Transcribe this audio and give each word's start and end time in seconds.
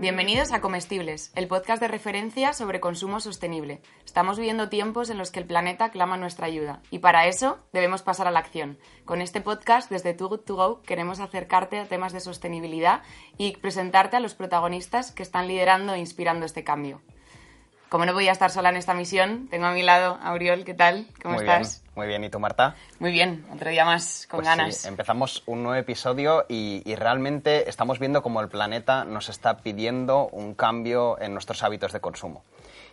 Bienvenidos 0.00 0.50
a 0.52 0.62
Comestibles, 0.62 1.30
el 1.34 1.46
podcast 1.46 1.78
de 1.78 1.86
referencia 1.86 2.54
sobre 2.54 2.80
consumo 2.80 3.20
sostenible. 3.20 3.82
Estamos 4.06 4.38
viviendo 4.38 4.70
tiempos 4.70 5.10
en 5.10 5.18
los 5.18 5.30
que 5.30 5.40
el 5.40 5.44
planeta 5.44 5.90
clama 5.90 6.16
nuestra 6.16 6.46
ayuda 6.46 6.80
y 6.90 7.00
para 7.00 7.26
eso 7.26 7.58
debemos 7.74 8.00
pasar 8.00 8.26
a 8.26 8.30
la 8.30 8.38
acción. 8.38 8.78
Con 9.04 9.20
este 9.20 9.42
podcast, 9.42 9.90
desde 9.90 10.14
Too 10.14 10.30
Good 10.30 10.40
To 10.40 10.56
Go, 10.56 10.82
queremos 10.84 11.20
acercarte 11.20 11.78
a 11.78 11.84
temas 11.84 12.14
de 12.14 12.20
sostenibilidad 12.20 13.02
y 13.36 13.58
presentarte 13.58 14.16
a 14.16 14.20
los 14.20 14.32
protagonistas 14.32 15.12
que 15.12 15.22
están 15.22 15.46
liderando 15.46 15.92
e 15.92 15.98
inspirando 15.98 16.46
este 16.46 16.64
cambio. 16.64 17.02
Como 17.90 18.06
no 18.06 18.14
voy 18.14 18.26
a 18.28 18.32
estar 18.32 18.50
sola 18.50 18.70
en 18.70 18.76
esta 18.76 18.94
misión, 18.94 19.48
tengo 19.48 19.66
a 19.66 19.72
mi 19.72 19.82
lado 19.82 20.18
a 20.22 20.28
Auriol, 20.28 20.64
¿qué 20.64 20.72
tal? 20.72 21.08
¿Cómo 21.20 21.34
Muy 21.34 21.42
estás? 21.42 21.82
Bien, 21.82 21.89
muy 22.00 22.08
bien, 22.08 22.24
¿y 22.24 22.30
tú, 22.30 22.40
Marta? 22.40 22.74
Muy 22.98 23.12
bien, 23.12 23.44
otro 23.52 23.68
día 23.68 23.84
más 23.84 24.26
con 24.30 24.38
Pues 24.38 24.48
ganas. 24.48 24.76
sí, 24.78 24.88
empezamos 24.88 25.42
un 25.44 25.62
nuevo 25.62 25.78
episodio 25.78 26.46
y, 26.48 26.82
y 26.90 26.94
realmente 26.94 27.68
estamos 27.68 27.98
viendo 27.98 28.22
cómo 28.22 28.40
el 28.40 28.48
planeta 28.48 29.04
nos 29.04 29.28
está 29.28 29.58
pidiendo 29.58 30.28
un 30.28 30.54
cambio 30.54 31.20
en 31.20 31.34
nuestros 31.34 31.62
hábitos 31.62 31.92
de 31.92 32.00
consumo. 32.00 32.42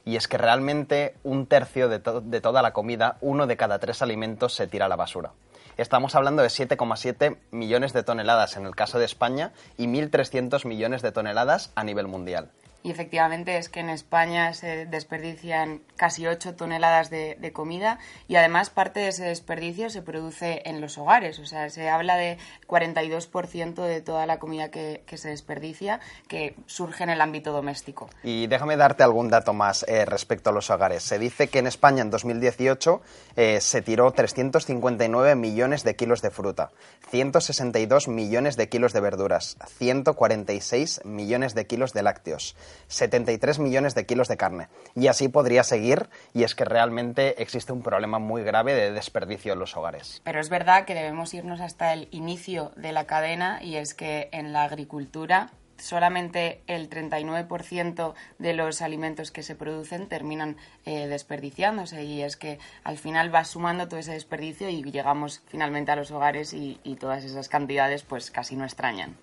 Y 0.04 0.18
es 0.18 0.28
que 0.28 0.38
realmente 0.38 1.16
un 1.24 1.48
tercio 1.48 1.88
de, 1.88 2.00
to- 2.00 2.20
de 2.20 2.42
toda 2.42 2.62
la 2.62 2.74
comida, 2.74 3.16
uno 3.22 3.48
de 3.48 3.56
cada 3.56 3.80
tres 3.80 4.02
alimentos 4.02 4.54
se 4.54 4.68
tira 4.68 4.88
a 4.88 4.90
la 4.90 4.98
basura. 4.98 5.32
Estamos 5.78 6.16
hablando 6.16 6.42
de 6.42 6.50
7,7 6.50 7.38
millones 7.52 7.94
de 7.94 8.04
toneladas 8.04 8.58
en 8.58 8.66
el 8.66 8.76
caso 8.76 9.00
de 9.00 9.06
España 9.06 9.52
y 9.78 9.88
1.300 9.88 10.66
millones 10.66 11.02
de 11.02 11.12
toneladas 11.14 11.72
a 11.76 11.84
nivel 11.84 12.08
mundial. 12.08 12.50
Y 12.88 12.92
efectivamente 12.92 13.58
es 13.58 13.68
que 13.68 13.82
en 13.82 13.90
España 13.90 14.54
se 14.54 14.86
desperdician 14.86 15.82
casi 15.98 16.26
8 16.26 16.56
toneladas 16.56 17.10
de, 17.10 17.52
comida 17.54 18.00
y 18.30 18.38
además 18.38 18.70
parte 18.70 19.02
de 19.02 19.10
ese 19.10 19.26
desperdicio 19.26 19.90
se 19.90 20.02
produce 20.02 20.62
en 20.64 20.80
los 20.80 20.98
hogares. 20.98 21.38
O 21.40 21.46
sea, 21.46 21.70
se 21.70 21.90
habla 21.90 22.16
de 22.16 22.38
42% 22.66 23.84
de 23.84 24.00
toda 24.00 24.26
la 24.26 24.40
comida 24.40 24.72
que, 24.72 25.04
que 25.06 25.18
se 25.18 25.28
desperdicia 25.28 26.00
que 26.30 26.56
surge 26.66 27.04
en 27.04 27.10
el 27.10 27.20
ámbito 27.20 27.52
doméstico. 27.52 28.10
Y 28.24 28.48
déjame 28.48 28.78
darte 28.78 29.04
algún 29.04 29.30
dato 29.30 29.52
más 29.52 29.84
eh, 29.90 30.06
respecto 30.06 30.52
a 30.52 30.54
los 30.54 30.70
hogares. 30.70 31.04
Se 31.04 31.20
dice 31.20 31.50
que 31.50 31.60
en 31.60 31.68
España 31.68 32.02
en 32.02 32.10
2018 32.10 33.02
eh, 33.36 33.60
se 33.60 33.82
tiró 33.82 34.12
359 34.12 35.36
millones 35.36 35.84
de 35.84 35.98
kilos 35.98 36.22
de 36.22 36.32
fruta, 36.32 36.72
162 37.10 38.08
millones 38.08 38.56
de 38.56 38.70
kilos 38.70 38.94
de 38.94 39.02
verduras, 39.02 39.58
146 39.78 41.02
millones 41.04 41.54
de 41.54 41.68
kilos 41.68 41.92
de 41.92 42.04
lácteos, 42.04 42.56
73 42.88 43.60
millones 43.60 43.96
de 43.96 44.06
kilos 44.06 44.28
de 44.28 44.38
carne. 44.38 44.68
Y 44.96 45.08
así 45.08 45.28
podría 45.28 45.64
seguir, 45.64 46.10
y 46.34 46.44
es 46.44 46.56
que 46.56 46.66
realmente 46.66 47.42
existe 47.42 47.74
un 47.74 47.82
problema 47.82 48.20
muy 48.20 48.44
grave 48.44 48.74
de 48.74 48.92
desperdicio 48.92 49.54
en 49.54 49.60
los 49.60 49.76
hogares. 49.76 50.22
Pero 50.24 50.40
es 50.40 50.50
verdad 50.50 50.86
que 50.86 50.96
debemos 50.96 51.34
irnos 51.34 51.62
hasta 51.62 51.94
el 51.94 52.08
inicio 52.12 52.72
de 52.76 52.92
la 52.92 53.06
cadena 53.06 53.60
y 53.62 53.76
es 53.76 53.94
que 53.94 54.30
en 54.32 54.54
la 54.54 54.64
agricultura 54.64 55.52
solamente 55.78 56.62
el 56.68 56.90
39% 56.90 58.14
de 58.40 58.54
los 58.54 58.82
alimentos 58.82 59.32
que 59.32 59.44
se 59.44 59.56
producen 59.56 60.08
terminan 60.08 60.58
eh, 60.86 61.08
desperdiciándose 61.08 62.04
y 62.04 62.24
es 62.24 62.38
que 62.38 62.60
al 62.84 62.98
final 62.98 63.34
va 63.34 63.46
sumando 63.46 63.88
todo 63.88 64.00
ese 64.00 64.14
desperdicio 64.14 64.70
y 64.70 64.84
llegamos 64.84 65.44
finalmente 65.48 65.92
a 65.92 65.96
los 65.96 66.12
hogares 66.12 66.54
y, 66.54 66.80
y 66.84 66.96
todas 66.96 67.24
esas 67.24 67.50
cantidades 67.50 68.04
pues 68.04 68.32
casi 68.32 68.56
no 68.56 68.66
extrañan. 68.66 69.18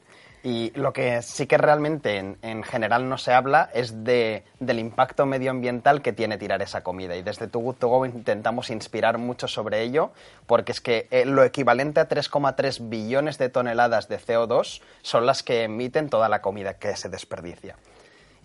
Y 0.45 0.73
lo 0.79 0.93
que 0.93 1.23
sí 1.23 1.47
que 1.47 1.57
realmente 1.57 2.19
en, 2.19 2.37
en 2.43 2.63
general 2.65 3.09
no 3.09 3.17
se 3.17 3.33
habla 3.33 3.71
es 3.73 4.05
de, 4.05 4.45
del 4.61 4.79
impacto 4.79 5.25
medioambiental 5.25 6.03
que 6.03 6.13
tiene 6.13 6.37
tirar 6.37 6.61
esa 6.61 6.83
comida. 6.83 7.17
Y 7.17 7.23
desde 7.23 7.47
Too 7.47 7.61
Good 7.61 7.77
To 7.77 7.89
Go 7.89 8.05
intentamos 8.05 8.69
inspirar 8.69 9.17
mucho 9.17 9.49
sobre 9.49 9.81
ello, 9.81 10.13
porque 10.47 10.73
es 10.73 10.83
que 10.83 11.09
eh, 11.11 11.25
lo 11.25 11.45
equivalente 11.45 12.01
a 12.01 12.11
3,3 12.11 12.91
billones 12.91 13.39
de 13.39 13.49
toneladas 13.49 14.09
de 14.09 14.21
CO2 14.21 14.83
son 15.01 15.25
las 15.25 15.43
que 15.43 15.63
emiten 15.63 16.11
toda 16.11 16.29
la 16.29 16.43
comida 16.43 16.75
que 16.75 16.95
se 16.95 17.09
desperdicia. 17.09 17.77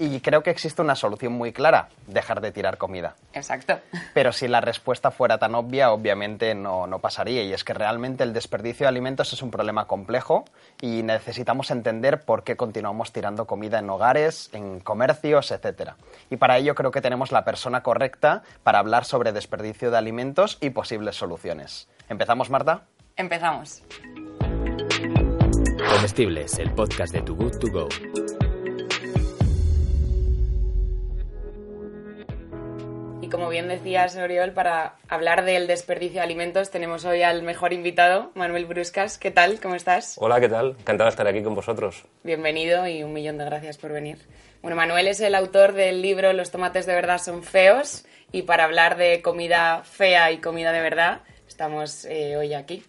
Y 0.02 0.22
creo 0.22 0.42
que 0.44 0.50
existe 0.50 0.82
una 0.82 0.96
solución 0.96 1.34
muy 1.34 1.52
clara, 1.52 1.90
dejar 2.08 2.40
de 2.40 2.54
tirar 2.54 2.78
comida. 2.78 3.16
Exacto. 3.34 3.80
Pero 4.14 4.32
si 4.32 4.48
la 4.48 4.62
respuesta 4.62 5.12
fuera 5.12 5.38
tan 5.38 5.56
obvia, 5.56 5.92
obviamente 5.92 6.56
no, 6.56 6.88
no 6.88 7.00
pasaría. 7.00 7.44
Y 7.44 7.52
es 7.52 7.66
que 7.66 7.74
realmente 7.74 8.24
el 8.24 8.32
desperdicio 8.32 8.86
de 8.86 8.90
alimentos 8.90 9.34
es 9.34 9.42
un 9.42 9.52
problema 9.52 9.88
complejo 9.88 10.46
y 10.80 11.04
necesitamos 11.04 11.70
entender 11.70 12.22
por 12.22 12.46
qué 12.46 12.56
continuamos 12.56 13.12
tirando 13.12 13.46
comida 13.46 13.80
en 13.80 13.90
hogares, 13.90 14.50
en 14.54 14.80
comercios, 14.80 15.52
etc. 15.52 15.92
Y 16.30 16.38
para 16.38 16.58
ello 16.58 16.76
creo 16.76 16.92
que 16.92 17.02
tenemos 17.02 17.34
la 17.34 17.44
persona 17.44 17.84
correcta 17.84 18.44
para 18.64 18.80
hablar 18.80 19.04
sobre 19.04 19.34
desperdicio 19.34 19.92
de 19.92 19.98
alimentos 19.98 20.58
y 20.62 20.70
posibles 20.70 21.18
soluciones. 21.18 21.90
¿Empezamos, 22.08 22.50
Marta? 22.50 22.84
Empezamos. 23.18 23.84
Comestibles, 25.94 26.58
el 26.58 26.74
podcast 26.74 27.14
de 27.14 27.22
Too 27.22 27.36
Good 27.36 27.58
To 27.60 27.68
Go. 27.74 28.49
Y 33.30 33.32
como 33.32 33.48
bien 33.50 33.68
decías, 33.68 34.16
Oriol, 34.16 34.54
para 34.54 34.96
hablar 35.08 35.46
del 35.46 35.68
desperdicio 35.68 36.16
de 36.16 36.22
alimentos 36.22 36.72
tenemos 36.72 37.06
hoy 37.06 37.22
al 37.22 37.44
mejor 37.44 37.74
invitado, 37.74 38.32
Manuel 38.34 38.66
Bruscas. 38.66 39.20
¿Qué 39.20 39.30
tal? 39.30 39.60
¿Cómo 39.60 39.76
estás? 39.76 40.16
Hola, 40.18 40.40
¿qué 40.40 40.50
tal? 40.50 40.76
Encantado 40.80 41.04
de 41.04 41.10
estar 41.12 41.28
aquí 41.28 41.44
con 41.44 41.54
vosotros. 41.54 42.06
Bienvenido 42.24 42.88
y 42.88 43.04
un 43.04 43.14
millón 43.14 43.38
de 43.38 43.46
gracias 43.46 43.78
por 43.78 43.92
venir. 43.92 44.18
Bueno, 44.64 44.76
Manuel 44.76 45.08
es 45.08 45.22
el 45.22 45.36
autor 45.36 45.74
del 45.74 46.02
libro 46.02 46.34
Los 46.34 46.50
tomates 46.50 46.88
de 46.88 46.96
verdad 46.96 47.20
son 47.20 47.44
feos 47.44 48.04
y 48.32 48.42
para 48.42 48.64
hablar 48.64 48.98
de 48.98 49.22
comida 49.22 49.84
fea 49.84 50.32
y 50.32 50.40
comida 50.40 50.72
de 50.72 50.82
verdad 50.82 51.22
estamos 51.48 52.06
eh, 52.06 52.36
hoy 52.36 52.56
aquí. 52.56 52.84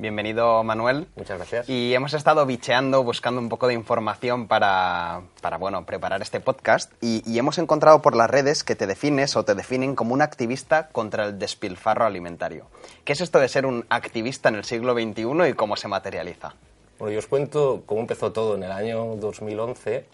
Bienvenido, 0.00 0.62
Manuel. 0.62 1.08
Muchas 1.16 1.38
gracias. 1.38 1.68
Y 1.68 1.92
hemos 1.92 2.14
estado 2.14 2.46
bicheando, 2.46 3.02
buscando 3.02 3.40
un 3.40 3.48
poco 3.48 3.66
de 3.66 3.74
información 3.74 4.46
para, 4.46 5.22
para 5.40 5.58
bueno, 5.58 5.84
preparar 5.84 6.22
este 6.22 6.38
podcast 6.38 6.92
y, 7.00 7.28
y 7.28 7.36
hemos 7.40 7.58
encontrado 7.58 8.00
por 8.00 8.14
las 8.14 8.30
redes 8.30 8.62
que 8.62 8.76
te 8.76 8.86
defines 8.86 9.34
o 9.34 9.44
te 9.44 9.56
definen 9.56 9.96
como 9.96 10.14
un 10.14 10.22
activista 10.22 10.88
contra 10.90 11.24
el 11.24 11.38
despilfarro 11.40 12.06
alimentario. 12.06 12.66
¿Qué 13.04 13.12
es 13.12 13.20
esto 13.20 13.40
de 13.40 13.48
ser 13.48 13.66
un 13.66 13.86
activista 13.88 14.48
en 14.48 14.54
el 14.54 14.64
siglo 14.64 14.94
XXI 14.94 15.48
y 15.50 15.54
cómo 15.54 15.76
se 15.76 15.88
materializa? 15.88 16.54
Bueno, 17.00 17.12
yo 17.12 17.18
os 17.18 17.26
cuento 17.26 17.82
cómo 17.84 18.00
empezó 18.00 18.30
todo 18.30 18.54
en 18.54 18.62
el 18.62 18.70
año 18.70 19.16
2011, 19.16 20.04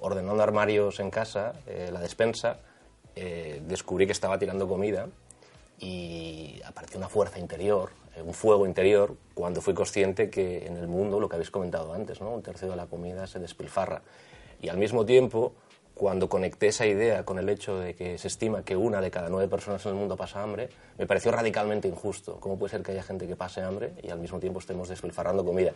ordenando 0.00 0.42
armarios 0.42 1.00
en 1.00 1.10
casa, 1.10 1.54
eh, 1.66 1.88
la 1.90 2.00
despensa, 2.00 2.58
eh, 3.16 3.62
descubrí 3.66 4.04
que 4.04 4.12
estaba 4.12 4.38
tirando 4.38 4.68
comida 4.68 5.06
y 5.78 6.60
apareció 6.66 6.98
una 6.98 7.08
fuerza 7.08 7.38
interior, 7.38 7.90
un 8.22 8.34
fuego 8.34 8.66
interior, 8.66 9.16
cuando 9.34 9.60
fui 9.60 9.74
consciente 9.74 10.30
que 10.30 10.66
en 10.66 10.76
el 10.76 10.88
mundo, 10.88 11.20
lo 11.20 11.28
que 11.28 11.36
habéis 11.36 11.50
comentado 11.50 11.92
antes, 11.92 12.20
¿no? 12.20 12.30
un 12.30 12.42
tercio 12.42 12.68
de 12.68 12.76
la 12.76 12.86
comida 12.86 13.26
se 13.26 13.38
despilfarra. 13.38 14.02
Y 14.62 14.68
al 14.68 14.76
mismo 14.76 15.06
tiempo, 15.06 15.54
cuando 16.00 16.30
conecté 16.30 16.68
esa 16.68 16.86
idea 16.86 17.26
con 17.26 17.38
el 17.38 17.46
hecho 17.50 17.78
de 17.78 17.94
que 17.94 18.16
se 18.16 18.28
estima 18.28 18.64
que 18.64 18.74
una 18.74 19.02
de 19.02 19.10
cada 19.10 19.28
nueve 19.28 19.48
personas 19.48 19.84
en 19.84 19.92
el 19.92 19.98
mundo 19.98 20.16
pasa 20.16 20.42
hambre, 20.42 20.70
me 20.96 21.06
pareció 21.06 21.30
radicalmente 21.30 21.88
injusto. 21.88 22.38
¿Cómo 22.40 22.58
puede 22.58 22.70
ser 22.70 22.82
que 22.82 22.92
haya 22.92 23.02
gente 23.02 23.26
que 23.26 23.36
pase 23.36 23.60
hambre 23.60 23.92
y 24.02 24.08
al 24.08 24.18
mismo 24.18 24.40
tiempo 24.40 24.60
estemos 24.60 24.88
despilfarrando 24.88 25.44
comida? 25.44 25.72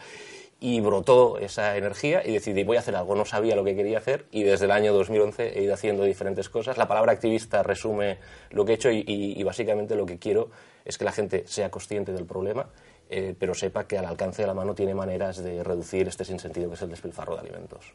Y 0.60 0.80
brotó 0.80 1.36
esa 1.36 1.76
energía 1.76 2.26
y 2.26 2.32
decidí, 2.32 2.64
voy 2.64 2.78
a 2.78 2.80
hacer 2.80 2.96
algo. 2.96 3.14
No 3.14 3.26
sabía 3.26 3.54
lo 3.54 3.64
que 3.64 3.76
quería 3.76 3.98
hacer 3.98 4.24
y 4.30 4.44
desde 4.44 4.64
el 4.64 4.70
año 4.70 4.94
2011 4.94 5.58
he 5.58 5.62
ido 5.62 5.74
haciendo 5.74 6.04
diferentes 6.04 6.48
cosas. 6.48 6.78
La 6.78 6.88
palabra 6.88 7.12
activista 7.12 7.62
resume 7.62 8.16
lo 8.48 8.64
que 8.64 8.72
he 8.72 8.74
hecho 8.76 8.88
y 8.90 9.42
básicamente 9.42 9.94
lo 9.94 10.06
que 10.06 10.18
quiero 10.18 10.48
es 10.84 10.98
que 10.98 11.04
la 11.04 11.12
gente 11.12 11.44
sea 11.46 11.70
consciente 11.70 12.12
del 12.12 12.24
problema, 12.24 12.66
eh, 13.08 13.34
pero 13.38 13.54
sepa 13.54 13.86
que 13.86 13.98
al 13.98 14.04
alcance 14.06 14.42
de 14.42 14.48
la 14.48 14.54
mano 14.54 14.74
tiene 14.74 14.94
maneras 14.94 15.42
de 15.42 15.62
reducir 15.62 16.08
este 16.08 16.24
sinsentido 16.24 16.68
que 16.68 16.74
es 16.74 16.82
el 16.82 16.90
despilfarro 16.90 17.34
de 17.34 17.40
alimentos. 17.40 17.92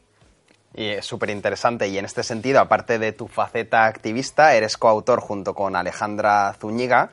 Y 0.74 0.86
es 0.86 1.04
súper 1.04 1.30
interesante 1.30 1.88
y 1.88 1.98
en 1.98 2.04
este 2.04 2.22
sentido, 2.22 2.60
aparte 2.60 2.98
de 2.98 3.12
tu 3.12 3.26
faceta 3.26 3.86
activista, 3.86 4.54
eres 4.54 4.76
coautor 4.76 5.20
junto 5.20 5.54
con 5.54 5.74
Alejandra 5.74 6.54
Zúñiga 6.60 7.10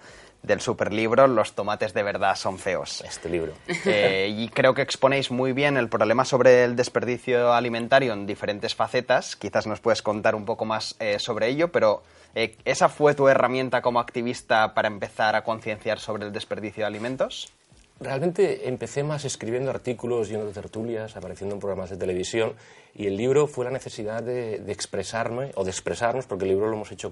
del 0.47 0.61
superlibro 0.61 1.27
Los 1.27 1.53
tomates 1.53 1.93
de 1.93 2.03
verdad 2.03 2.35
son 2.35 2.57
feos. 2.57 3.01
Este 3.01 3.29
libro. 3.29 3.53
Eh, 3.85 4.33
y 4.35 4.49
creo 4.49 4.73
que 4.73 4.81
exponéis 4.81 5.31
muy 5.31 5.53
bien 5.53 5.77
el 5.77 5.89
problema 5.89 6.25
sobre 6.25 6.63
el 6.63 6.75
desperdicio 6.75 7.53
alimentario 7.53 8.13
en 8.13 8.25
diferentes 8.25 8.75
facetas. 8.75 9.35
Quizás 9.35 9.67
nos 9.67 9.79
puedes 9.79 10.01
contar 10.01 10.35
un 10.35 10.45
poco 10.45 10.65
más 10.65 10.95
eh, 10.99 11.19
sobre 11.19 11.47
ello, 11.47 11.71
pero 11.71 12.03
eh, 12.35 12.55
¿esa 12.65 12.89
fue 12.89 13.13
tu 13.13 13.27
herramienta 13.27 13.81
como 13.81 13.99
activista 13.99 14.73
para 14.73 14.87
empezar 14.87 15.35
a 15.35 15.43
concienciar 15.43 15.99
sobre 15.99 16.25
el 16.25 16.33
desperdicio 16.33 16.83
de 16.83 16.87
alimentos? 16.87 17.51
Realmente 17.99 18.67
empecé 18.67 19.03
más 19.03 19.25
escribiendo 19.25 19.71
artículos, 19.71 20.29
yendo 20.29 20.45
de 20.45 20.53
tertulias, 20.53 21.17
apareciendo 21.17 21.55
en 21.55 21.59
programas 21.59 21.89
de 21.89 21.97
televisión 21.97 22.53
y 22.93 23.05
el 23.05 23.15
libro 23.15 23.45
fue 23.45 23.65
la 23.65 23.71
necesidad 23.71 24.23
de, 24.23 24.55
expresarme 24.71 25.51
o 25.55 25.63
de 25.63 25.69
expresarnos, 25.69 26.25
porque 26.25 26.45
el 26.45 26.51
libro 26.51 26.67
lo 26.67 26.73
hemos 26.73 26.91
hecho 26.91 27.11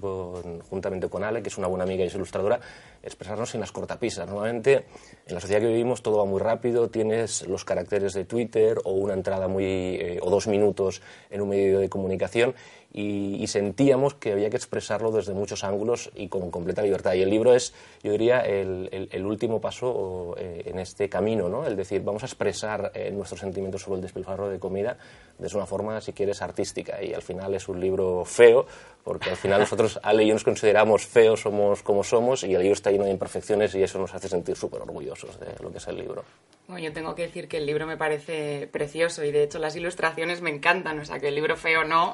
juntamente 0.68 1.08
con 1.08 1.22
Ale, 1.22 1.42
que 1.42 1.48
es 1.48 1.58
una 1.58 1.68
buena 1.68 1.84
amiga 1.84 2.02
y 2.02 2.08
es 2.08 2.14
ilustradora, 2.14 2.58
expresarnos 3.02 3.50
sin 3.50 3.60
las 3.60 3.70
cortapisas. 3.70 4.28
Normalmente 4.28 4.84
en 5.26 5.34
la 5.34 5.40
sociedad 5.40 5.60
que 5.60 5.68
vivimos 5.68 6.02
todo 6.02 6.18
va 6.18 6.24
muy 6.24 6.40
rápido, 6.40 6.88
tienes 6.88 7.46
los 7.46 7.64
caracteres 7.64 8.14
de 8.14 8.24
Twitter 8.24 8.78
o 8.84 8.92
una 8.92 9.14
entrada 9.14 9.46
muy 9.46 9.64
eh, 9.64 10.18
o 10.22 10.30
dos 10.30 10.48
minutos 10.48 11.02
en 11.30 11.40
un 11.40 11.48
medio 11.48 11.78
de 11.78 11.88
comunicación 11.88 12.54
y, 12.92 13.46
sentíamos 13.46 14.14
que 14.14 14.32
había 14.32 14.50
que 14.50 14.56
expresarlo 14.56 15.10
desde 15.12 15.34
muchos 15.34 15.64
ángulos 15.64 16.10
y 16.14 16.28
con 16.28 16.50
completa 16.50 16.82
libertad. 16.82 17.14
Y 17.14 17.22
el 17.22 17.30
libro 17.30 17.54
es, 17.54 17.74
yo 18.02 18.12
diría, 18.12 18.40
el, 18.40 19.26
último 19.26 19.60
paso 19.60 20.34
eh, 20.38 20.62
en 20.66 20.78
este 20.78 21.08
camino, 21.08 21.48
¿no? 21.48 21.66
El 21.66 21.76
decir, 21.76 22.02
vamos 22.02 22.22
a 22.22 22.26
expresar 22.26 22.92
eh, 22.94 23.10
nuestros 23.10 23.40
sentimientos 23.40 23.82
sobre 23.82 23.96
el 23.96 24.02
despilfarro 24.02 24.48
de 24.48 24.58
comida 24.58 24.96
desde 25.38 25.56
una 25.56 25.66
forma, 25.66 26.00
si 26.00 26.12
quieres, 26.12 26.40
artística. 26.40 27.02
Y 27.02 27.12
al 27.12 27.22
final 27.22 27.54
es 27.54 27.68
un 27.68 27.80
libro 27.80 28.24
feo, 28.24 28.66
porque 29.06 29.30
al 29.30 29.36
final 29.36 29.60
nosotros, 29.60 30.00
Ale 30.02 30.24
y 30.24 30.32
nos 30.32 30.42
consideramos 30.42 31.06
feos, 31.06 31.42
somos 31.42 31.80
como 31.84 32.02
somos, 32.02 32.42
y 32.42 32.52
el 32.56 32.62
libro 32.62 32.74
está 32.74 32.90
lleno 32.90 33.04
de 33.04 33.12
imperfecciones 33.12 33.72
y 33.76 33.82
eso 33.84 34.00
nos 34.00 34.12
hace 34.12 34.28
sentir 34.28 34.56
súper 34.56 34.82
orgullosos 34.82 35.38
de 35.38 35.46
lo 35.62 35.70
que 35.70 35.78
es 35.78 35.86
el 35.86 35.96
libro. 35.96 36.24
Bueno, 36.66 36.82
yo 36.82 36.92
tengo 36.92 37.14
que 37.14 37.22
decir 37.22 37.46
que 37.46 37.58
el 37.58 37.66
libro 37.66 37.86
me 37.86 37.96
parece 37.96 38.66
precioso 38.66 39.22
y 39.22 39.30
de 39.30 39.44
hecho 39.44 39.60
las 39.60 39.76
ilustraciones 39.76 40.40
me 40.40 40.50
encantan, 40.50 40.98
o 40.98 41.04
sea 41.04 41.20
que 41.20 41.28
el 41.28 41.36
libro 41.36 41.56
feo 41.56 41.84
no. 41.84 42.12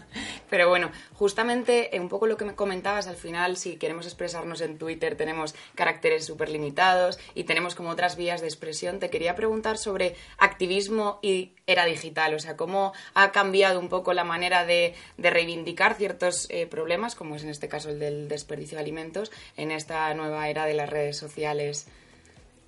Pero 0.50 0.68
bueno, 0.68 0.90
justamente 1.12 1.94
eh, 1.94 2.00
un 2.00 2.08
poco 2.08 2.26
lo 2.26 2.36
que 2.36 2.44
me 2.44 2.56
comentabas 2.56 3.06
al 3.06 3.14
final, 3.14 3.56
si 3.56 3.76
queremos 3.76 4.06
expresarnos 4.06 4.60
en 4.60 4.78
Twitter 4.78 5.14
tenemos 5.14 5.54
caracteres 5.76 6.26
súper 6.26 6.48
limitados 6.48 7.20
y 7.36 7.44
tenemos 7.44 7.76
como 7.76 7.90
otras 7.90 8.16
vías 8.16 8.40
de 8.40 8.48
expresión. 8.48 8.98
Te 8.98 9.10
quería 9.10 9.36
preguntar 9.36 9.78
sobre 9.78 10.16
activismo 10.36 11.20
y 11.22 11.54
era 11.72 11.84
digital, 11.84 12.34
o 12.34 12.38
sea, 12.38 12.56
cómo 12.56 12.92
ha 13.14 13.32
cambiado 13.32 13.80
un 13.80 13.88
poco 13.88 14.12
la 14.12 14.24
manera 14.24 14.64
de, 14.64 14.94
reivindicar 15.18 15.94
ciertos 15.94 16.46
eh, 16.50 16.66
problemas, 16.66 17.14
como 17.14 17.36
es 17.36 17.42
en 17.42 17.50
este 17.50 17.68
caso 17.68 17.90
el 17.90 17.98
del 17.98 18.28
desperdicio 18.28 18.76
de 18.76 18.82
alimentos, 18.82 19.32
en 19.56 19.70
esta 19.70 20.12
nueva 20.14 20.48
era 20.48 20.66
de 20.66 20.74
las 20.74 20.88
redes 20.88 21.16
sociales. 21.16 21.86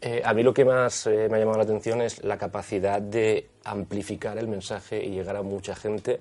Eh, 0.00 0.22
a 0.24 0.34
mí 0.34 0.42
lo 0.42 0.52
que 0.52 0.64
más 0.64 1.06
eh, 1.06 1.28
me 1.30 1.36
ha 1.36 1.40
llamado 1.40 1.58
la 1.58 1.64
atención 1.64 2.02
es 2.02 2.22
la 2.22 2.36
capacidad 2.36 3.00
de 3.00 3.46
amplificar 3.64 4.36
el 4.36 4.48
mensaje 4.48 5.02
y 5.02 5.10
llegar 5.10 5.36
a 5.36 5.42
mucha 5.42 5.74
gente 5.74 6.20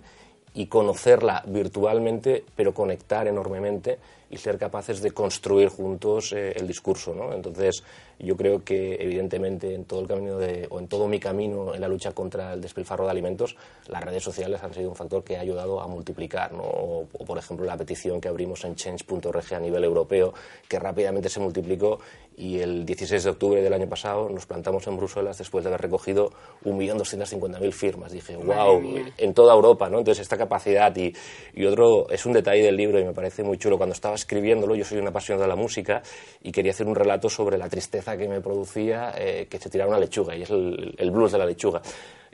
y 0.53 0.67
conocerla 0.67 1.43
virtualmente, 1.47 2.45
pero 2.55 2.73
conectar 2.73 3.27
enormemente 3.27 3.99
y 4.33 4.37
ser 4.37 4.57
capaces 4.57 4.99
de 5.01 5.11
construir 5.11 5.69
juntos 5.69 6.33
eh, 6.33 6.53
el 6.55 6.65
discurso. 6.65 7.13
¿no? 7.13 7.33
Entonces, 7.33 7.83
yo 8.17 8.35
creo 8.35 8.63
que, 8.63 8.95
evidentemente, 8.95 9.75
en 9.75 9.85
todo 9.85 10.01
el 10.01 10.07
camino 10.07 10.39
de, 10.39 10.65
o 10.71 10.79
en 10.79 10.87
todo 10.87 11.07
mi 11.07 11.19
camino 11.19 11.75
en 11.75 11.81
la 11.81 11.87
lucha 11.87 12.13
contra 12.13 12.53
el 12.53 12.61
despilfarro 12.61 13.05
de 13.05 13.11
alimentos, 13.11 13.55
las 13.87 14.03
redes 14.03 14.23
sociales 14.23 14.63
han 14.63 14.73
sido 14.73 14.89
un 14.89 14.95
factor 14.95 15.23
que 15.23 15.37
ha 15.37 15.41
ayudado 15.41 15.79
a 15.79 15.87
multiplicar. 15.87 16.51
¿no? 16.51 16.63
O, 16.63 17.05
por 17.25 17.37
ejemplo, 17.37 17.63
la 17.65 17.77
petición 17.77 18.19
que 18.19 18.27
abrimos 18.27 18.63
en 18.65 18.75
change.org 18.75 19.53
a 19.53 19.59
nivel 19.59 19.83
europeo, 19.83 20.33
que 20.67 20.79
rápidamente 20.79 21.29
se 21.29 21.39
multiplicó 21.39 21.99
y 22.35 22.59
el 22.59 22.85
16 22.85 23.23
de 23.23 23.29
octubre 23.29 23.61
del 23.61 23.73
año 23.73 23.87
pasado 23.87 24.27
nos 24.29 24.47
plantamos 24.47 24.87
en 24.87 24.97
Bruselas 24.97 25.37
después 25.37 25.63
de 25.63 25.69
haber 25.69 25.81
recogido 25.81 26.31
1.250.000 26.65 27.71
firmas. 27.71 28.11
Dije, 28.11 28.35
wow, 28.37 28.81
en 29.17 29.33
toda 29.33 29.53
Europa, 29.53 29.89
¿no? 29.89 29.99
Entonces, 29.99 30.23
esta 30.23 30.37
capacidad 30.37 30.95
y, 30.95 31.13
y, 31.53 31.65
otro, 31.65 32.09
es 32.09 32.25
un 32.25 32.33
detalle 32.33 32.63
del 32.63 32.75
libro 32.75 32.99
y 32.99 33.03
me 33.03 33.13
parece 33.13 33.43
muy 33.43 33.57
chulo. 33.57 33.77
Cuando 33.77 33.93
estaba 33.93 34.15
escribiéndolo, 34.23 34.75
yo 34.75 34.83
soy 34.83 34.97
una 34.97 35.09
apasionado 35.09 35.43
de 35.43 35.49
la 35.49 35.55
música 35.55 36.01
y 36.41 36.51
quería 36.51 36.71
hacer 36.71 36.87
un 36.87 36.95
relato 36.95 37.29
sobre 37.29 37.57
la 37.57 37.69
tristeza 37.69 38.17
que 38.17 38.27
me 38.27 38.41
producía 38.41 39.13
eh, 39.17 39.47
que 39.49 39.59
se 39.59 39.69
tirara 39.69 39.89
una 39.89 39.99
lechuga 39.99 40.35
y 40.35 40.43
es 40.43 40.49
el, 40.49 40.95
el 40.97 41.11
blues 41.11 41.31
de 41.31 41.37
la 41.37 41.45
lechuga. 41.45 41.81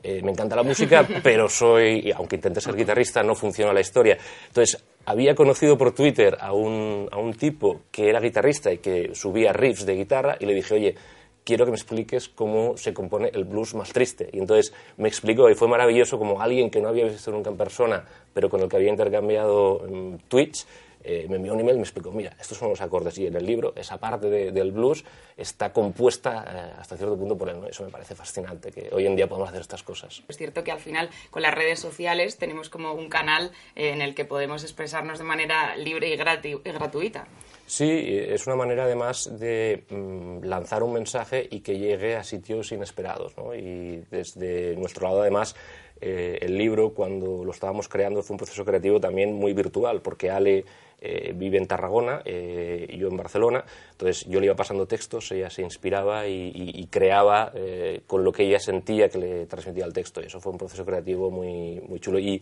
Eh, 0.01 0.21
me 0.23 0.31
encanta 0.31 0.55
la 0.55 0.63
música, 0.63 1.05
pero 1.23 1.49
soy, 1.49 2.11
aunque 2.15 2.37
intenté 2.37 2.61
ser 2.61 2.75
guitarrista, 2.75 3.21
no 3.23 3.35
funciona 3.35 3.73
la 3.73 3.81
historia. 3.81 4.17
Entonces, 4.47 4.81
había 5.05 5.35
conocido 5.35 5.77
por 5.77 5.91
Twitter 5.93 6.37
a 6.39 6.53
un, 6.53 7.09
a 7.11 7.17
un 7.17 7.33
tipo 7.33 7.81
que 7.91 8.09
era 8.09 8.19
guitarrista 8.19 8.71
y 8.71 8.77
que 8.77 9.13
subía 9.13 9.51
riffs 9.51 9.85
de 9.85 9.95
guitarra 9.95 10.37
y 10.39 10.45
le 10.45 10.53
dije, 10.53 10.73
oye, 10.75 10.95
quiero 11.43 11.65
que 11.65 11.71
me 11.71 11.77
expliques 11.77 12.29
cómo 12.29 12.77
se 12.77 12.93
compone 12.93 13.31
el 13.33 13.43
blues 13.43 13.73
más 13.73 13.91
triste. 13.91 14.29
Y 14.31 14.39
entonces 14.39 14.73
me 14.97 15.07
explicó 15.07 15.49
y 15.49 15.55
fue 15.55 15.67
maravilloso 15.67 16.19
como 16.19 16.41
alguien 16.41 16.69
que 16.69 16.79
no 16.79 16.89
había 16.89 17.05
visto 17.05 17.31
nunca 17.31 17.49
en 17.49 17.57
persona, 17.57 18.05
pero 18.33 18.49
con 18.49 18.61
el 18.61 18.69
que 18.69 18.77
había 18.77 18.89
intercambiado 18.89 19.81
mm, 19.89 20.15
tweets, 20.27 20.67
eh, 21.01 21.27
me 21.29 21.37
envió 21.37 21.53
un 21.53 21.61
email 21.61 21.75
y 21.75 21.79
me 21.79 21.83
explicó, 21.83 22.11
mira, 22.11 22.35
estos 22.39 22.57
son 22.57 22.69
los 22.69 22.81
acordes 22.81 23.17
y 23.17 23.27
en 23.27 23.35
el 23.35 23.45
libro 23.45 23.73
esa 23.75 23.97
parte 23.97 24.29
del 24.29 24.71
blues 24.71 25.05
está 25.37 25.71
compuesta 25.71 26.45
eh, 26.47 26.73
hasta 26.77 26.97
cierto 26.97 27.17
punto 27.17 27.37
por 27.37 27.49
él. 27.49 27.61
¿no? 27.61 27.67
Eso 27.67 27.83
me 27.83 27.89
parece 27.89 28.15
fascinante, 28.15 28.71
que 28.71 28.89
hoy 28.91 29.05
en 29.05 29.15
día 29.15 29.27
podemos 29.27 29.49
hacer 29.49 29.61
estas 29.61 29.83
cosas. 29.83 30.21
Es 30.27 30.37
cierto 30.37 30.63
que 30.63 30.71
al 30.71 30.79
final 30.79 31.09
con 31.29 31.41
las 31.41 31.53
redes 31.53 31.79
sociales 31.79 32.37
tenemos 32.37 32.69
como 32.69 32.93
un 32.93 33.07
canal 33.07 33.51
eh, 33.75 33.91
en 33.91 34.01
el 34.01 34.13
que 34.13 34.25
podemos 34.25 34.63
expresarnos 34.63 35.19
de 35.19 35.25
manera 35.25 35.77
libre 35.77 36.09
y, 36.09 36.17
gratuita. 36.17 37.27
Sí, 37.65 37.87
es 37.87 38.47
una 38.47 38.55
manera 38.55 38.83
además 38.83 39.39
de 39.39 39.85
mm, 39.89 40.43
lanzar 40.43 40.83
un 40.83 40.93
mensaje 40.93 41.47
y 41.49 41.61
que 41.61 41.77
llegue 41.77 42.17
a 42.17 42.23
sitios 42.23 42.71
inesperados. 42.73 43.37
¿no? 43.37 43.55
Y 43.55 44.03
desde 44.11 44.75
nuestro 44.75 45.07
lado 45.07 45.21
además 45.21 45.55
el 46.01 46.57
libro 46.57 46.93
cuando 46.93 47.43
lo 47.43 47.51
estábamos 47.51 47.89
creando 47.89 48.23
fue 48.23 48.35
un 48.35 48.37
proceso 48.37 48.63
creativo 48.63 49.01
también 49.01 49.33
muy 49.33 49.51
virtual 49.51 50.01
porque 50.01 50.31
Ale 50.31 50.63
eh, 51.01 51.33
vive 51.33 51.57
en 51.57 51.65
Tarragona 51.65 52.21
eh, 52.25 52.85
y 52.89 52.97
yo 52.97 53.07
en 53.07 53.15
Barcelona, 53.15 53.63
entonces 53.91 54.25
yo 54.27 54.39
le 54.39 54.47
iba 54.47 54.55
pasando 54.55 54.85
textos, 54.85 55.31
ella 55.31 55.49
se 55.49 55.61
inspiraba 55.61 56.27
y, 56.27 56.87
creaba 56.89 57.51
eh, 57.55 58.01
con 58.05 58.23
lo 58.23 58.31
que 58.31 58.43
ella 58.43 58.59
sentía 58.59 59.07
que 59.07 59.17
le 59.17 59.45
transmitía 59.45 59.85
el 59.85 59.93
texto 59.93 60.21
y 60.21 60.25
eso 60.25 60.41
fue 60.41 60.51
un 60.51 60.57
proceso 60.57 60.85
creativo 60.85 61.31
muy, 61.31 61.79
muy 61.87 61.99
chulo. 61.99 62.19
Y, 62.19 62.41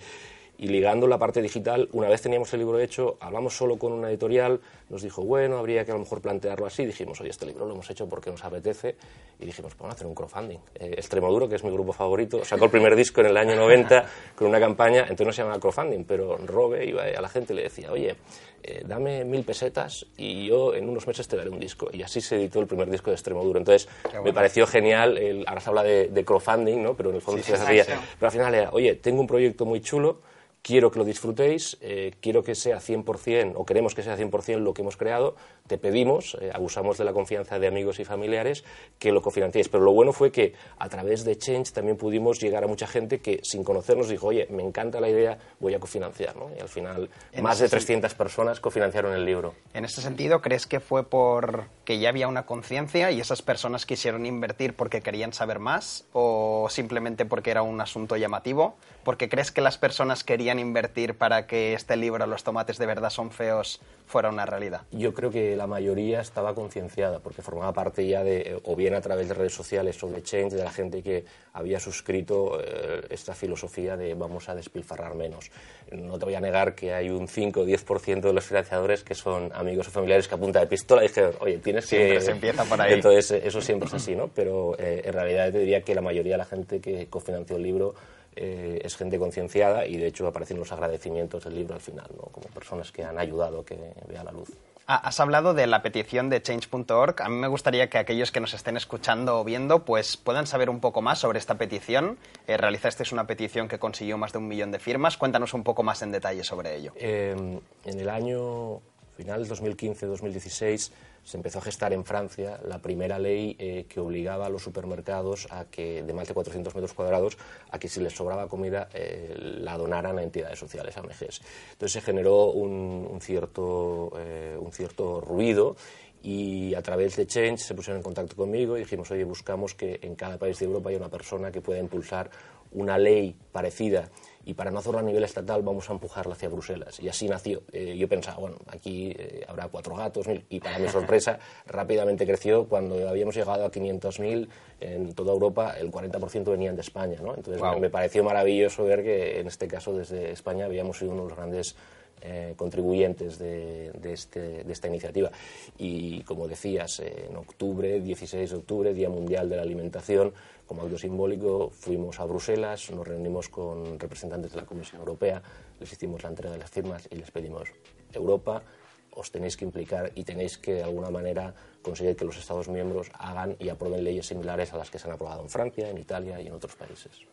y 0.57 0.67
ligando 0.67 1.07
la 1.07 1.17
parte 1.17 1.41
digital, 1.41 1.87
una 1.91 2.09
vez 2.09 2.21
teníamos 2.21 2.51
el 2.53 2.59
libro 2.59 2.79
hecho, 2.79 3.17
hablamos 3.19 3.55
solo 3.55 3.77
con 3.77 3.93
una 3.93 4.09
editorial, 4.09 4.59
nos 4.89 5.01
dijo, 5.01 5.23
bueno, 5.23 5.57
habría 5.57 5.85
que 5.85 5.91
a 5.91 5.93
lo 5.93 5.99
mejor 5.99 6.21
plantearlo 6.21 6.65
así, 6.65 6.85
dijimos, 6.85 7.21
oye, 7.21 7.29
este 7.29 7.45
libro 7.45 7.65
lo 7.65 7.73
hemos 7.73 7.89
hecho 7.89 8.07
porque 8.07 8.31
nos 8.31 8.43
apetece, 8.43 8.95
y 9.39 9.45
dijimos, 9.45 9.77
vamos 9.77 9.93
a 9.93 9.95
hacer 9.95 10.07
un 10.07 10.15
crowdfunding. 10.15 10.57
Eh, 10.75 10.93
Extremoduro, 10.97 11.47
que 11.47 11.55
es 11.55 11.63
mi 11.63 11.71
grupo 11.71 11.93
favorito, 11.93 12.43
sacó 12.43 12.65
el 12.65 12.71
primer 12.71 12.95
disco 12.95 13.21
en 13.21 13.27
el 13.27 13.37
año 13.37 13.55
90 13.55 14.05
con 14.35 14.47
una 14.47 14.59
campaña, 14.59 15.01
entonces 15.01 15.27
no 15.27 15.33
se 15.33 15.41
llamaba 15.43 15.59
crowdfunding, 15.59 16.05
pero 16.05 16.37
Robe 16.37 16.85
iba 16.85 17.03
a 17.03 17.21
la 17.21 17.29
gente 17.29 17.53
y 17.53 17.57
le 17.57 17.63
decía, 17.63 17.91
oye, 17.91 18.15
eh, 18.63 18.83
dame 18.85 19.23
mil 19.23 19.43
pesetas 19.43 20.05
y 20.17 20.47
yo 20.47 20.73
en 20.73 20.89
unos 20.89 21.05
meses 21.05 21.27
te 21.27 21.37
daré 21.37 21.49
un 21.49 21.59
disco. 21.59 21.89
Y 21.93 22.01
así 22.01 22.19
se 22.19 22.35
editó 22.35 22.59
el 22.59 22.67
primer 22.67 22.89
disco 22.89 23.11
de 23.11 23.15
Extremoduro. 23.15 23.59
Entonces 23.59 23.87
me 24.23 24.33
pareció 24.33 24.65
genial, 24.65 25.17
el, 25.17 25.45
ahora 25.47 25.61
se 25.61 25.69
habla 25.69 25.83
de, 25.83 26.23
crowdfunding, 26.25 26.81
¿no? 26.81 26.95
pero 26.95 27.09
en 27.11 27.15
el 27.15 27.21
fondo 27.21 27.43
se 27.43 27.53
hacía. 27.53 27.85
Pero 27.85 28.27
al 28.27 28.31
final 28.31 28.55
era, 28.55 28.69
oye, 28.71 28.95
tengo 28.95 29.21
un 29.21 29.27
proyecto 29.27 29.65
muy 29.65 29.81
chulo, 29.81 30.19
quiero 30.67 30.91
que 30.91 30.99
lo 30.99 31.05
disfrutéis, 31.05 31.77
eh, 31.79 32.11
quiero 32.19 32.43
que 32.43 32.53
sea 32.53 32.81
100% 32.81 33.53
o 33.55 33.65
queremos 33.65 33.95
que 33.95 34.03
sea 34.03 34.17
100% 34.17 34.59
lo 34.59 34.73
que 34.73 34.81
hemos 34.81 34.97
creado, 34.97 35.37
te 35.65 35.77
pedimos, 35.77 36.37
eh, 36.41 36.51
abusamos 36.53 36.97
de 36.97 37.05
la 37.05 37.13
confianza 37.13 37.57
de 37.57 37.67
amigos 37.67 38.01
y 38.01 38.03
familiares, 38.03 38.65
que 38.99 39.13
lo 39.13 39.21
cofinanciéis. 39.21 39.69
Pero 39.69 39.85
lo 39.85 39.93
bueno 39.93 40.11
fue 40.11 40.29
que 40.29 40.55
a 40.77 40.89
través 40.89 41.23
de 41.23 41.37
Change 41.37 41.71
también 41.71 41.95
pudimos 41.95 42.41
llegar 42.41 42.65
a 42.65 42.67
mucha 42.67 42.85
gente 42.85 43.19
que 43.19 43.39
sin 43.43 43.63
conocernos 43.63 44.09
dijo, 44.09 44.27
oye, 44.27 44.45
me 44.49 44.61
encanta 44.61 44.99
la 44.99 45.07
idea, 45.07 45.37
voy 45.61 45.73
a 45.73 45.79
cofinanciar. 45.79 46.35
¿no? 46.35 46.49
Y 46.53 46.59
al 46.59 46.67
final 46.67 47.09
más 47.41 47.59
de 47.59 47.69
300 47.69 48.13
personas 48.15 48.59
cofinanciaron 48.59 49.13
el 49.13 49.23
libro. 49.23 49.53
En 49.73 49.85
ese 49.85 50.01
sentido, 50.01 50.41
¿crees 50.41 50.67
que 50.67 50.81
fue 50.81 51.03
por 51.03 51.67
que 51.85 51.99
ya 51.99 52.09
había 52.09 52.27
una 52.27 52.45
conciencia 52.45 53.09
y 53.11 53.21
esas 53.21 53.41
personas 53.41 53.85
quisieron 53.85 54.25
invertir 54.25 54.73
porque 54.73 54.99
querían 54.99 55.31
saber 55.31 55.59
más 55.59 56.05
o 56.11 56.67
simplemente 56.69 57.23
porque 57.23 57.51
era 57.51 57.61
un 57.61 57.79
asunto 57.79 58.17
llamativo? 58.17 58.75
¿Porque 59.07 59.29
crees 59.29 59.53
que 59.53 59.61
las 59.61 59.77
personas 59.77 60.25
querían 60.25 60.59
invertir 60.59 61.17
para 61.17 61.47
que 61.47 61.73
este 61.73 61.95
libro, 61.95 62.27
Los 62.27 62.43
tomates 62.43 62.77
de 62.77 62.85
verdad 62.85 63.09
son 63.09 63.31
feos, 63.31 63.79
fuera 64.05 64.27
una 64.27 64.45
realidad? 64.45 64.81
Yo 64.91 65.13
creo 65.13 65.31
que 65.31 65.55
la 65.55 65.65
mayoría 65.65 66.19
estaba 66.19 66.53
concienciada, 66.53 67.19
porque 67.19 67.41
formaba 67.41 67.71
parte 67.71 68.05
ya 68.05 68.21
de, 68.25 68.59
o 68.65 68.75
bien 68.75 68.95
a 68.95 68.99
través 68.99 69.29
de 69.29 69.33
redes 69.33 69.53
sociales 69.53 70.03
o 70.03 70.09
de 70.09 70.21
Change, 70.23 70.55
de 70.55 70.63
la 70.65 70.71
gente 70.71 71.01
que 71.01 71.23
había 71.53 71.79
suscrito 71.79 72.59
eh, 72.61 73.07
esta 73.09 73.33
filosofía 73.33 73.95
de 73.95 74.13
vamos 74.13 74.49
a 74.49 74.55
despilfarrar 74.55 75.15
menos. 75.15 75.51
No 75.89 76.19
te 76.19 76.25
voy 76.25 76.35
a 76.35 76.41
negar 76.41 76.75
que 76.75 76.93
hay 76.93 77.09
un 77.09 77.29
5 77.29 77.61
o 77.61 77.65
10% 77.65 78.19
de 78.19 78.33
los 78.33 78.43
financiadores 78.43 79.05
que 79.05 79.15
son 79.15 79.53
amigos 79.53 79.87
o 79.87 79.91
familiares 79.91 80.27
que 80.27 80.35
a 80.35 80.37
punta 80.37 80.59
de 80.59 80.67
pistola 80.67 81.03
dijeron, 81.03 81.31
oye, 81.39 81.59
tienes 81.59 81.87
que... 81.87 82.19
se 82.19 82.31
empieza 82.31 82.65
por 82.65 82.81
ahí. 82.81 82.95
Entonces, 82.95 83.31
eso 83.31 83.61
siempre 83.61 83.87
es 83.87 83.93
así, 83.93 84.17
¿no? 84.17 84.27
Pero 84.27 84.77
eh, 84.77 85.03
en 85.05 85.13
realidad 85.13 85.49
te 85.53 85.59
diría 85.59 85.81
que 85.81 85.95
la 85.95 86.01
mayoría 86.01 86.33
de 86.33 86.39
la 86.39 86.45
gente 86.45 86.81
que 86.81 87.07
cofinanció 87.07 87.55
el 87.55 87.63
libro 87.63 87.95
eh, 88.37 88.79
es 88.83 88.95
gente 88.95 89.17
concienciada 89.17 89.85
y 89.85 89.97
de 89.97 90.07
hecho 90.07 90.27
aparecen 90.27 90.57
los 90.57 90.71
agradecimientos 90.71 91.43
del 91.43 91.55
libro 91.55 91.75
al 91.75 91.81
final, 91.81 92.07
¿no? 92.15 92.23
como 92.31 92.47
personas 92.47 92.91
que 92.91 93.03
han 93.03 93.17
ayudado 93.17 93.61
a 93.61 93.65
que 93.65 93.77
vea 94.07 94.23
la 94.23 94.31
luz. 94.31 94.49
Ah, 94.89 95.01
has 95.03 95.19
hablado 95.19 95.53
de 95.53 95.67
la 95.67 95.81
petición 95.81 96.29
de 96.29 96.41
change.org. 96.41 97.21
A 97.21 97.27
mí 97.27 97.35
me 97.35 97.49
gustaría 97.49 97.89
que 97.89 97.97
aquellos 97.97 98.31
que 98.31 98.39
nos 98.39 98.53
estén 98.53 98.77
escuchando 98.77 99.37
o 99.37 99.43
viendo 99.43 99.83
pues 99.83 100.15
puedan 100.15 100.47
saber 100.47 100.69
un 100.69 100.79
poco 100.79 101.01
más 101.01 101.19
sobre 101.19 101.39
esta 101.39 101.55
petición. 101.55 102.17
Eh, 102.47 102.55
realizasteis 102.55 103.11
una 103.11 103.27
petición 103.27 103.67
que 103.67 103.79
consiguió 103.79 104.17
más 104.17 104.31
de 104.31 104.37
un 104.37 104.47
millón 104.47 104.71
de 104.71 104.79
firmas. 104.79 105.17
Cuéntanos 105.17 105.53
un 105.53 105.63
poco 105.65 105.83
más 105.83 106.01
en 106.03 106.13
detalle 106.13 106.45
sobre 106.45 106.77
ello. 106.77 106.93
Em, 106.95 107.59
en 107.83 107.99
el 107.99 108.09
año 108.09 108.79
finales 109.17 109.49
2015-2016 109.51 110.91
se 111.23 111.37
empezó 111.37 111.57
a 111.59 111.61
gestar 111.61 111.91
en 111.91 112.05
Francia 112.05 112.59
la 112.63 112.79
primera 112.79 113.17
ley 113.19 113.55
eh, 113.59 113.85
que 113.89 113.99
obligaba 113.99 114.45
a 114.45 114.49
los 114.49 114.61
supermercados 114.61 115.47
a 115.49 115.65
que 115.65 116.03
de 116.03 116.13
más 116.13 116.27
de 116.27 116.35
400 116.35 116.73
metros 116.75 116.93
cuadrados 116.93 117.37
a 117.71 117.79
que 117.79 117.89
si 117.89 117.99
les 117.99 118.13
sobraba 118.13 118.47
comida 118.47 118.87
eh, 118.93 119.33
la 119.37 119.75
donaran 119.77 120.19
a 120.19 120.23
entidades 120.23 120.59
sociales, 120.59 120.95
a 120.95 121.01
ONGs. 121.01 121.41
Entonces 121.71 121.91
se 121.91 122.01
generó 122.01 122.51
un, 122.51 123.19
cierto, 123.19 124.13
eh, 124.17 124.55
un 124.57 124.71
cierto 124.71 125.19
ruido 125.19 125.75
y 126.21 126.75
a 126.75 126.81
través 126.81 127.15
de 127.15 127.25
Change 127.25 127.57
se 127.57 127.73
pusieron 127.73 127.97
en 127.97 128.03
contacto 128.03 128.35
conmigo 128.35 128.77
y 128.77 128.81
dijimos, 128.81 129.09
oye, 129.11 129.23
buscamos 129.23 129.73
que 129.73 129.99
en 130.01 130.15
cada 130.15 130.37
país 130.37 130.59
de 130.59 130.65
Europa 130.65 130.89
haya 130.89 130.99
una 130.99 131.09
persona 131.09 131.51
que 131.51 131.61
pueda 131.61 131.79
impulsar 131.79 132.29
una 132.71 132.97
ley 132.97 133.35
parecida 133.51 134.09
y 134.47 134.53
para 134.53 134.71
no 134.71 134.79
hacerlo 134.79 134.99
a 134.99 135.01
nivel 135.01 135.25
estatal 135.25 135.61
vamos 135.61 135.89
a 135.89 135.93
empujarla 135.93 136.33
hacia 136.33 136.47
Bruselas. 136.47 137.01
Y 137.01 137.09
así 137.09 137.27
nació. 137.27 137.63
Eh, 137.73 137.97
yo 137.97 138.07
pensaba, 138.07 138.37
bueno, 138.37 138.55
aquí 138.67 139.13
eh, 139.13 139.43
habrá 139.45 139.67
cuatro 139.67 139.93
gatos 139.93 140.25
y 140.47 140.61
para 140.61 140.79
mi 140.79 140.87
sorpresa 140.87 141.37
rápidamente 141.67 142.25
creció. 142.25 142.65
Cuando 142.65 143.09
habíamos 143.09 143.35
llegado 143.35 143.65
a 143.65 143.69
500.000 143.69 144.47
en 144.79 145.13
toda 145.13 145.33
Europa, 145.33 145.75
el 145.77 145.91
40% 145.91 146.45
venían 146.45 146.75
de 146.77 146.81
España. 146.81 147.19
¿no? 147.21 147.35
Entonces 147.35 147.61
me 147.77 147.89
pareció 147.89 148.23
maravilloso 148.23 148.85
ver 148.85 149.03
que 149.03 149.41
en 149.41 149.47
este 149.47 149.67
caso 149.67 149.91
desde 149.91 150.31
España 150.31 150.63
habíamos 150.63 150.97
sido 150.97 151.11
uno 151.11 151.23
de 151.23 151.27
los 151.27 151.37
grandes 151.37 151.75
eh, 152.21 152.53
contribuyentes 152.55 153.37
de, 153.37 153.91
este, 154.03 154.63
de, 154.63 154.73
esta 154.73 154.87
iniciativa. 154.87 155.31
Y 155.77 156.21
como 156.23 156.47
decías, 156.47 156.99
en 156.99 157.35
octubre, 157.35 158.01
16 158.01 158.49
de 158.49 158.55
octubre, 158.55 158.93
Día 158.93 159.09
Mundial 159.09 159.49
de 159.49 159.57
la 159.57 159.61
Alimentación, 159.61 160.33
como 160.65 160.81
acto 160.81 160.97
simbólico 160.97 161.69
fuimos 161.69 162.19
a 162.19 162.25
Bruselas, 162.25 162.91
nos 162.91 163.07
reunimos 163.07 163.49
con 163.49 163.99
representantes 163.99 164.51
de 164.51 164.57
la 164.57 164.65
Comisión 164.65 164.99
Europea, 164.99 165.41
les 165.79 165.91
hicimos 165.91 166.23
la 166.23 166.29
entrega 166.29 166.53
de 166.53 166.59
las 166.59 166.69
firmas 166.69 167.07
y 167.11 167.15
les 167.15 167.31
pedimos, 167.31 167.69
Europa, 168.11 168.63
os 169.11 169.31
tenéis 169.31 169.57
que 169.57 169.65
implicar 169.65 170.11
y 170.15 170.23
tenéis 170.23 170.57
que 170.57 170.73
de 170.73 170.83
alguna 170.83 171.09
manera 171.09 171.53
conseguir 171.81 172.15
que 172.15 172.25
los 172.25 172.37
Estados 172.37 172.67
miembros 172.67 173.09
hagan 173.13 173.55
y 173.59 173.69
aprueben 173.69 174.03
leyes 174.03 174.27
similares 174.27 174.73
a 174.73 174.77
las 174.77 174.89
que 174.89 174.99
se 174.99 175.07
han 175.07 175.13
aprobado 175.13 175.41
en 175.41 175.49
Francia, 175.49 175.89
en 175.89 175.97
Italia 175.97 176.41
y 176.41 176.47
en 176.47 176.53
otros 176.53 176.75
países. 176.75 177.25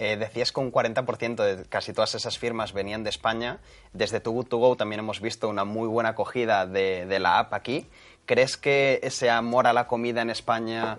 Eh, 0.00 0.16
decías 0.16 0.50
que 0.50 0.60
un 0.60 0.72
40% 0.72 1.44
de 1.44 1.64
casi 1.66 1.92
todas 1.92 2.14
esas 2.14 2.38
firmas 2.38 2.72
venían 2.72 3.04
de 3.04 3.10
España. 3.10 3.60
Desde 3.92 4.18
Too 4.18 4.32
Good 4.32 4.46
To 4.46 4.56
Go 4.56 4.74
también 4.74 5.00
hemos 5.00 5.20
visto 5.20 5.46
una 5.46 5.66
muy 5.66 5.86
buena 5.88 6.10
acogida 6.10 6.66
de, 6.66 7.18
la 7.20 7.38
app 7.38 7.52
aquí. 7.52 7.86
¿Crees 8.24 8.56
que 8.56 9.00
ese 9.02 9.28
amor 9.28 9.66
a 9.66 9.74
la 9.74 9.86
comida 9.86 10.22
en 10.22 10.30
España 10.30 10.96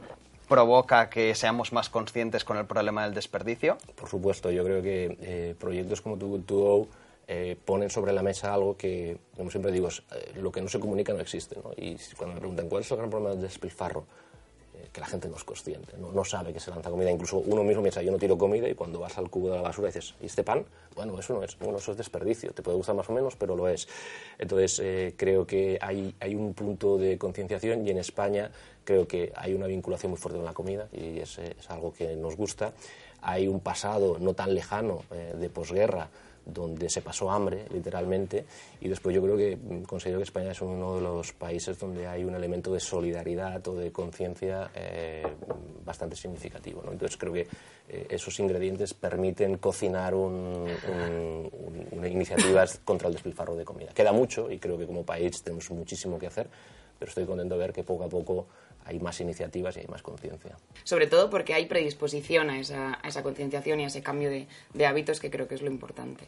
provoca 0.48 1.10
que 1.10 1.34
seamos 1.34 1.74
más 1.74 1.90
conscientes 1.90 2.44
con 2.44 2.58
el 2.58 2.68
problema 2.68 3.04
del 3.04 3.16
desperdicio? 3.16 3.80
Por 3.96 4.08
supuesto, 4.08 4.52
yo 4.52 4.64
creo 4.64 4.84
que 4.84 5.18
eh, 5.20 5.56
proyectos 5.58 6.00
como 6.02 6.16
Too 6.18 6.28
Good 6.28 6.44
To 6.44 6.56
Go 6.56 6.88
eh, 7.28 7.58
ponen 7.66 7.90
sobre 7.90 8.14
la 8.14 8.22
mesa 8.22 8.54
algo 8.54 8.78
que, 8.78 9.18
como 9.36 9.50
siempre 9.50 9.72
digo, 9.72 9.88
eh, 9.88 10.34
lo 10.36 10.52
que 10.52 10.62
no 10.62 10.68
se 10.68 10.80
comunica 10.80 11.12
no 11.12 11.22
existe. 11.22 11.56
¿no? 11.56 11.72
Y 11.76 11.98
cuando 12.16 12.36
me 12.36 12.40
preguntan 12.40 12.70
cuál 12.70 12.84
es 12.84 12.92
el 12.92 12.98
gran 12.98 13.10
problema 13.10 13.34
del 13.34 13.42
despilfarro, 13.42 14.06
que 14.92 15.02
la 15.02 15.08
gente 15.08 15.28
no 15.28 15.36
es 15.36 15.44
consciente, 15.44 15.94
no, 15.98 16.24
sabe 16.26 16.54
que 16.54 16.60
se 16.60 16.72
lanza 16.72 16.90
comida. 16.90 17.12
Incluso 17.12 17.38
uno 17.38 17.64
mismo 17.64 17.82
piensa, 17.82 18.02
yo 18.02 18.12
no 18.12 18.18
tiro 18.18 18.38
comida 18.38 18.68
y 18.68 18.76
cuando 18.76 19.00
vas 19.00 19.18
al 19.18 19.30
cubo 19.30 19.50
de 19.50 19.56
la 19.56 19.62
basura 19.62 19.88
dices, 19.88 20.16
¿y 20.22 20.26
este 20.26 20.44
pan? 20.44 20.66
Bueno, 20.96 21.18
eso 21.20 21.34
no 21.34 21.44
es, 21.44 21.58
bueno, 21.60 21.78
eso 21.78 21.92
es 21.92 21.98
desperdicio. 21.98 22.52
Te 22.52 22.62
puede 22.62 22.78
gustar 22.78 22.96
más 22.96 23.10
o 23.10 23.14
menos, 23.14 23.36
pero 23.36 23.56
lo 23.56 23.68
es. 23.68 23.88
Entonces, 24.38 24.80
eh, 24.84 25.14
creo 25.18 25.46
que 25.46 25.78
hay, 25.82 26.16
hay 26.20 26.36
un 26.36 26.54
punto 26.54 26.98
de 26.98 27.18
concienciación 27.18 27.86
y 27.86 27.92
en 27.92 27.98
España 27.98 28.52
creo 28.84 29.08
que 29.08 29.32
hay 29.36 29.54
una 29.54 29.68
vinculación 29.68 30.12
muy 30.12 30.20
fuerte 30.20 30.38
con 30.38 30.46
la 30.46 30.54
comida 30.54 30.88
y 30.92 31.20
es, 31.20 31.38
es 31.38 31.70
algo 31.70 31.94
que 31.94 32.16
nos 32.16 32.36
gusta. 32.36 32.74
Hay 33.22 33.48
un 33.48 33.60
pasado 33.60 34.18
no 34.20 34.34
tan 34.34 34.54
lejano 34.54 35.04
eh, 35.12 35.36
de 35.38 35.50
posguerra 35.50 36.10
donde 36.46 36.90
se 36.90 37.02
pasó 37.02 37.32
hambre, 37.32 37.66
literalmente, 37.72 38.46
y 38.80 38.90
después 38.90 39.16
yo 39.16 39.22
creo 39.22 39.38
que 39.38 39.58
considero 39.88 40.20
que 40.20 40.24
España 40.24 40.52
es 40.52 40.62
uno 40.62 40.96
de 40.96 41.02
los 41.02 41.34
países 41.34 41.78
donde 41.78 42.08
hay 42.08 42.24
un 42.24 42.36
elemento 42.36 42.74
de 42.74 42.80
solidaridad 42.80 43.66
o 43.68 43.76
de 43.76 43.92
conciencia 43.92 44.72
eh, 44.74 45.24
bastante 45.86 46.16
significativo. 46.16 46.84
Entonces 46.90 47.18
creo 47.18 47.34
que 47.34 47.48
eh, 47.90 48.08
esos 48.10 48.40
ingredientes 48.40 48.94
permiten 48.94 49.58
cocinar 49.58 50.16
un, 50.16 50.68
iniciativas 52.04 52.80
contra 52.84 53.08
el 53.08 53.14
despilfarro 53.14 53.56
de 53.56 53.66
comida. 53.66 53.92
Queda 53.94 54.12
mucho 54.12 54.52
y 54.52 54.58
creo 54.58 54.78
que 54.78 54.88
como 54.88 55.04
país 55.04 55.44
tenemos 55.44 55.70
muchísimo 55.72 56.18
que 56.18 56.28
hacer, 56.28 56.48
pero 56.98 57.10
estoy 57.10 57.26
contento 57.26 57.56
de 57.56 57.60
ver 57.60 57.74
que 57.74 57.84
poco 57.84 58.04
a 58.04 58.10
poco 58.10 58.48
hay 58.86 59.00
más 59.00 59.20
iniciativas 59.22 59.78
y 59.78 59.82
hay 59.82 59.88
más 59.88 60.02
conciencia. 60.02 60.58
Sobre 60.84 61.08
todo 61.08 61.30
porque 61.30 61.54
hay 61.54 61.66
predisposición 61.66 62.50
a 62.50 62.60
esa, 62.60 63.00
a 63.02 63.08
esa 63.08 63.24
concienciación 63.24 63.80
y 63.80 63.84
a 63.86 63.88
ese 63.88 64.04
cambio 64.04 64.30
de, 64.30 64.48
de, 64.74 64.86
hábitos 64.86 65.20
que 65.20 65.30
creo 65.30 65.48
que 65.48 65.56
es 65.56 65.62
lo 65.62 65.70
importante. 65.70 66.28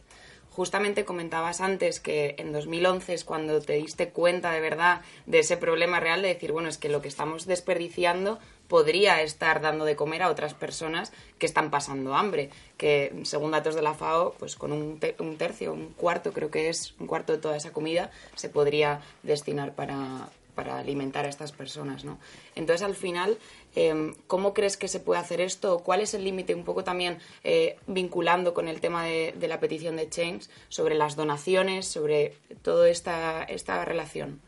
Justamente 0.50 1.04
comentabas 1.04 1.60
antes 1.60 1.98
que 1.98 2.36
en 2.38 2.52
2011 2.52 3.12
es 3.12 3.24
cuando 3.24 3.60
te 3.60 3.72
diste 3.72 4.10
cuenta 4.10 4.52
de 4.52 4.60
verdad 4.60 5.00
de 5.26 5.40
ese 5.40 5.56
problema 5.56 5.98
real 5.98 6.22
de 6.22 6.28
decir, 6.28 6.52
bueno, 6.52 6.68
es 6.68 6.78
que 6.78 6.88
lo 6.88 7.02
que 7.02 7.08
estamos 7.08 7.46
desperdiciando 7.46 8.38
podría 8.68 9.20
estar 9.20 9.60
dando 9.60 9.84
de 9.84 9.96
comer 9.96 10.22
a 10.22 10.30
otras 10.30 10.54
personas 10.54 11.12
que 11.38 11.46
están 11.46 11.70
pasando 11.72 12.14
hambre, 12.14 12.50
que 12.76 13.12
según 13.24 13.50
datos 13.50 13.74
de 13.74 13.82
la 13.82 13.94
FAO, 13.94 14.34
pues 14.38 14.54
con 14.54 14.70
un, 14.70 15.00
un 15.18 15.36
tercio, 15.36 15.72
un 15.72 15.92
cuarto, 15.92 16.32
creo 16.32 16.52
que 16.52 16.68
es 16.68 16.94
un 17.00 17.08
cuarto 17.08 17.32
de 17.32 17.38
toda 17.38 17.56
esa 17.56 17.72
comida, 17.72 18.12
se 18.36 18.48
podría 18.48 19.00
destinar 19.24 19.74
para, 19.74 20.28
para 20.54 20.78
alimentar 20.78 21.24
a 21.24 21.28
estas 21.28 21.52
personas, 21.52 22.04
¿no? 22.04 22.18
Entonces, 22.54 22.82
al 22.82 22.94
final, 22.94 23.38
em, 23.74 24.14
¿cómo 24.26 24.54
crees 24.54 24.76
que 24.76 24.88
se 24.88 25.00
puede 25.00 25.20
hacer 25.20 25.40
esto? 25.40 25.80
¿Cuál 25.80 26.00
es 26.00 26.14
el 26.14 26.24
límite? 26.24 26.54
Un 26.54 26.64
poco 26.64 26.84
también 26.84 27.18
eh, 27.42 27.76
vinculando 27.86 28.54
con 28.54 28.68
el 28.68 28.80
tema 28.80 29.04
de, 29.04 29.34
la 29.48 29.60
petición 29.60 29.96
de 29.96 30.08
Change 30.08 30.48
sobre 30.68 30.94
las 30.94 31.16
donaciones, 31.16 31.86
sobre 31.86 32.36
toda 32.62 32.88
esta, 32.88 33.44
esta 33.44 33.84
relación. 33.84 34.40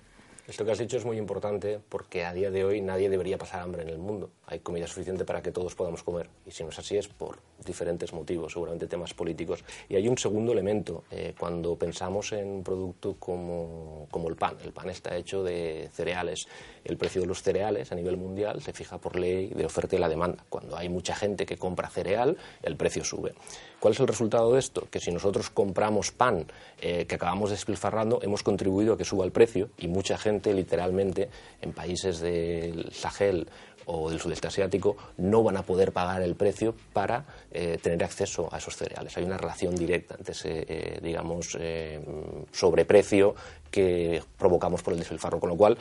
Esto 0.46 0.64
que 0.64 0.70
has 0.70 0.78
dicho 0.78 0.96
es 0.96 1.04
muy 1.04 1.18
importante 1.18 1.80
porque 1.88 2.24
a 2.24 2.32
día 2.32 2.52
de 2.52 2.64
hoy 2.64 2.80
nadie 2.80 3.10
debería 3.10 3.36
pasar 3.36 3.62
hambre 3.62 3.82
en 3.82 3.88
el 3.88 3.98
mundo. 3.98 4.30
Hay 4.48 4.60
comida 4.60 4.86
suficiente 4.86 5.24
para 5.24 5.42
que 5.42 5.50
todos 5.50 5.74
podamos 5.74 6.04
comer. 6.04 6.28
Y 6.46 6.52
si 6.52 6.62
no 6.62 6.70
es 6.70 6.78
así 6.78 6.96
es 6.96 7.08
por 7.08 7.40
diferentes 7.64 8.12
motivos, 8.12 8.52
seguramente 8.52 8.86
temas 8.86 9.12
políticos. 9.12 9.64
Y 9.88 9.96
hay 9.96 10.06
un 10.06 10.16
segundo 10.16 10.52
elemento. 10.52 11.02
Eh, 11.10 11.34
cuando 11.36 11.76
pensamos 11.76 12.30
en 12.32 12.46
un 12.48 12.62
producto 12.62 13.16
como, 13.18 14.06
como 14.10 14.28
el 14.28 14.36
pan, 14.36 14.56
el 14.64 14.72
pan 14.72 14.88
está 14.90 15.16
hecho 15.16 15.42
de 15.42 15.90
cereales. 15.92 16.46
El 16.84 16.96
precio 16.96 17.20
de 17.20 17.26
los 17.26 17.42
cereales 17.42 17.90
a 17.90 17.96
nivel 17.96 18.16
mundial 18.16 18.62
se 18.62 18.72
fija 18.72 18.98
por 18.98 19.18
ley 19.18 19.48
de 19.48 19.66
oferta 19.66 19.96
y 19.96 19.98
la 19.98 20.08
demanda. 20.08 20.44
Cuando 20.48 20.76
hay 20.76 20.88
mucha 20.88 21.16
gente 21.16 21.44
que 21.44 21.56
compra 21.56 21.90
cereal, 21.90 22.36
el 22.62 22.76
precio 22.76 23.02
sube. 23.04 23.34
¿Cuál 23.80 23.94
es 23.94 24.00
el 24.00 24.06
resultado 24.06 24.52
de 24.52 24.60
esto? 24.60 24.86
Que 24.90 25.00
si 25.00 25.10
nosotros 25.10 25.50
compramos 25.50 26.12
pan 26.12 26.46
eh, 26.80 27.06
que 27.06 27.16
acabamos 27.16 27.50
despilfarrando, 27.50 28.20
hemos 28.22 28.42
contribuido 28.42 28.94
a 28.94 28.96
que 28.96 29.04
suba 29.04 29.24
el 29.24 29.32
precio 29.32 29.70
y 29.76 29.88
mucha 29.88 30.16
gente, 30.16 30.54
literalmente, 30.54 31.28
en 31.60 31.72
países 31.72 32.20
del 32.20 32.92
Sahel 32.92 33.48
o 33.86 34.10
del 34.10 34.20
sudeste 34.20 34.48
asiático 34.48 34.96
no 35.16 35.42
van 35.42 35.56
a 35.56 35.62
poder 35.62 35.92
pagar 35.92 36.22
el 36.22 36.34
precio 36.34 36.74
para 36.92 37.24
eh, 37.50 37.78
tener 37.80 38.02
acceso 38.04 38.48
a 38.52 38.58
esos 38.58 38.76
cereales. 38.76 39.16
Hay 39.16 39.24
una 39.24 39.38
relación 39.38 39.74
directa 39.74 40.16
entre 40.18 40.32
ese, 40.32 40.66
eh, 40.68 41.00
digamos, 41.02 41.56
eh, 41.58 42.00
sobreprecio 42.52 43.34
que 43.70 44.22
provocamos 44.38 44.82
por 44.82 44.92
el 44.92 44.98
despilfarro, 44.98 45.40
con 45.40 45.50
lo 45.50 45.56
cual 45.56 45.78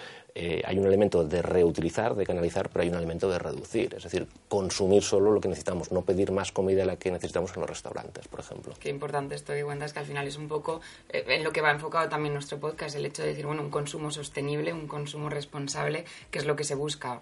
hay 0.66 0.78
un 0.78 0.86
elemento 0.86 1.24
de 1.24 1.42
reutilizar, 1.42 2.14
de 2.14 2.26
canalizar, 2.26 2.70
pero 2.70 2.84
hay 2.84 2.90
un 2.90 2.96
elemento 2.96 3.30
de 3.30 3.40
reducir, 3.40 3.96
es 3.96 4.04
decir, 4.04 4.28
consumir 4.50 5.02
solo 5.02 5.32
lo 5.32 5.40
que 5.40 5.48
necesitamos, 5.48 5.94
no 5.94 6.02
pedir 6.02 6.34
más 6.34 6.52
comida 6.52 6.82
de 6.82 6.86
la 6.86 6.98
que 6.98 7.10
necesitamos 7.10 7.54
en 7.56 7.62
los 7.62 7.70
restaurantes, 7.70 8.28
por 8.28 8.42
ejemplo. 8.42 8.74
Qué 8.78 8.90
importante 8.90 9.36
esto 9.36 9.54
de 9.54 9.64
cuenta 9.64 9.86
es 9.86 9.94
que 9.94 10.00
al 10.00 10.06
final 10.06 10.28
es 10.28 10.36
un 10.36 10.50
poco 10.50 10.82
en 11.08 11.42
lo 11.42 11.54
que 11.54 11.62
va 11.62 11.72
enfocado 11.72 12.10
también 12.10 12.34
nuestro 12.34 12.60
podcast, 12.60 12.98
el 12.98 13.06
hecho 13.06 13.22
de 13.22 13.30
decir, 13.30 13.46
bueno, 13.46 13.62
un 13.62 13.70
consumo 13.70 14.12
sostenible, 14.12 14.74
un 14.74 14.88
consumo 14.88 15.30
responsable, 15.30 16.04
que 16.32 16.40
es 16.40 16.46
lo 16.46 16.58
que 16.58 16.66
se 16.66 16.76
busca 16.76 17.22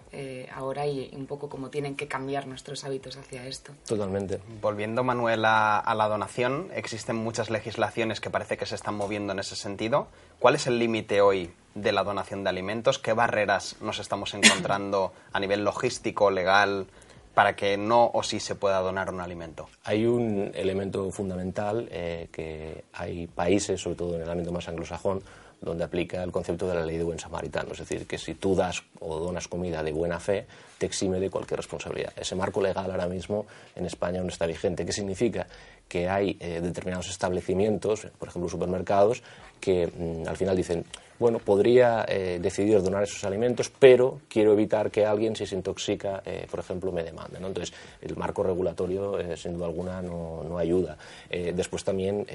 ahora 0.52 0.86
y 0.86 1.10
un 1.14 1.26
poco 1.26 1.48
cómo 1.48 1.70
tienen 1.70 1.96
que 1.96 2.08
cambiar 2.08 2.46
nuestros 2.46 2.84
hábitos 2.84 3.16
hacia 3.16 3.46
esto. 3.46 3.72
Totalmente. 3.86 4.40
Volviendo, 4.60 5.04
Manuel, 5.04 5.44
a, 5.44 5.94
la 5.96 6.08
donación, 6.08 6.68
existen 6.74 7.16
muchas 7.16 7.50
legislaciones 7.50 8.20
que 8.20 8.30
parece 8.30 8.56
que 8.56 8.66
se 8.66 8.74
están 8.74 8.94
moviendo 8.94 9.32
en 9.32 9.38
ese 9.38 9.56
sentido. 9.56 10.08
¿Cuál 10.38 10.56
es 10.64 10.68
el 10.68 10.78
límite 10.78 11.20
hoy 11.20 11.50
de 11.74 11.92
la 11.92 12.02
donación 12.04 12.42
de 12.42 12.48
alimentos? 12.48 12.98
¿Qué 12.98 13.12
barreras 13.12 13.76
nos 13.82 13.98
estamos 13.98 14.32
encontrando 14.34 15.12
a 15.30 15.38
nivel 15.38 15.62
logístico, 15.62 16.30
legal, 16.30 16.86
para 17.34 17.54
que 17.54 17.76
no 17.76 18.10
o 18.14 18.22
sí 18.22 18.40
se 18.40 18.54
pueda 18.54 18.78
donar 18.78 19.12
un 19.12 19.20
alimento? 19.20 19.68
Hay 19.84 20.06
un 20.06 20.52
elemento 20.54 21.10
fundamental 21.10 21.86
eh, 21.90 22.28
que 22.32 22.84
hay 22.94 23.26
países, 23.26 23.78
sobre 23.78 23.96
todo 23.96 24.16
en 24.16 24.22
el 24.22 24.30
ámbito 24.30 24.52
más 24.52 24.66
anglosajón, 24.66 25.22
donde 25.60 25.84
aplica 25.84 26.22
el 26.22 26.32
concepto 26.32 26.66
de 26.66 26.76
la 26.76 26.84
ley 26.84 26.96
de 26.96 27.04
buen 27.04 27.18
samaritano, 27.18 27.72
es 27.72 27.78
decir, 27.78 28.06
que 28.06 28.18
si 28.18 28.34
tú 28.34 28.54
das 28.54 28.82
o 29.00 29.18
donas 29.18 29.48
comida 29.48 29.82
de 29.82 29.92
buena 29.92 30.20
fe, 30.20 30.46
te 30.78 30.86
exime 30.86 31.20
de 31.20 31.30
cualquier 31.30 31.58
responsabilidad. 31.58 32.12
Ese 32.16 32.34
marco 32.34 32.60
legal 32.60 32.90
ahora 32.90 33.06
mismo 33.06 33.46
en 33.74 33.86
España 33.86 34.20
no 34.20 34.28
está 34.28 34.46
vigente. 34.46 34.84
¿Qué 34.84 34.92
significa? 34.92 35.46
Que 35.88 36.08
hay 36.08 36.36
eh, 36.40 36.60
determinados 36.60 37.08
establecimientos, 37.08 38.06
por 38.18 38.28
ejemplo 38.28 38.48
supermercados, 38.48 39.22
que 39.64 39.86
mm, 39.86 40.28
al 40.28 40.36
final 40.36 40.56
dicen, 40.56 40.84
bueno, 41.18 41.38
podría 41.38 42.04
eh, 42.08 42.38
decidir 42.40 42.82
donar 42.82 43.04
esos 43.04 43.22
alimentos, 43.24 43.70
pero 43.70 44.20
quiero 44.28 44.52
evitar 44.52 44.90
que 44.90 45.06
alguien, 45.06 45.36
si 45.36 45.46
se 45.46 45.54
intoxica, 45.54 46.22
eh, 46.24 46.46
por 46.50 46.60
ejemplo, 46.60 46.90
me 46.90 47.04
demande. 47.04 47.38
¿no? 47.38 47.48
Entonces, 47.48 47.74
el 48.00 48.16
marco 48.16 48.42
regulatorio, 48.42 49.18
eh, 49.18 49.36
sin 49.36 49.54
duda 49.54 49.66
alguna, 49.66 50.02
no, 50.02 50.42
no 50.44 50.58
ayuda. 50.58 50.96
después 51.30 51.84
también, 51.84 52.26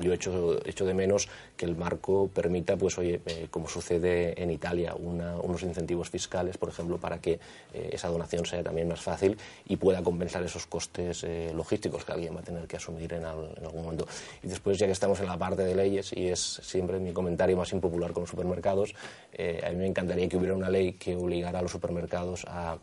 yo 0.00 0.12
echo, 0.12 0.58
hecho 0.64 0.84
de 0.84 0.94
menos 0.94 1.28
que 1.56 1.66
el 1.66 1.76
marco 1.76 2.28
permita, 2.32 2.76
pues, 2.76 2.98
oye, 2.98 3.20
como 3.50 3.68
sucede 3.68 4.40
en 4.42 4.50
Italia, 4.50 4.94
unos 4.94 5.62
incentivos 5.62 6.10
fiscales, 6.10 6.56
por 6.58 6.68
ejemplo, 6.68 6.98
para 6.98 7.18
que 7.20 7.38
esa 7.72 8.08
donación 8.08 8.46
sea 8.46 8.62
también 8.62 8.88
más 8.88 9.00
fácil 9.00 9.36
y 9.66 9.76
pueda 9.76 10.02
compensar 10.02 10.42
esos 10.42 10.66
costes 10.66 11.26
logísticos 11.54 12.04
que 12.04 12.12
alguien 12.12 12.34
va 12.34 12.40
a 12.40 12.44
tener 12.44 12.66
que 12.66 12.76
asumir 12.76 13.12
en, 13.12 13.22
en 13.22 13.64
algún 13.64 13.82
momento. 13.82 14.06
Y 14.42 14.48
después, 14.48 14.78
ya 14.78 14.86
que 14.86 14.92
estamos 14.92 15.20
en 15.20 15.26
la 15.26 15.36
parte 15.36 15.62
de 15.62 15.74
leyes, 15.74 16.12
y 16.14 16.28
es 16.28 16.40
siempre 16.62 16.98
mi 16.98 17.12
comentario 17.12 17.56
más 17.56 17.72
importante, 17.72 17.85
popular 17.86 18.12
con 18.12 18.22
los 18.22 18.30
supermercados, 18.30 18.94
eh, 19.32 19.62
a 19.64 19.70
mí 19.70 19.76
me 19.76 19.86
encantaría 19.86 20.28
que 20.28 20.36
hubiera 20.36 20.54
una 20.54 20.70
ley 20.70 20.92
que 20.94 21.16
obligara 21.16 21.58
a 21.58 21.62
los 21.62 21.72
supermercados 21.72 22.44
a 22.48 22.78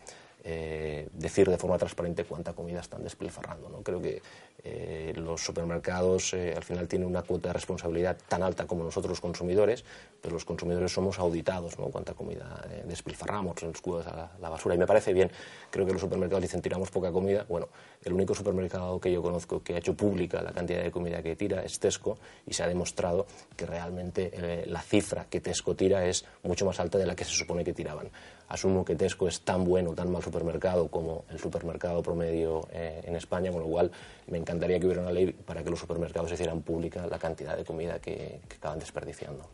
eh, 0.46 1.08
decir 1.14 1.50
de 1.50 1.58
forma 1.58 1.78
transparente 1.78 2.26
cuánta 2.26 2.52
comida 2.54 2.82
están 2.82 3.04
despilfarrando. 3.04 3.70
¿no? 3.70 3.82
Creo 3.82 4.02
que 4.02 4.22
eh, 4.64 5.14
los 5.16 5.44
supermercados 5.44 6.34
al 6.34 6.64
final 6.64 6.88
tienen 6.88 7.08
una 7.08 7.22
cuota 7.22 7.50
de 7.50 7.54
responsabilidad 7.54 8.18
tan 8.28 8.44
alta 8.44 8.66
como 8.66 8.84
nosotros 8.84 9.10
los 9.10 9.22
consumidores, 9.22 9.84
pero 10.22 10.34
los 10.34 10.46
consumidores 10.46 10.92
somos 10.92 11.20
auditados, 11.20 11.78
¿no? 11.78 11.86
cuánta 11.88 12.14
comida 12.14 12.66
despilfarramos, 12.86 13.62
nos 13.62 13.76
escudos 13.76 14.08
a 14.08 14.32
la, 14.40 14.50
basura. 14.50 14.76
Y 14.76 14.78
me 14.78 14.88
parece 14.88 15.14
bien, 15.14 15.32
creo 15.70 15.86
que 15.86 15.92
los 15.92 16.02
supermercados 16.02 16.42
dicen 16.42 16.62
tiramos 16.62 16.92
poca 16.92 17.12
comida. 17.12 17.46
Bueno, 17.50 17.68
el 18.04 18.14
único 18.14 18.34
supermercado 18.34 19.00
que 19.00 19.12
yo 19.12 19.22
conozco 19.22 19.62
que 19.62 19.76
ha 19.76 19.78
hecho 19.78 19.96
pública 19.96 20.42
la 20.42 20.52
cantidad 20.52 20.82
de 20.82 20.92
comida 20.92 21.22
que 21.22 21.36
tira 21.36 21.64
es 21.64 21.80
Tesco 21.80 22.18
y 22.46 22.54
se 22.54 22.64
ha 22.64 22.68
demostrado 22.68 23.26
que 23.58 23.66
realmente 23.66 24.64
la 24.68 24.82
cifra 24.82 25.26
que 25.30 25.42
Tesco 25.42 25.76
tira 25.76 26.06
es 26.06 26.26
mucho 26.44 26.66
más 26.66 26.80
alta 26.80 26.98
de 26.98 27.06
la 27.06 27.16
que 27.16 27.26
se 27.26 27.32
supone 27.32 27.64
que 27.64 27.74
tiraban. 27.74 28.10
Asumo 28.54 28.86
que 28.86 28.96
Tesco 28.96 29.28
es 29.28 29.42
tan 29.42 29.64
bueno, 29.64 29.96
tan 29.96 30.12
mal 30.12 30.22
supermercado 30.22 30.88
como 30.88 31.26
el 31.32 31.40
supermercado 31.40 32.04
promedio 32.04 32.68
eh, 32.72 33.02
en 33.04 33.16
España, 33.16 33.52
con 33.52 33.62
lo 33.62 33.68
cual 33.68 33.92
me 34.28 34.38
encantaría 34.38 34.80
que 34.80 34.86
hubiera 34.86 35.02
una 35.02 35.12
ley 35.12 35.34
para 35.34 35.64
que 35.64 35.72
los 35.72 35.80
supermercados 35.80 36.32
hicieran 36.32 36.62
pública 36.62 37.08
la 37.08 37.18
cantidad 37.18 37.58
de 37.58 37.66
comida 37.66 37.98
que, 37.98 38.42
acaban 38.56 38.78
desperdiciando. 38.78 39.50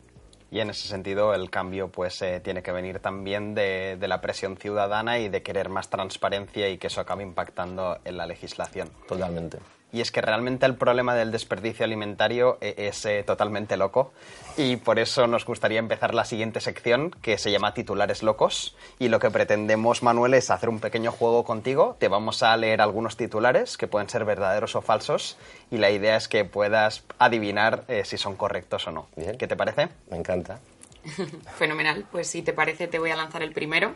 Y 0.50 0.60
en 0.60 0.68
ese 0.68 0.86
sentido 0.86 1.32
el 1.32 1.48
cambio 1.48 1.88
pues 1.88 2.20
eh, 2.20 2.40
tiene 2.40 2.62
que 2.62 2.72
venir 2.72 2.98
también 2.98 3.54
de, 3.54 3.96
de, 3.98 4.06
la 4.06 4.20
presión 4.20 4.58
ciudadana 4.58 5.18
y 5.18 5.30
de 5.30 5.42
querer 5.42 5.70
más 5.70 5.88
transparencia 5.88 6.68
y 6.68 6.76
que 6.76 6.88
eso 6.88 7.00
acabe 7.00 7.22
impactando 7.22 8.00
en 8.04 8.18
la 8.18 8.26
legislación. 8.26 8.90
Totalmente 9.08 9.60
y 9.92 10.00
es 10.00 10.12
que 10.12 10.20
realmente 10.20 10.66
el 10.66 10.74
problema 10.74 11.14
del 11.14 11.32
desperdicio 11.32 11.84
alimentario 11.84 12.58
eh, 12.60 12.74
es 12.76 13.04
eh, 13.04 13.22
totalmente 13.24 13.76
loco. 13.76 14.12
Y 14.56 14.76
por 14.76 14.98
eso 14.98 15.26
nos 15.26 15.44
gustaría 15.44 15.78
empezar 15.78 16.14
la 16.14 16.24
siguiente 16.24 16.60
sección 16.60 17.10
que 17.22 17.38
se 17.38 17.50
llama 17.50 17.74
titulares 17.74 18.22
locos. 18.22 18.76
Y 18.98 19.08
lo 19.08 19.18
que 19.18 19.30
pretendemos 19.30 20.02
Manuel 20.02 20.34
es 20.34 20.50
hacer 20.50 20.68
un 20.68 20.80
pequeño 20.80 21.12
juego 21.12 21.44
contigo. 21.44 21.96
Te 21.98 22.08
vamos 22.08 22.42
a 22.42 22.56
leer 22.56 22.80
algunos 22.80 23.16
titulares 23.16 23.76
que 23.76 23.86
pueden 23.86 24.08
ser 24.08 24.24
verdaderos 24.24 24.76
o 24.76 24.82
falsos. 24.82 25.36
Y 25.70 25.78
la 25.78 25.90
idea 25.90 26.16
es 26.16 26.28
que 26.28 26.44
puedas 26.44 27.04
adivinar 27.18 27.84
eh, 27.88 28.04
si 28.04 28.18
son 28.18 28.36
correctos 28.36 28.86
o 28.86 28.92
no. 28.92 29.08
¿qué 29.38 29.46
te 29.46 29.56
parece? 29.56 29.88
me 30.10 30.16
encanta 30.16 30.60
Fenomenal, 31.56 32.06
pues 32.10 32.28
si 32.28 32.42
te 32.42 32.52
parece 32.52 32.88
te 32.88 32.98
voy 32.98 33.10
a 33.10 33.16
lanzar 33.16 33.42
el 33.42 33.52
primero. 33.52 33.94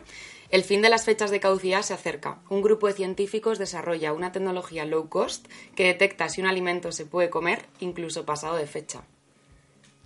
El 0.49 0.63
fin 0.63 0.81
de 0.81 0.89
las 0.89 1.05
fechas 1.05 1.31
de 1.31 1.39
caducidad 1.39 1.81
se 1.81 1.93
acerca. 1.93 2.39
Un 2.49 2.61
grupo 2.61 2.87
de 2.87 2.93
científicos 2.93 3.57
desarrolla 3.57 4.13
una 4.13 4.31
tecnología 4.31 4.85
low 4.85 5.09
cost 5.09 5.47
que 5.75 5.85
detecta 5.85 6.29
si 6.29 6.41
un 6.41 6.47
alimento 6.47 6.91
se 6.91 7.05
puede 7.05 7.29
comer 7.29 7.65
incluso 7.79 8.25
pasado 8.25 8.55
de 8.55 8.67
fecha. 8.67 9.03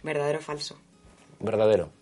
¿Verdadero 0.02 0.40
o 0.40 0.42
falso? 0.42 0.78
Verdadero. 1.40 1.99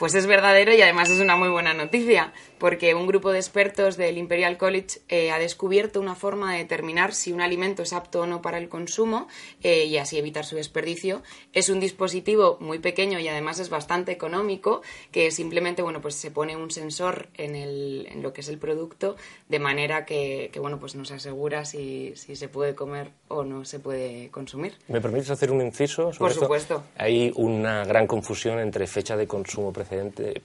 Pues 0.00 0.14
es 0.14 0.24
verdadero 0.24 0.72
y 0.72 0.80
además 0.80 1.10
es 1.10 1.20
una 1.20 1.36
muy 1.36 1.50
buena 1.50 1.74
noticia, 1.74 2.32
porque 2.56 2.94
un 2.94 3.06
grupo 3.06 3.32
de 3.32 3.38
expertos 3.38 3.98
del 3.98 4.16
Imperial 4.16 4.56
College 4.56 5.00
eh, 5.10 5.30
ha 5.30 5.38
descubierto 5.38 6.00
una 6.00 6.14
forma 6.14 6.54
de 6.54 6.60
determinar 6.60 7.12
si 7.12 7.34
un 7.34 7.42
alimento 7.42 7.82
es 7.82 7.92
apto 7.92 8.22
o 8.22 8.26
no 8.26 8.40
para 8.40 8.56
el 8.56 8.70
consumo 8.70 9.28
eh, 9.62 9.84
y 9.84 9.98
así 9.98 10.16
evitar 10.16 10.46
su 10.46 10.56
desperdicio. 10.56 11.22
Es 11.52 11.68
un 11.68 11.80
dispositivo 11.80 12.56
muy 12.60 12.78
pequeño 12.78 13.18
y 13.18 13.28
además 13.28 13.58
es 13.58 13.68
bastante 13.68 14.10
económico, 14.10 14.80
que 15.12 15.30
simplemente 15.30 15.82
bueno, 15.82 16.00
pues 16.00 16.14
se 16.14 16.30
pone 16.30 16.56
un 16.56 16.70
sensor 16.70 17.28
en, 17.34 17.54
el, 17.54 18.08
en 18.10 18.22
lo 18.22 18.32
que 18.32 18.40
es 18.40 18.48
el 18.48 18.56
producto, 18.56 19.16
de 19.50 19.58
manera 19.58 20.06
que, 20.06 20.50
bueno, 20.60 20.80
pues 20.80 20.94
nos 20.94 21.10
asegura 21.10 21.66
si, 21.66 22.14
si, 22.16 22.36
se 22.36 22.48
puede 22.48 22.74
comer 22.74 23.10
o 23.28 23.44
no 23.44 23.66
se 23.66 23.80
puede 23.80 24.30
consumir. 24.30 24.78
¿Me 24.88 25.02
permites 25.02 25.28
hacer 25.28 25.52
un 25.52 25.60
inciso? 25.60 26.10
Por 26.18 26.32
supuesto. 26.32 26.84
Hay 26.96 27.34
una 27.36 27.84
gran 27.84 28.06
confusión 28.06 28.60
entre 28.60 28.86
fecha 28.86 29.14
de 29.14 29.26
consumo 29.26 29.74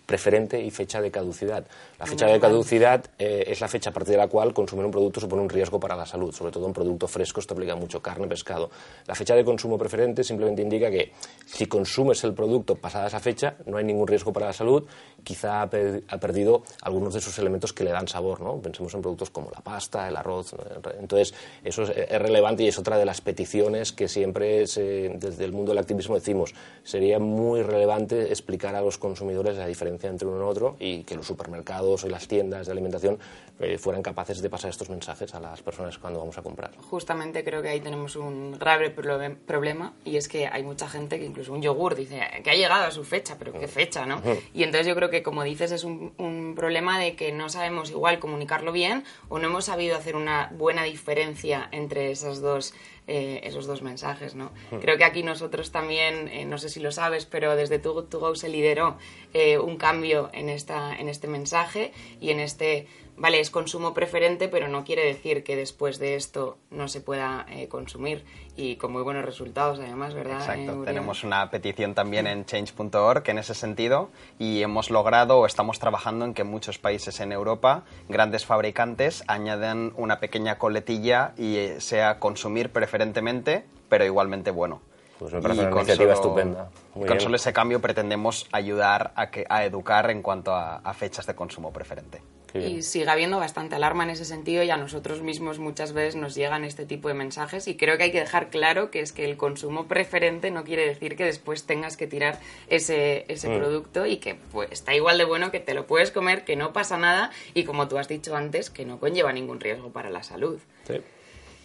preferente 0.06 0.62
y 0.62 0.72
fecha 0.72 1.02
de 1.02 1.12
caducidad. 1.12 1.66
La 2.00 2.06
fecha 2.06 2.26
de 2.28 2.40
caducidad 2.40 3.06
eh, 3.18 3.46
es 3.48 3.62
la 3.62 3.68
fecha 3.68 3.90
a 3.90 3.94
partir 3.94 4.12
de 4.12 4.18
la 4.18 4.28
cual 4.28 4.54
consumir 4.54 4.86
un 4.86 4.92
producto 4.92 5.20
supone 5.20 5.42
un 5.42 5.50
riesgo 5.50 5.80
para 5.80 5.96
la 5.96 6.06
salud, 6.06 6.34
sobre 6.34 6.52
todo 6.52 6.66
un 6.66 6.74
producto 6.74 7.08
fresco, 7.08 7.40
esto 7.40 7.54
aplica 7.54 7.76
mucho 7.76 8.02
carne, 8.02 8.28
pescado. 8.28 8.70
La 9.08 9.16
fecha 9.16 9.36
de 9.36 9.46
consumo 9.46 9.78
preferente 9.78 10.24
simplemente 10.24 10.62
indica 10.62 10.90
que 10.90 11.12
si 11.46 11.66
consumes 11.68 12.24
el 12.24 12.34
producto 12.34 12.76
pasada 12.76 13.08
esa 13.08 13.20
fecha, 13.20 13.56
no 13.66 13.78
hay 13.78 13.84
ningún 13.84 14.08
riesgo 14.08 14.34
para 14.34 14.48
la 14.48 14.54
salud, 14.54 14.84
quizá 15.26 15.64
ha, 15.64 15.70
perdido 15.70 16.64
algunos 16.82 17.14
de 17.14 17.20
esos 17.20 17.38
elementos 17.40 17.74
que 17.74 17.84
le 17.84 17.92
dan 17.92 18.08
sabor, 18.08 18.40
¿no? 18.40 18.62
Pensemos 18.62 18.94
en 18.94 19.02
productos 19.02 19.30
como 19.30 19.52
la 19.52 19.60
pasta, 19.60 20.08
el 20.08 20.16
arroz. 20.16 20.56
Entonces, 21.00 21.34
eso 21.64 21.84
es, 21.84 22.22
relevante 22.22 22.64
y 22.64 22.68
es 22.70 22.80
otra 22.80 22.98
de 22.98 23.06
las 23.06 23.20
peticiones 23.20 23.92
que 23.92 24.08
siempre 24.08 24.60
desde 24.60 25.44
el 25.44 25.52
mundo 25.52 25.72
del 25.72 25.80
activismo 25.80 26.16
decimos. 26.16 26.54
Sería 26.84 27.20
muy 27.20 27.62
relevante 27.64 28.30
explicar 28.30 28.76
a 28.76 28.82
los 28.82 28.98
consumidores 28.98 29.58
la 29.58 29.68
diferencia 29.68 30.10
entre 30.10 30.28
uno 30.28 30.40
y 30.40 30.50
otro 30.50 30.76
y 30.80 31.04
que 31.04 31.16
los 31.16 31.28
supermercados 31.28 32.04
y 32.06 32.10
las 32.10 32.28
tiendas 32.28 32.68
de 32.68 32.72
alimentación 32.72 33.20
eh, 33.60 33.78
fueran 33.78 34.04
capaces 34.04 34.42
de 34.42 34.50
pasar 34.50 34.70
estos 34.70 34.90
mensajes 34.90 35.34
a 35.34 35.40
las 35.40 35.62
personas 35.62 35.98
cuando 35.98 36.20
vamos 36.20 36.38
a 36.38 36.42
comprar. 36.42 36.72
Justamente 36.90 37.44
creo 37.44 37.62
que 37.62 37.70
ahí 37.70 37.80
tenemos 37.80 38.16
un 38.16 38.58
grave 38.60 38.90
problema 38.90 39.94
y 40.04 40.18
es 40.18 40.28
que 40.28 40.48
hay 40.48 40.64
mucha 40.64 40.90
gente 40.90 41.18
que 41.18 41.26
incluso 41.26 41.54
un 41.54 41.62
yogur 41.62 41.96
dice 41.96 42.22
que 42.44 42.50
ha 42.52 42.56
llegado 42.56 42.86
a 42.86 42.92
su 42.92 43.04
fecha, 43.04 43.38
pero 43.40 43.54
¿qué 43.54 43.68
fecha, 43.68 44.06
no? 44.06 44.22
Y 44.54 44.64
entonces 44.64 44.88
yo 44.88 44.96
creo 44.96 45.10
que, 45.10 45.15
como 45.24 45.44
dices, 45.44 45.72
es 45.72 45.84
un, 45.84 46.14
un 46.18 46.56
problema 46.56 47.00
de 47.00 47.16
que 47.16 47.32
no 47.32 47.50
sabemos 47.50 47.90
igual 47.90 48.20
comunicarlo 48.20 48.72
bien 48.72 49.04
o 49.30 49.40
no 49.40 49.48
hemos 49.48 49.66
sabido 49.66 49.96
hacer 49.96 50.16
una 50.16 50.52
buena 50.56 50.84
diferencia 50.84 51.68
entre 51.72 52.12
esas 52.12 52.42
dos 52.42 52.74
eh, 53.08 53.42
esos 53.44 53.68
dos 53.68 53.84
mensajes, 53.84 54.34
¿no? 54.34 54.52
Hmm. 54.72 54.80
Creo 54.80 54.98
que 54.98 55.04
aquí 55.04 55.22
nosotros 55.22 55.72
también, 55.72 56.28
eh, 56.28 56.44
no 56.44 56.58
sé 56.58 56.70
si 56.70 56.80
lo 56.80 56.92
sabes, 56.92 57.28
pero 57.28 57.56
desde 57.56 57.78
Good 57.78 58.06
To 58.06 58.20
Go 58.20 58.36
se 58.36 58.50
lideró 58.50 58.98
eh, 59.32 59.60
un 59.60 59.78
cambio 59.78 60.32
en, 60.34 60.50
esta, 60.50 60.96
en 60.96 61.08
este 61.08 61.28
mensaje 61.28 61.92
y 62.20 62.32
en 62.32 62.40
este 62.40 62.88
vale, 63.18 63.40
es 63.40 63.50
consumo 63.50 63.94
preferente, 63.94 64.48
pero 64.48 64.68
no 64.68 64.84
quiere 64.84 65.06
decir 65.06 65.44
que 65.44 65.56
después 65.56 66.00
de 66.00 66.16
esto 66.16 66.58
no 66.70 66.88
se 66.88 67.02
pueda 67.02 67.46
eh, 67.50 67.68
consumir 67.68 68.26
y 68.56 68.76
con 68.78 68.92
muy 68.92 69.02
buenos 69.04 69.26
resultados 69.26 69.80
además, 69.80 70.14
¿verdad? 70.14 70.40
Exacto, 70.40 70.84
tenemos 70.84 71.24
una 71.24 71.50
petición 71.50 71.94
también 71.94 72.28
en 72.28 72.46
change.org 72.46 73.24
en 73.30 73.38
ese 73.38 73.54
sentido 73.54 74.10
y 74.40 74.62
hemos 74.62 74.90
logrado 74.90 75.40
o 75.40 75.46
estamos 75.46 75.80
trabajando 75.80 76.26
en 76.26 76.34
que 76.34 76.44
muchos 76.44 76.78
países 76.78 77.20
en 77.20 77.32
Europa, 77.32 77.84
grandes 78.10 78.46
fabricantes, 78.46 79.24
añaden 79.28 79.94
una 79.96 80.20
pequeña 80.20 80.58
coletilla 80.58 81.34
y 81.38 81.58
eh, 81.58 81.82
sea 81.82 82.20
consumir 82.20 82.72
preferentemente, 82.72 83.66
pero 83.90 84.06
igualmente 84.06 84.52
bueno. 84.52 84.82
Pues 85.20 85.32
me 85.32 85.42
parece 85.42 85.62
una 85.62 85.72
iniciativa 85.72 86.14
estupenda. 86.14 86.70
con 86.94 87.22
solo 87.22 87.38
ese 87.38 87.54
cambio 87.54 87.80
pretendemos 87.80 88.50
ayudar 88.52 89.14
a, 89.16 89.32
que, 89.32 89.46
a 89.48 89.64
educar 89.64 90.10
en 90.12 90.22
cuanto 90.22 90.54
a 90.54 90.94
fechas 90.94 91.26
de 91.26 91.36
consumo 91.36 91.72
preferente 91.72 92.22
y 92.56 92.82
sigue 92.82 93.10
habiendo 93.10 93.38
bastante 93.38 93.76
alarma 93.76 94.04
en 94.04 94.12
ese 94.12 94.26
sentido 94.26 94.64
y 94.64 94.70
a 94.70 94.78
nosotros 94.78 95.22
mismos 95.22 95.60
muchas 95.60 95.94
veces 95.94 96.16
nos 96.16 96.36
llegan 96.36 96.64
este 96.64 96.86
tipo 96.86 97.08
de 97.08 97.14
mensajes 97.14 97.68
y 97.68 97.76
creo 97.76 97.98
que 97.98 98.04
hay 98.04 98.12
que 98.12 98.20
dejar 98.20 98.50
claro 98.50 98.92
que 98.92 99.02
es 99.02 99.12
que 99.12 99.26
el 99.26 99.38
consumo 99.38 99.88
preferente 99.88 100.52
no 100.52 100.64
quiere 100.64 100.88
decir 100.88 101.16
que 101.16 101.26
después 101.26 101.66
tengas 101.66 101.98
que 101.98 102.08
tirar 102.08 102.40
ese, 102.68 103.26
ese 103.28 103.50
mm. 103.50 103.58
producto 103.58 104.06
y 104.06 104.18
que 104.18 104.36
pues, 104.52 104.70
está 104.72 104.94
igual 104.96 105.18
de 105.18 105.26
bueno 105.26 105.52
que 105.52 105.60
te 105.60 105.74
lo 105.74 105.86
puedes 105.88 106.12
comer, 106.12 106.46
que 106.46 106.56
no 106.56 106.74
pasa 106.74 106.98
nada 106.98 107.32
y 107.54 107.64
como 107.64 107.88
tú 107.88 107.98
has 107.98 108.08
dicho 108.08 108.36
antes, 108.36 108.70
que 108.70 108.86
no 108.86 109.00
conlleva 109.00 109.34
ningún 109.34 109.60
riesgo 109.60 109.92
para 109.92 110.10
la 110.10 110.24
salud. 110.24 110.60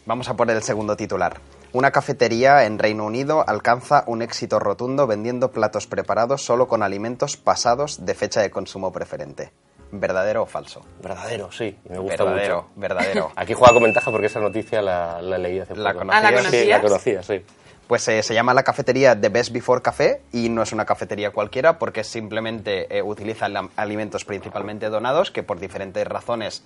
Vamos 0.06 0.28
a 0.28 0.36
poner 0.36 0.56
el 0.56 0.62
segundo 0.62 0.96
titular. 0.96 1.40
Una 1.72 1.92
cafetería 1.92 2.64
en 2.64 2.78
Reino 2.78 3.06
Unido 3.06 3.44
alcanza 3.46 4.02
un 4.08 4.22
éxito 4.22 4.58
rotundo 4.58 5.06
vendiendo 5.06 5.52
platos 5.52 5.86
preparados 5.86 6.42
solo 6.42 6.66
con 6.66 6.82
alimentos 6.82 7.36
pasados 7.36 8.04
de 8.04 8.14
fecha 8.14 8.40
de 8.40 8.50
consumo 8.50 8.92
preferente. 8.92 9.52
¿Verdadero 9.92 10.42
o 10.42 10.46
falso? 10.46 10.84
Verdadero, 11.02 11.50
sí. 11.50 11.76
Me 11.88 11.98
gusta 11.98 12.24
verdadero, 12.24 12.56
mucho. 12.56 12.68
Verdadero. 12.76 13.32
Aquí 13.36 13.54
juega 13.54 13.72
con 13.72 13.82
ventaja 13.82 14.10
porque 14.10 14.26
esa 14.26 14.40
noticia 14.40 14.82
la, 14.82 15.20
leí 15.20 15.58
hace 15.58 15.74
¿La 15.76 15.92
poco. 15.92 16.06
¿Ah, 16.10 16.20
la 16.20 16.32
conocías? 16.32 16.62
Sí, 16.62 16.68
la 16.68 16.80
conocía, 16.80 17.22
sí. 17.22 17.44
Pues 17.88 18.06
eh, 18.06 18.22
se 18.22 18.34
llama 18.34 18.54
la 18.54 18.62
cafetería 18.62 19.20
The 19.20 19.30
Best 19.30 19.50
Before 19.50 19.82
Café 19.82 20.22
y 20.32 20.48
no 20.48 20.62
es 20.62 20.72
una 20.72 20.84
cafetería 20.84 21.32
cualquiera 21.32 21.76
porque 21.80 22.04
simplemente 22.04 22.86
eh, 22.96 23.02
utiliza 23.02 23.48
alimentos 23.74 24.24
principalmente 24.24 24.88
donados 24.90 25.32
que 25.32 25.42
por 25.42 25.58
diferentes 25.58 26.06
razones 26.06 26.62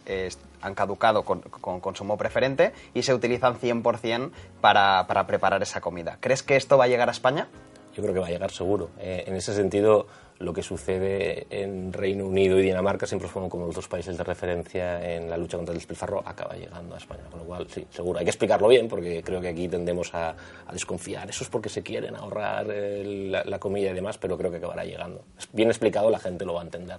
han 0.61 0.75
caducado 0.75 1.23
con, 1.23 1.41
consumo 1.41 2.19
preferente 2.19 2.75
y 2.93 3.05
se 3.05 3.15
utilizan 3.15 3.59
100% 3.59 4.33
para, 4.61 5.07
para 5.07 5.27
preparar 5.27 5.63
esa 5.63 5.81
comida. 5.81 6.19
¿Crees 6.21 6.43
que 6.43 6.57
esto 6.57 6.77
va 6.77 6.85
a 6.85 6.89
llegar 6.89 7.09
a 7.09 7.13
España? 7.13 7.49
Yo 7.95 8.03
creo 8.03 8.15
que 8.15 8.21
va 8.21 8.27
a 8.27 8.31
llegar 8.31 8.51
seguro. 8.51 8.91
Eh, 8.99 9.25
en 9.27 9.37
ese 9.37 9.55
sentido, 9.55 10.07
lo 10.45 10.53
que 10.53 10.63
sucede 10.63 11.47
en 11.51 11.93
Reino 11.93 12.27
Unido 12.27 12.59
y 12.59 12.63
Dinamarca 12.63 13.07
siempre 13.07 13.29
fueron 13.29 13.51
como 13.51 13.67
los 13.67 13.75
dos 13.75 13.89
países 13.89 14.17
de 14.17 14.25
referencia 14.25 15.15
en 15.15 15.29
la 15.29 15.37
lucha 15.37 15.57
contra 15.57 15.73
el 15.73 15.79
despilfarro, 15.79 16.23
acaba 16.25 16.55
llegando 16.55 16.95
a 16.95 16.99
España. 16.99 17.25
Con 17.31 17.41
lo 17.41 17.47
cual, 17.47 17.67
sí, 17.69 17.87
seguro. 17.91 18.19
Hay 18.19 18.25
que 18.25 18.31
explicarlo 18.31 18.69
bien 18.69 18.89
porque 18.89 19.23
creo 19.23 19.41
que 19.41 19.49
aquí 19.49 19.69
tendemos 19.69 20.15
a, 20.15 20.35
desconfiar. 20.73 21.29
Eso 21.31 21.45
es 21.45 21.51
porque 21.51 21.69
se 21.69 21.83
quieren 21.83 22.17
ahorrar 22.17 22.71
el, 22.71 23.33
la, 23.33 23.45
la 23.45 23.59
comida 23.59 23.91
y 23.91 23.95
demás, 23.95 24.19
pero 24.19 24.37
creo 24.37 24.51
que 24.51 24.59
acabará 24.59 24.85
llegando. 24.85 25.25
Bien 25.53 25.69
explicado, 25.69 26.11
la 26.11 26.19
gente 26.19 26.45
lo 26.45 26.55
va 26.55 26.61
a 26.61 26.65
entender. 26.65 26.99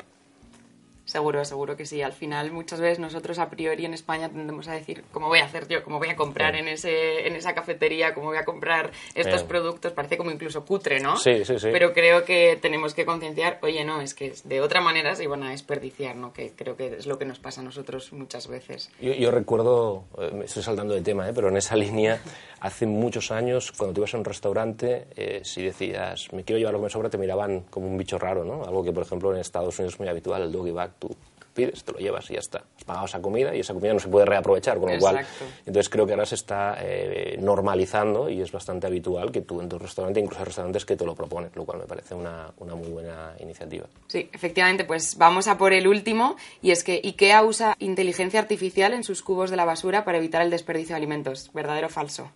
Seguro, 1.15 1.45
seguro 1.45 1.77
que 1.77 1.85
sí. 1.85 2.01
Al 2.01 2.11
final, 2.11 2.51
muchas 2.51 2.81
veces 2.81 2.99
nosotros 2.99 3.39
a 3.39 3.49
priori 3.49 3.85
en 3.85 3.93
España 3.93 4.27
tendemos 4.27 4.67
a 4.67 4.73
decir, 4.73 5.05
¿cómo 5.13 5.29
voy 5.29 5.39
a 5.39 5.45
hacer 5.45 5.65
yo? 5.69 5.81
¿Cómo 5.81 5.97
voy 5.97 6.09
a 6.09 6.17
comprar 6.17 6.53
Sí. 6.55 6.59
en, 6.59 6.67
ese, 6.67 7.25
en 7.25 7.37
esa 7.37 7.55
cafetería? 7.55 8.13
¿Cómo 8.13 8.27
voy 8.27 8.37
a 8.37 8.43
comprar 8.43 8.91
estos 9.13 9.39
Sí. 9.39 9.47
productos? 9.47 9.93
Parece 9.93 10.17
como 10.17 10.29
incluso 10.31 10.65
cutre, 10.65 10.99
¿no? 10.99 11.15
Sí, 11.15 11.45
sí, 11.45 11.57
sí. 11.57 11.69
Pero 11.71 11.93
creo 11.93 12.25
que 12.25 12.59
tenemos 12.61 12.93
que 12.93 13.05
concienciar, 13.05 13.59
oye, 13.61 13.85
no, 13.85 14.01
es 14.01 14.13
que 14.13 14.33
de 14.43 14.59
otra 14.59 14.81
manera 14.81 15.15
se 15.15 15.23
iban 15.23 15.41
a 15.43 15.51
desperdiciar, 15.51 16.17
¿no? 16.17 16.33
Que 16.33 16.51
creo 16.53 16.75
que 16.75 16.87
es 16.97 17.05
lo 17.07 17.17
que 17.17 17.23
nos 17.23 17.39
pasa 17.39 17.61
a 17.61 17.63
nosotros 17.63 18.11
muchas 18.11 18.49
veces. 18.49 18.91
Yo, 18.99 19.13
yo 19.13 19.31
recuerdo, 19.31 20.03
eh, 20.19 20.31
me 20.33 20.43
estoy 20.43 20.63
saltando 20.63 20.95
de 20.95 21.01
tema, 21.01 21.29
¿eh? 21.29 21.31
pero 21.33 21.47
en 21.47 21.55
esa 21.55 21.75
línea, 21.77 22.19
hace 22.59 22.85
muchos 22.87 23.31
años, 23.31 23.71
cuando 23.71 23.93
tú 23.93 24.01
ibas 24.01 24.13
a 24.15 24.17
un 24.17 24.25
restaurante, 24.25 25.07
eh, 25.15 25.39
si 25.45 25.63
decías, 25.63 26.33
me 26.33 26.43
quiero 26.43 26.59
llevar 26.59 26.73
lo 26.73 26.79
que 26.79 26.83
me 26.83 26.89
sobra, 26.89 27.09
te 27.09 27.17
miraban 27.17 27.61
como 27.69 27.87
un 27.87 27.97
bicho 27.97 28.17
raro, 28.17 28.43
¿no? 28.43 28.65
Algo 28.65 28.83
que, 28.83 28.91
por 28.91 29.03
ejemplo, 29.03 29.33
en 29.33 29.39
Estados 29.39 29.79
Unidos 29.79 29.93
es 29.93 29.99
muy 30.01 30.09
habitual, 30.09 30.41
el 30.41 30.51
doggy 30.51 30.71
bag, 30.71 30.91
tú 31.07 31.15
pides, 31.53 31.83
te 31.83 31.91
lo 31.93 31.97
llevas 31.97 32.29
y 32.29 32.33
ya 32.33 32.39
está. 32.39 32.63
Has 32.77 32.83
pagado 32.83 33.05
esa 33.05 33.21
comida 33.21 33.55
y 33.55 33.61
esa 33.61 33.73
comida 33.73 33.93
no 33.93 33.99
se 33.99 34.09
puede 34.09 34.25
reaprovechar, 34.25 34.77
con 34.77 34.93
lo 34.93 34.99
cual... 34.99 35.25
Entonces 35.59 35.89
creo 35.89 36.05
que 36.05 36.13
ahora 36.13 36.25
se 36.25 36.35
está 36.35 36.77
eh, 36.79 37.37
normalizando 37.39 38.29
y 38.29 38.41
es 38.41 38.51
bastante 38.51 38.85
habitual 38.87 39.31
que 39.31 39.41
tú 39.41 39.61
en 39.61 39.69
tu 39.69 39.79
restaurante, 39.79 40.19
incluso 40.19 40.39
hay 40.39 40.45
restaurantes 40.45 40.85
que 40.85 40.95
te 40.95 41.05
lo 41.05 41.15
proponen, 41.15 41.49
lo 41.55 41.65
cual 41.65 41.79
me 41.79 41.85
parece 41.85 42.13
una, 42.13 42.51
una 42.57 42.75
muy 42.75 42.89
buena 42.89 43.33
iniciativa. 43.39 43.85
Sí, 44.07 44.29
efectivamente, 44.31 44.83
pues 44.83 45.17
vamos 45.17 45.47
a 45.47 45.57
por 45.57 45.73
el 45.73 45.87
último, 45.87 46.35
y 46.61 46.71
es 46.71 46.83
que 46.83 47.01
IKEA 47.03 47.43
usa 47.43 47.75
inteligencia 47.79 48.39
artificial 48.39 48.93
en 48.93 49.03
sus 49.03 49.23
cubos 49.23 49.49
de 49.49 49.55
la 49.55 49.65
basura 49.65 50.03
para 50.03 50.17
evitar 50.17 50.41
el 50.41 50.49
desperdicio 50.49 50.93
de 50.93 50.97
alimentos. 50.97 51.51
¿Verdadero 51.53 51.87
o 51.87 51.89
falso? 51.89 52.31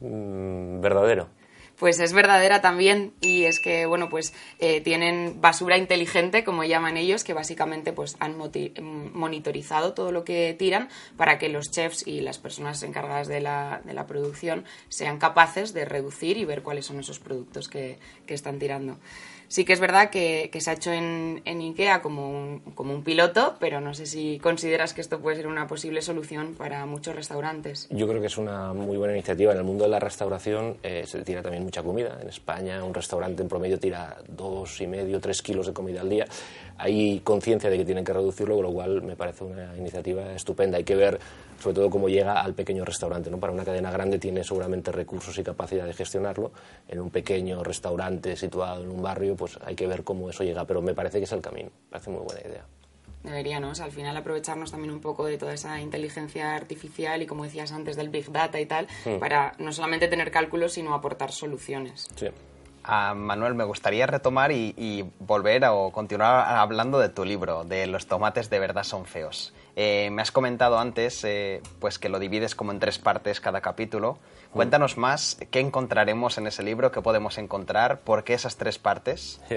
Mm, 0.00 0.80
verdadero. 0.80 1.28
Pues 1.78 2.00
es 2.00 2.12
verdadera 2.12 2.60
también 2.60 3.12
y 3.20 3.44
es 3.44 3.60
que 3.60 3.84
bueno 3.86 4.08
pues 4.08 4.32
eh, 4.58 4.80
tienen 4.80 5.40
basura 5.40 5.76
inteligente 5.76 6.42
como 6.42 6.64
llaman 6.64 6.96
ellos 6.96 7.22
que 7.22 7.34
básicamente 7.34 7.92
pues 7.92 8.16
han 8.18 8.38
mm, 8.38 9.12
monitorizado 9.12 9.92
todo 9.92 10.10
lo 10.10 10.24
que 10.24 10.54
tiran 10.58 10.88
para 11.16 11.38
que 11.38 11.48
los 11.50 11.70
chefs 11.70 12.06
y 12.06 12.20
las 12.20 12.38
personas 12.38 12.82
encargadas 12.82 13.28
de 13.28 13.40
la, 13.40 13.82
de 13.84 13.92
la 13.92 14.06
producción 14.06 14.64
sean 14.88 15.18
capaces 15.18 15.74
de 15.74 15.84
reducir 15.84 16.38
y 16.38 16.44
ver 16.44 16.62
cuáles 16.62 16.86
son 16.86 16.98
esos 16.98 17.18
productos 17.18 17.68
que, 17.68 17.98
que 18.26 18.34
están 18.34 18.58
tirando. 18.58 18.98
Sí 19.48 19.64
que 19.64 19.72
es 19.72 19.80
verdad 19.80 20.10
que, 20.10 20.50
se 20.56 20.70
ha 20.70 20.72
hecho 20.72 20.92
en, 20.92 21.42
en 21.44 21.60
IKEA 21.60 22.02
como 22.02 22.30
un, 22.30 22.60
como 22.74 22.92
un 22.92 23.02
piloto, 23.02 23.56
pero 23.60 23.80
no 23.80 23.94
sé 23.94 24.06
si 24.06 24.38
consideras 24.38 24.94
que 24.94 25.00
esto 25.00 25.20
puede 25.20 25.36
ser 25.36 25.46
una 25.46 25.66
posible 25.66 26.02
solución 26.02 26.54
para 26.54 26.84
muchos 26.86 27.14
restaurantes. 27.14 27.88
Yo 27.90 28.08
creo 28.08 28.20
que 28.20 28.26
es 28.26 28.38
una 28.38 28.72
muy 28.72 28.96
buena 28.96 29.14
iniciativa. 29.14 29.52
En 29.52 29.58
el 29.58 29.64
mundo 29.64 29.84
de 29.84 29.90
la 29.90 30.00
restauración 30.00 30.76
eh, 30.82 31.04
se 31.06 31.22
tira 31.22 31.42
también 31.42 31.62
mucha 31.62 31.82
comida. 31.82 32.18
En 32.20 32.28
España 32.28 32.82
un 32.82 32.94
restaurante 32.94 33.42
en 33.42 33.48
promedio 33.48 33.78
tira 33.78 34.16
dos 34.28 34.80
y 34.80 34.86
medio, 34.86 35.20
tres 35.20 35.42
kilos 35.42 35.66
de 35.66 35.72
comida 35.72 36.00
al 36.00 36.08
día. 36.08 36.26
Hay 36.78 37.20
conciencia 37.20 37.70
de 37.70 37.78
que 37.78 37.84
tienen 37.84 38.04
que 38.04 38.12
reducirlo, 38.12 38.56
con 38.56 38.64
lo 38.64 38.72
cual 38.72 39.02
me 39.02 39.16
parece 39.16 39.44
una 39.44 39.76
iniciativa 39.76 40.32
estupenda. 40.32 40.78
Hay 40.78 40.84
que 40.84 40.94
ver 40.94 41.18
sobre 41.60 41.74
todo 41.74 41.90
cómo 41.90 42.08
llega 42.08 42.40
al 42.40 42.54
pequeño 42.54 42.84
restaurante. 42.84 43.30
¿no? 43.30 43.38
Para 43.38 43.52
una 43.52 43.64
cadena 43.64 43.90
grande 43.90 44.18
tiene 44.18 44.44
seguramente 44.44 44.92
recursos 44.92 45.36
y 45.38 45.42
capacidad 45.42 45.86
de 45.86 45.94
gestionarlo. 45.94 46.52
En 46.88 47.00
un 47.00 47.10
pequeño 47.10 47.62
restaurante 47.64 48.36
situado 48.36 48.82
en 48.82 48.90
un 48.90 49.02
barrio, 49.02 49.36
pues 49.36 49.58
hay 49.64 49.74
que 49.74 49.86
ver 49.86 50.04
cómo 50.04 50.28
eso 50.30 50.44
llega. 50.44 50.64
Pero 50.64 50.82
me 50.82 50.94
parece 50.94 51.18
que 51.18 51.24
es 51.24 51.32
el 51.32 51.40
camino. 51.40 51.70
Me 51.86 51.90
parece 51.90 52.10
muy 52.10 52.20
buena 52.20 52.40
idea. 52.40 52.64
Debería, 53.22 53.58
¿no? 53.58 53.70
O 53.70 53.74
sea, 53.74 53.86
al 53.86 53.92
final 53.92 54.16
aprovecharnos 54.16 54.70
también 54.70 54.92
un 54.92 55.00
poco 55.00 55.24
de 55.24 55.36
toda 55.36 55.52
esa 55.52 55.80
inteligencia 55.80 56.54
artificial 56.54 57.20
y, 57.22 57.26
como 57.26 57.42
decías 57.42 57.72
antes, 57.72 57.96
del 57.96 58.08
Big 58.08 58.30
Data 58.30 58.60
y 58.60 58.66
tal, 58.66 58.86
para 59.18 59.54
no 59.58 59.72
solamente 59.72 60.06
tener 60.06 60.30
cálculos, 60.30 60.74
sino 60.74 60.94
aportar 60.94 61.32
soluciones. 61.32 62.08
Sí. 62.14 62.28
Manuel, 63.14 63.54
me 63.54 63.64
gustaría 63.64 64.06
retomar 64.06 64.52
y, 64.52 64.74
y 64.76 65.04
volver 65.18 65.64
a, 65.64 65.74
o 65.74 65.90
continuar 65.90 66.56
hablando 66.56 66.98
de 66.98 67.08
tu 67.08 67.24
libro, 67.24 67.64
de 67.64 67.86
los 67.86 68.06
tomates 68.06 68.48
de 68.48 68.58
verdad 68.58 68.84
son 68.84 69.06
feos. 69.06 69.52
Eh, 69.74 70.08
me 70.10 70.22
has 70.22 70.30
comentado 70.30 70.78
antes 70.78 71.22
eh, 71.24 71.60
pues 71.80 71.98
que 71.98 72.08
lo 72.08 72.18
divides 72.18 72.54
como 72.54 72.72
en 72.72 72.78
tres 72.78 72.98
partes 72.98 73.40
cada 73.40 73.60
capítulo. 73.60 74.18
Cuéntanos 74.52 74.96
más 74.96 75.36
qué 75.50 75.60
encontraremos 75.60 76.38
en 76.38 76.46
ese 76.46 76.62
libro, 76.62 76.90
qué 76.90 77.02
podemos 77.02 77.36
encontrar, 77.36 78.00
por 78.00 78.24
qué 78.24 78.34
esas 78.34 78.56
tres 78.56 78.78
partes. 78.78 79.40
Sí. 79.48 79.56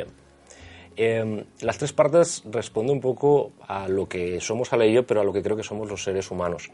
Eh, 0.97 1.45
las 1.61 1.77
tres 1.77 1.93
partes 1.93 2.43
responden 2.45 2.95
un 2.95 3.01
poco 3.01 3.53
a 3.65 3.87
lo 3.87 4.09
que 4.09 4.41
somos 4.41 4.73
Ale 4.73 4.89
y 4.89 4.93
yo, 4.93 5.07
pero 5.07 5.21
a 5.21 5.23
lo 5.23 5.31
que 5.31 5.41
creo 5.41 5.55
que 5.55 5.63
somos 5.63 5.87
los 5.87 6.03
seres 6.03 6.31
humanos. 6.31 6.69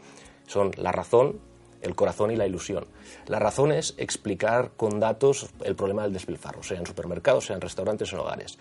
Son 0.48 0.72
la 0.76 0.90
razón, 0.90 1.38
el 1.86 1.94
corazón 1.94 2.30
y 2.30 2.36
la 2.36 2.46
ilusión. 2.46 2.86
La 3.26 3.38
razón 3.38 3.72
es 3.72 3.94
explicar 3.96 4.72
con 4.76 5.00
datos 5.00 5.48
el 5.64 5.76
problema 5.76 6.02
del 6.02 6.12
despilfarro, 6.12 6.62
sea 6.62 6.78
en 6.78 6.86
supermercados, 6.86 7.46
sea 7.46 7.56
en 7.56 7.62
restaurantes 7.62 8.12
o 8.12 8.16
en 8.16 8.20
hogares. 8.20 8.58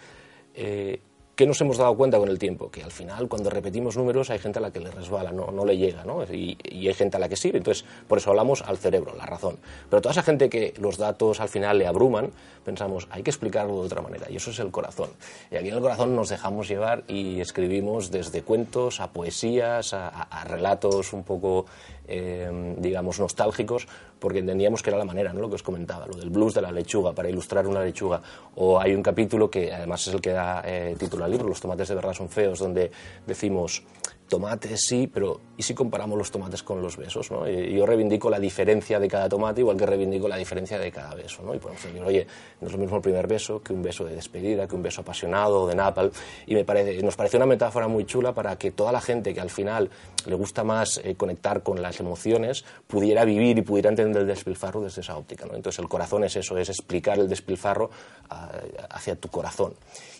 Eh, 0.54 1.02
¿Qué 1.36 1.46
nos 1.46 1.60
hemos 1.60 1.78
dado 1.78 1.98
cuenta 1.98 2.18
con 2.18 2.30
el 2.30 2.40
tiempo? 2.40 2.72
Que 2.72 2.82
al 2.82 2.92
final, 2.92 3.28
cuando 3.28 3.50
repetimos 3.50 3.98
números, 3.98 4.30
hay 4.30 4.40
gente 4.40 4.60
a 4.60 4.62
la 4.62 4.72
que 4.72 4.80
le 4.80 4.90
resbala, 4.90 5.34
no, 5.34 5.52
no 5.52 5.66
le 5.66 5.78
llega, 5.78 6.06
¿no? 6.06 6.24
Y, 6.24 6.58
y 6.64 6.88
hay 6.88 6.94
gente 6.94 7.18
a 7.18 7.20
la 7.20 7.28
que 7.28 7.36
sí. 7.36 7.52
Entonces, 7.54 7.84
por 8.08 8.20
eso 8.20 8.30
hablamos 8.30 8.62
al 8.62 8.78
cerebro, 8.78 9.14
la 9.18 9.26
razón. 9.26 9.58
Pero 9.90 10.02
toda 10.02 10.14
esa 10.14 10.24
gente 10.24 10.48
que 10.50 10.74
los 10.78 10.98
datos 10.98 11.42
al 11.42 11.50
final 11.50 11.78
le 11.78 11.88
abruman, 11.88 12.32
pensamos, 12.64 13.10
hay 13.12 13.22
que 13.22 13.32
explicarlo 13.32 13.82
de 13.82 13.86
otra 13.86 14.02
manera, 14.02 14.28
y 14.30 14.38
eso 14.38 14.52
es 14.52 14.60
el 14.60 14.72
corazón. 14.72 15.10
Y 15.52 15.58
aquí 15.58 15.68
en 15.68 15.76
el 15.76 15.82
corazón 15.82 16.16
nos 16.16 16.30
dejamos 16.30 16.70
llevar 16.70 17.04
y 17.10 17.42
escribimos 17.42 18.12
desde 18.12 18.42
cuentos 18.42 19.02
a 19.02 19.12
poesías, 19.12 19.94
a 19.94 20.44
relatos 20.46 21.12
un 21.12 21.24
poco, 21.24 21.66
eh, 22.08 22.76
digamos, 22.78 23.20
nostálgicos, 23.20 23.88
porque 24.26 24.40
entendíamos 24.40 24.82
que 24.82 24.90
era 24.90 24.98
la 24.98 25.06
manera, 25.06 25.32
¿no? 25.34 25.40
Lo 25.40 25.50
que 25.50 25.54
os 25.54 25.62
comentaba, 25.62 26.08
lo 26.08 26.18
del 26.18 26.32
blues 26.32 26.56
de 26.56 26.62
la 26.64 26.72
lechuga, 26.72 27.14
para 27.14 27.30
ilustrar 27.30 27.68
una 27.68 27.84
lechuga. 27.84 28.20
O 28.56 28.80
hay 28.80 28.96
un 28.96 29.04
capítulo 29.04 29.52
que 29.52 29.72
además 29.72 30.08
es 30.08 30.16
el 30.16 30.20
que 30.20 30.32
da 30.32 30.64
eh, 30.66 30.96
título 30.98 31.26
al 31.26 31.32
libro, 31.32 31.48
Los 31.48 31.62
tomates 31.62 31.90
de 31.90 31.94
verdad 31.94 32.12
son 32.12 32.28
feos, 32.28 32.58
donde 32.58 32.90
decimos, 33.28 33.84
tomates 34.28 34.86
sí, 34.88 35.08
pero 35.08 35.40
¿y 35.58 35.64
si 35.64 35.74
comparamos 35.74 36.18
los 36.18 36.32
tomates 36.32 36.64
con 36.64 36.82
los 36.82 36.98
besos? 36.98 37.32
¿no? 37.32 37.48
Yo 37.48 37.86
reivindico 37.86 38.30
la 38.30 38.40
diferencia 38.40 39.00
de 39.00 39.08
cada 39.08 39.30
tomate, 39.30 39.62
igual 39.62 39.78
que 39.78 39.86
reivindico 39.86 40.28
la 40.28 40.38
diferencia 40.38 40.80
de 40.80 40.92
cada 40.92 41.14
beso. 41.16 41.44
¿no? 41.44 41.54
Y 41.54 41.60
podemos 41.60 41.84
decir, 41.84 42.02
oye, 42.02 42.28
no 42.62 42.68
es 42.68 42.74
lo 42.74 42.80
mismo 42.80 42.98
el 42.98 43.02
primer 43.02 43.28
beso 43.28 43.62
que 43.62 43.74
un 43.74 43.82
beso 43.82 44.06
de 44.06 44.16
despedida, 44.16 44.68
que 44.68 44.76
un 44.76 44.84
beso 44.84 45.02
apasionado 45.02 45.68
de 45.68 45.76
napal. 45.76 46.12
Y 46.48 46.56
me 46.56 46.66
parece, 46.66 47.02
nos 47.04 47.16
parece 47.16 47.38
una 47.38 47.46
metáfora 47.46 47.88
muy 47.88 48.06
chula 48.06 48.34
para 48.34 48.58
que 48.58 48.72
toda 48.72 48.92
la 48.92 49.02
gente 49.02 49.34
que 49.34 49.42
al 49.42 49.50
final 49.50 49.90
le 50.26 50.36
gusta 50.36 50.64
más 50.64 51.00
eh, 51.04 51.16
conectar 51.16 51.64
con 51.64 51.82
las 51.82 52.00
emociones 52.00 52.66
pudiera 52.88 53.26
vivir 53.26 53.58
y 53.58 53.62
pudiera 53.62 53.90
entender 53.90 54.24
el 54.24 54.28
despilfarro 54.28 54.82
desde 54.82 55.02
esa 55.02 55.18
óptica. 55.18 55.46
Entonces 55.46 55.80
el 55.80 55.88
corazón 55.88 56.24
es 56.24 56.36
eso, 56.36 56.58
es 56.58 56.70
explicar 56.70 57.20
el 57.20 57.30
despilfarro 57.30 57.90
ah, 58.30 58.52
hacia 58.90 59.16
tu 59.16 59.30
corazón. 59.30 59.76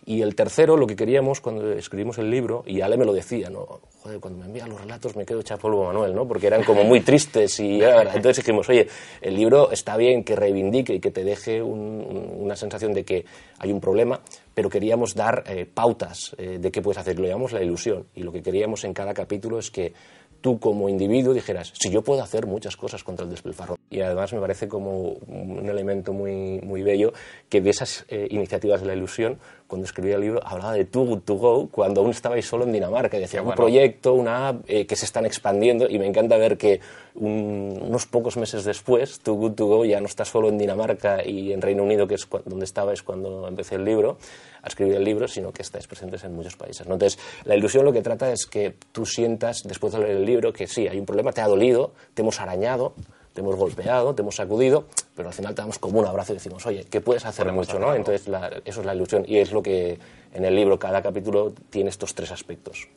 Y 0.08 0.22
el 0.22 0.36
tercero, 0.36 0.78
lo 0.78 0.86
que 0.86 0.96
queríamos 0.96 1.42
cuando 1.42 1.72
escribimos 1.74 2.20
el 2.20 2.30
libro, 2.30 2.64
y 2.68 2.82
Ale 2.82 2.96
me 2.96 3.06
lo 3.06 3.14
decía, 3.14 3.50
¿no? 3.50 3.80
Joder, 4.04 4.20
cuando 4.20 4.40
me 4.40 4.46
envían 4.46 4.70
los 4.70 4.80
relatos 4.80 5.16
me 5.16 5.26
quedo 5.26 5.40
hecha 5.40 5.58
polvo 5.58 5.86
Manuel, 5.86 6.14
¿no? 6.14 6.28
Porque 6.28 6.46
eran 6.46 6.64
como 6.64 6.84
muy 6.84 7.02
tristes 7.02 7.60
y. 7.60 7.82
Entonces 8.14 8.38
dijimos, 8.38 8.70
oye, 8.70 8.88
el 9.22 9.36
libro 9.36 9.72
está 9.72 9.98
bien 9.98 10.24
que 10.24 10.36
reivindique 10.36 10.94
y 10.94 11.00
que 11.00 11.10
te 11.10 11.24
deje 11.24 11.62
un- 11.64 12.06
un- 12.08 12.36
una 12.44 12.56
sensación 12.56 12.94
de 12.94 13.04
que 13.04 13.26
hay 13.58 13.72
un 13.72 13.82
problema, 13.82 14.22
pero 14.54 14.70
queríamos 14.70 15.16
dar 15.16 15.44
eh, 15.48 15.66
pautas 15.66 16.36
eh, 16.38 16.60
de 16.60 16.72
qué 16.72 16.84
puedes 16.84 17.00
hacer. 17.00 17.20
Lo 17.20 17.26
llamamos 17.26 17.52
la 17.54 17.64
ilusión. 17.64 18.06
Y 18.14 18.22
lo 18.22 18.32
que 18.32 18.44
queríamos 18.44 18.84
en 18.84 18.94
cada 18.94 19.14
capítulo 19.16 19.58
es 19.58 19.72
que 19.72 19.94
tú 20.42 20.60
como 20.60 20.88
individuo 20.90 21.34
dijeras, 21.34 21.74
si 21.76 21.90
yo 21.90 22.04
puedo 22.04 22.22
hacer 22.22 22.46
muchas 22.46 22.78
cosas 22.78 23.04
contra 23.04 23.24
el 23.26 23.32
despilfarro. 23.32 23.78
Y 23.90 24.02
además 24.02 24.32
me 24.34 24.40
parece 24.40 24.68
como 24.68 25.14
un 25.28 25.68
elemento 25.68 26.14
muy, 26.14 26.60
muy 26.62 26.84
bello 26.84 27.14
que 27.50 27.62
de 27.62 27.72
esas 27.72 28.06
eh, 28.10 28.28
iniciativas 28.30 28.82
de 28.82 28.88
la 28.88 28.94
ilusión, 28.94 29.40
cuando 29.68 29.86
escribí 29.86 30.12
el 30.12 30.22
libro, 30.22 30.40
hablaba 30.46 30.74
de 30.74 30.86
Too 30.86 31.06
Good 31.06 31.20
To 31.22 31.34
Go 31.36 31.68
cuando 31.72 32.02
aún 32.02 32.12
estabais 32.12 32.46
solo 32.46 32.66
en 32.66 32.72
Dinamarca. 32.72 33.18
Y 33.18 33.22
decía, 33.22 33.42
un 33.42 33.48
bueno. 33.48 33.56
proyecto, 33.58 34.14
una 34.14 34.50
app 34.50 34.64
eh, 34.68 34.86
que 34.86 34.96
se 34.96 35.06
están 35.06 35.26
expandiendo 35.26 35.90
y 35.90 35.98
me 35.98 36.06
encanta 36.06 36.38
ver 36.38 36.58
que 36.58 36.80
un- 37.16 37.80
unos 37.82 38.06
pocos 38.06 38.38
meses 38.38 38.64
después, 38.64 39.20
Too 39.20 39.34
Good 39.36 39.52
To 39.54 39.66
Go 39.66 39.86
ya 39.86 40.00
no 40.00 40.06
está 40.08 40.26
solo 40.26 40.50
en 40.50 40.58
Dinamarca 40.58 41.26
y 41.26 41.52
en 41.54 41.62
Reino 41.62 41.84
Unido, 41.84 42.08
que 42.08 42.16
es 42.16 42.28
donde 42.46 42.66
estabais 42.66 43.02
cuando 43.04 43.48
empecé 43.48 43.76
el 43.76 43.86
libro, 43.86 44.18
a 44.62 44.68
escribir 44.68 44.96
el 44.96 45.04
libro, 45.04 45.28
sino 45.28 45.52
que 45.52 45.62
estáis 45.62 45.88
presentes 45.88 46.24
en 46.24 46.36
muchos 46.36 46.56
países. 46.56 46.86
¿no? 46.88 46.94
Entonces, 46.94 47.20
la 47.46 47.56
ilusión 47.56 47.86
lo 47.86 47.94
que 47.94 48.02
trata 48.02 48.32
es 48.32 48.46
que 48.46 48.76
tú 48.92 49.06
sientas, 49.06 49.64
después 49.64 49.94
de 49.94 50.00
leer 50.00 50.18
el 50.18 50.26
libro, 50.26 50.54
que 50.54 50.68
sí, 50.68 50.88
hay 50.88 51.00
un 51.00 51.06
problema, 51.06 51.32
te 51.32 51.42
ha 51.42 51.48
dolido, 51.48 51.94
te 52.14 52.22
hemos 52.22 52.40
arañado, 52.42 52.94
te 53.34 53.42
hemos 53.42 53.56
golpeado, 53.56 54.16
te 54.16 54.22
hemos 54.22 54.36
sacudido, 54.36 54.86
pero 55.16 55.30
al 55.30 55.34
final 55.34 55.56
te 55.56 55.62
damos 55.62 55.80
como 55.80 56.00
un 56.00 56.06
abrazo 56.06 56.34
y 56.34 56.36
decimos, 56.36 56.66
oye, 56.66 56.84
que 56.86 57.02
puedes 57.02 57.26
hacer 57.26 57.46
Podemos 57.46 57.68
mucho, 57.68 57.78
hacer 57.78 57.88
¿no? 57.88 57.96
Entonces, 57.96 58.28
la- 58.28 58.62
eso 58.66 58.82
es 58.82 58.86
la 58.86 58.94
ilusión 58.96 59.24
y 59.28 59.38
es 59.38 59.52
lo 59.52 59.64
que 59.64 59.98
en 60.34 60.46
el 60.46 60.56
libro 60.56 60.78
cada 60.78 61.02
capítulo 61.02 61.54
tiene 61.70 61.90
estos 61.90 62.14
tres 62.16 62.32
aspectos. 62.32 62.88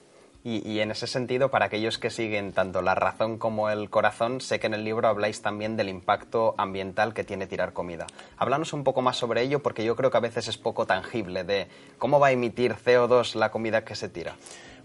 Y, 0.45 0.79
en 0.81 0.93
ese 0.93 1.07
sentido, 1.07 1.51
para 1.51 1.67
aquellos 1.67 1.99
que 1.99 2.09
siguen 2.09 2.53
tanto 2.53 2.81
la 2.81 2.95
razón 2.95 3.37
como 3.39 3.69
el 3.69 3.91
corazón, 3.91 4.41
sé 4.41 4.59
que 4.61 4.69
en 4.69 4.73
el 4.73 4.83
libro 4.85 5.07
habláis 5.09 5.43
también 5.43 5.77
del 5.77 5.91
impacto 5.91 6.55
ambiental 6.57 7.13
que 7.13 7.23
tiene 7.23 7.47
tirar 7.47 7.75
comida. 7.75 8.07
Háblanos 8.39 8.73
un 8.73 8.83
poco 8.83 9.03
más 9.03 9.17
sobre 9.19 9.43
ello, 9.43 9.63
porque 9.63 9.85
yo 9.85 9.95
creo 9.95 10.11
que 10.11 10.17
a 10.17 10.21
veces 10.21 10.49
es 10.49 10.57
poco 10.57 10.87
tangible 10.87 11.45
de 11.45 11.67
cómo 11.99 12.19
va 12.19 12.29
a 12.29 12.33
emitir 12.33 12.77
CO2 12.77 13.35
la 13.35 13.51
comida 13.51 13.85
que 13.85 13.95
se 13.95 14.09
tira. 14.09 14.37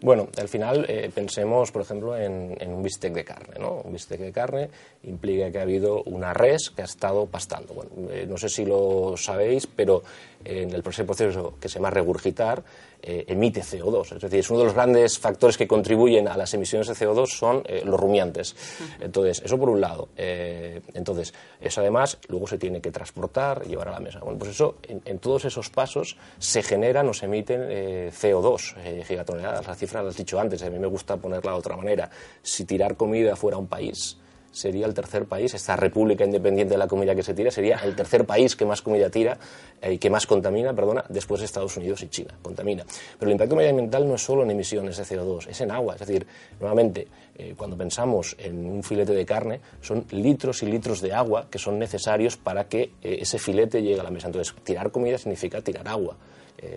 Bueno, 0.04 0.28
al 0.38 0.50
final 0.50 0.86
eh, 0.90 1.10
pensemos, 1.16 1.72
por 1.72 1.82
ejemplo, 1.82 2.18
en, 2.18 2.58
un 2.68 2.84
bistec 2.84 3.14
de 3.14 3.24
carne. 3.24 3.56
¿no? 3.58 3.76
Un 3.86 3.94
bistec 3.94 4.20
de 4.20 4.34
carne 4.34 4.70
implica 5.04 5.50
que 5.50 5.60
ha 5.60 5.62
habido 5.62 6.04
una 6.04 6.34
res 6.34 6.72
que 6.76 6.82
ha 6.82 6.86
estado 6.86 7.26
pastando. 7.26 7.74
Bueno, 7.74 7.92
eh, 8.12 8.26
no 8.28 8.36
sé 8.36 8.50
si 8.50 8.66
lo 8.66 9.16
sabéis, 9.16 9.66
pero 9.66 10.04
en 10.44 10.74
el 10.74 10.84
proceso 10.84 11.54
que 11.58 11.70
se 11.70 11.76
llama 11.76 11.90
regurgitar, 11.90 12.66
eh, 13.06 13.26
emite 13.28 13.62
CO2. 13.62 14.16
Es 14.16 14.22
decir, 14.22 14.40
es 14.40 14.50
uno 14.50 14.60
de 14.60 14.66
los 14.66 14.74
grandes 14.74 15.20
factores 15.20 15.58
que 15.58 15.68
contribuyen 15.68 16.30
a 16.30 16.38
las 16.38 16.54
emisiones 16.54 16.88
de 16.88 16.94
CO2 16.94 17.28
son 17.28 17.62
eh, 17.66 17.82
los 17.84 18.00
rumiantes. 18.00 18.56
Entonces, 19.02 19.42
eso 19.44 19.58
por 19.58 19.70
un 19.70 19.82
lado. 19.82 20.08
Eh, 20.16 20.80
entonces, 20.94 21.34
eso 21.60 21.82
además 21.82 22.18
luego 22.30 22.48
se 22.48 22.58
tiene 22.58 22.80
que 22.80 22.92
transportar 22.92 23.64
y 23.66 23.70
llevar 23.70 23.90
a 23.90 23.92
la 23.92 24.00
mesa. 24.00 24.20
Bueno, 24.20 24.40
pues 24.40 24.52
eso, 24.52 24.78
en, 24.84 25.20
todos 25.20 25.44
esos 25.44 25.70
pasos 25.70 26.16
se 26.40 26.64
generan 26.64 27.10
o 27.10 27.14
se 27.14 27.26
emiten 27.26 27.62
CO2, 28.10 29.04
gigatoneladas. 29.04 29.68
La 29.68 29.76
cifra 29.76 30.02
la 30.02 30.10
has 30.10 30.18
dicho 30.18 30.40
antes, 30.40 30.64
a 30.64 30.70
mí 30.70 30.80
me 30.80 30.88
gusta 30.88 31.18
ponerla 31.18 31.52
de 31.52 31.58
otra 31.58 31.76
manera. 31.76 32.10
Si 32.42 32.64
tirar 32.64 32.96
comida 32.96 33.36
fuera 33.36 33.58
un 33.58 33.68
país, 33.68 34.18
sería 34.54 34.86
el 34.86 34.94
tercer 34.94 35.26
país, 35.26 35.54
esta 35.54 35.76
república 35.76 36.24
independiente 36.24 36.76
de 36.76 36.78
la 36.78 36.88
comida 36.88 37.14
que 37.16 37.24
se 37.24 37.34
tira, 37.34 37.52
sería 37.52 37.78
el 37.78 37.96
tercer 37.96 38.26
país 38.26 38.56
que 38.56 38.66
más 38.66 38.82
comida 38.82 39.10
tira 39.10 39.38
y 39.82 39.98
que 39.98 40.10
más 40.10 40.26
contamina, 40.26 40.74
perdona, 40.74 41.04
después 41.10 41.42
de 41.42 41.46
Estados 41.46 41.76
Unidos 41.76 42.02
y 42.04 42.08
China, 42.08 42.34
contamina. 42.42 42.86
Pero 43.20 43.30
el 43.30 43.34
impacto 43.34 43.56
medioambiental 43.56 44.08
no 44.08 44.16
es 44.16 44.22
solo 44.22 44.44
en 44.44 44.52
emisiones 44.52 44.96
de 44.96 45.04
CO2, 45.04 45.48
es 45.48 45.60
en 45.60 45.72
agua. 45.72 45.96
Es 45.96 46.00
decir, 46.02 46.26
nuevamente, 46.60 47.08
eh, 47.36 47.56
cuando 47.58 47.76
pensamos 47.76 48.36
en 48.38 48.66
un 48.66 48.84
filete 48.84 49.14
de 49.14 49.26
carne, 49.26 49.60
son 49.82 50.06
litros 50.12 50.62
y 50.64 50.68
litros 50.68 51.02
de 51.02 51.14
agua 51.14 51.48
que 51.50 51.58
son 51.58 51.80
necesarios 51.80 52.38
para 52.38 52.68
que 52.68 52.92
eh, 53.02 53.18
ese 53.22 53.40
filete 53.40 53.82
llegue 53.82 54.00
a 54.00 54.04
la 54.04 54.12
mesa. 54.12 54.28
Entonces, 54.28 54.54
tirar 54.64 54.92
comida 54.92 55.18
significa 55.18 55.62
tirar 55.62 55.88
agua. 55.88 56.16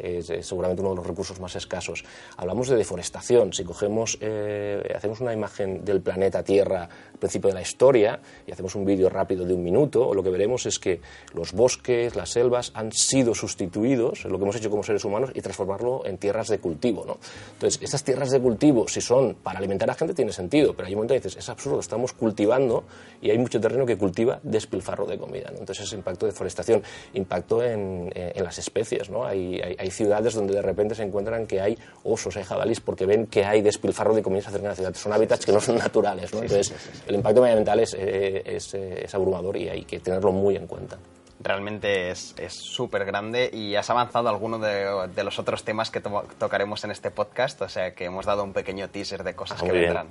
Es, 0.02 0.46
seguramente 0.46 0.82
uno 0.82 0.90
de 0.90 0.96
los 0.96 1.06
recursos 1.06 1.40
más 1.40 1.56
escasos. 1.56 2.04
Hablamos 2.36 2.68
de 2.68 2.76
deforestación. 2.76 3.52
Si 3.52 3.64
cogemos, 3.64 4.18
eh, 4.20 4.92
hacemos 4.94 5.20
una 5.20 5.32
imagen 5.32 5.84
del 5.84 6.00
planeta 6.00 6.42
Tierra 6.42 6.88
al 7.12 7.18
principio 7.18 7.48
de 7.48 7.54
la 7.54 7.62
historia 7.62 8.20
y 8.46 8.52
hacemos 8.52 8.74
un 8.74 8.84
vídeo 8.84 9.08
rápido 9.08 9.44
de 9.44 9.54
un 9.54 9.62
minuto, 9.62 10.12
lo 10.14 10.22
que 10.22 10.30
veremos 10.30 10.66
es 10.66 10.78
que 10.78 11.00
los 11.34 11.52
bosques, 11.52 12.14
las 12.14 12.30
selvas 12.30 12.72
han 12.74 12.92
sido 12.92 13.34
sustituidos, 13.34 14.24
lo 14.24 14.38
que 14.38 14.44
hemos 14.44 14.56
hecho 14.56 14.70
como 14.70 14.82
seres 14.82 15.04
humanos, 15.04 15.30
y 15.34 15.40
transformarlo 15.40 16.04
en 16.06 16.18
tierras 16.18 16.48
de 16.48 16.58
cultivo. 16.58 17.04
¿no? 17.06 17.18
Entonces, 17.54 17.80
estas 17.82 18.04
tierras 18.04 18.30
de 18.30 18.40
cultivo, 18.40 18.88
si 18.88 19.00
son 19.00 19.34
para 19.34 19.58
alimentar 19.58 19.90
a 19.90 19.94
gente, 19.94 20.14
tiene 20.14 20.32
sentido, 20.32 20.74
pero 20.74 20.86
hay 20.86 20.94
un 20.94 20.98
momento 20.98 21.14
que 21.14 21.20
dices, 21.20 21.36
es 21.36 21.48
absurdo, 21.48 21.80
estamos 21.80 22.12
cultivando 22.12 22.84
y 23.20 23.30
hay 23.30 23.38
mucho 23.38 23.60
terreno 23.60 23.86
que 23.86 23.96
cultiva 23.96 24.40
despilfarro 24.42 25.06
de 25.06 25.18
comida. 25.18 25.50
Entonces, 25.50 25.86
es 25.86 25.92
impacto 25.92 26.26
de 26.26 26.32
deforestación, 26.32 26.82
impacto 27.14 27.62
en, 27.62 28.12
las 28.36 28.58
especies. 28.58 29.10
¿no? 29.10 29.24
Hay, 29.24 29.60
ciudades 29.90 30.34
donde 30.34 30.54
de 30.54 30.62
repente 30.62 30.94
se 30.94 31.02
encuentran 31.02 31.46
que 31.46 31.60
hay 31.60 31.78
osos, 32.04 32.36
hay 32.36 32.44
jabalís, 32.44 32.80
porque 32.80 33.06
ven 33.06 33.26
que 33.26 33.44
hay 33.44 33.62
despilfarro 33.62 34.14
de 34.14 34.22
comida 34.22 34.42
cerca 34.42 34.58
de 34.58 34.68
la 34.68 34.74
ciudad. 34.74 34.94
Son 34.94 35.12
hábitats 35.12 35.44
que 35.46 35.52
no 35.52 35.60
son 35.60 35.76
naturales. 35.78 36.32
¿no? 36.32 36.42
Entonces, 36.42 36.74
el 37.06 37.14
impacto 37.14 37.40
medioambiental 37.40 37.80
es, 37.80 37.94
eh, 37.94 38.42
es, 38.44 38.74
eh, 38.74 39.04
es, 39.04 39.14
abrumador 39.14 39.56
y 39.56 39.68
hay 39.68 39.84
que 39.84 40.00
tenerlo 40.00 40.32
muy 40.32 40.56
en 40.56 40.66
cuenta. 40.66 40.98
Realmente 41.38 42.10
es 42.10 42.34
súper 42.48 43.04
grande 43.04 43.50
y 43.52 43.74
has 43.74 43.90
avanzado 43.90 44.28
alguno 44.28 44.58
de, 44.58 45.08
de, 45.14 45.24
los 45.24 45.38
otros 45.38 45.64
temas 45.64 45.90
que 45.90 46.00
tocaremos 46.00 46.82
en 46.84 46.90
este 46.90 47.10
podcast, 47.10 47.60
o 47.60 47.68
sea 47.68 47.94
que 47.94 48.06
hemos 48.06 48.24
dado 48.24 48.42
un 48.42 48.54
pequeño 48.54 48.88
teaser 48.88 49.22
de 49.22 49.34
cosas 49.34 49.62
ah, 49.62 49.66
que 49.66 49.72
vendrán. 49.72 50.08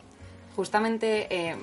Justamente 0.56 1.28
eh, 1.30 1.56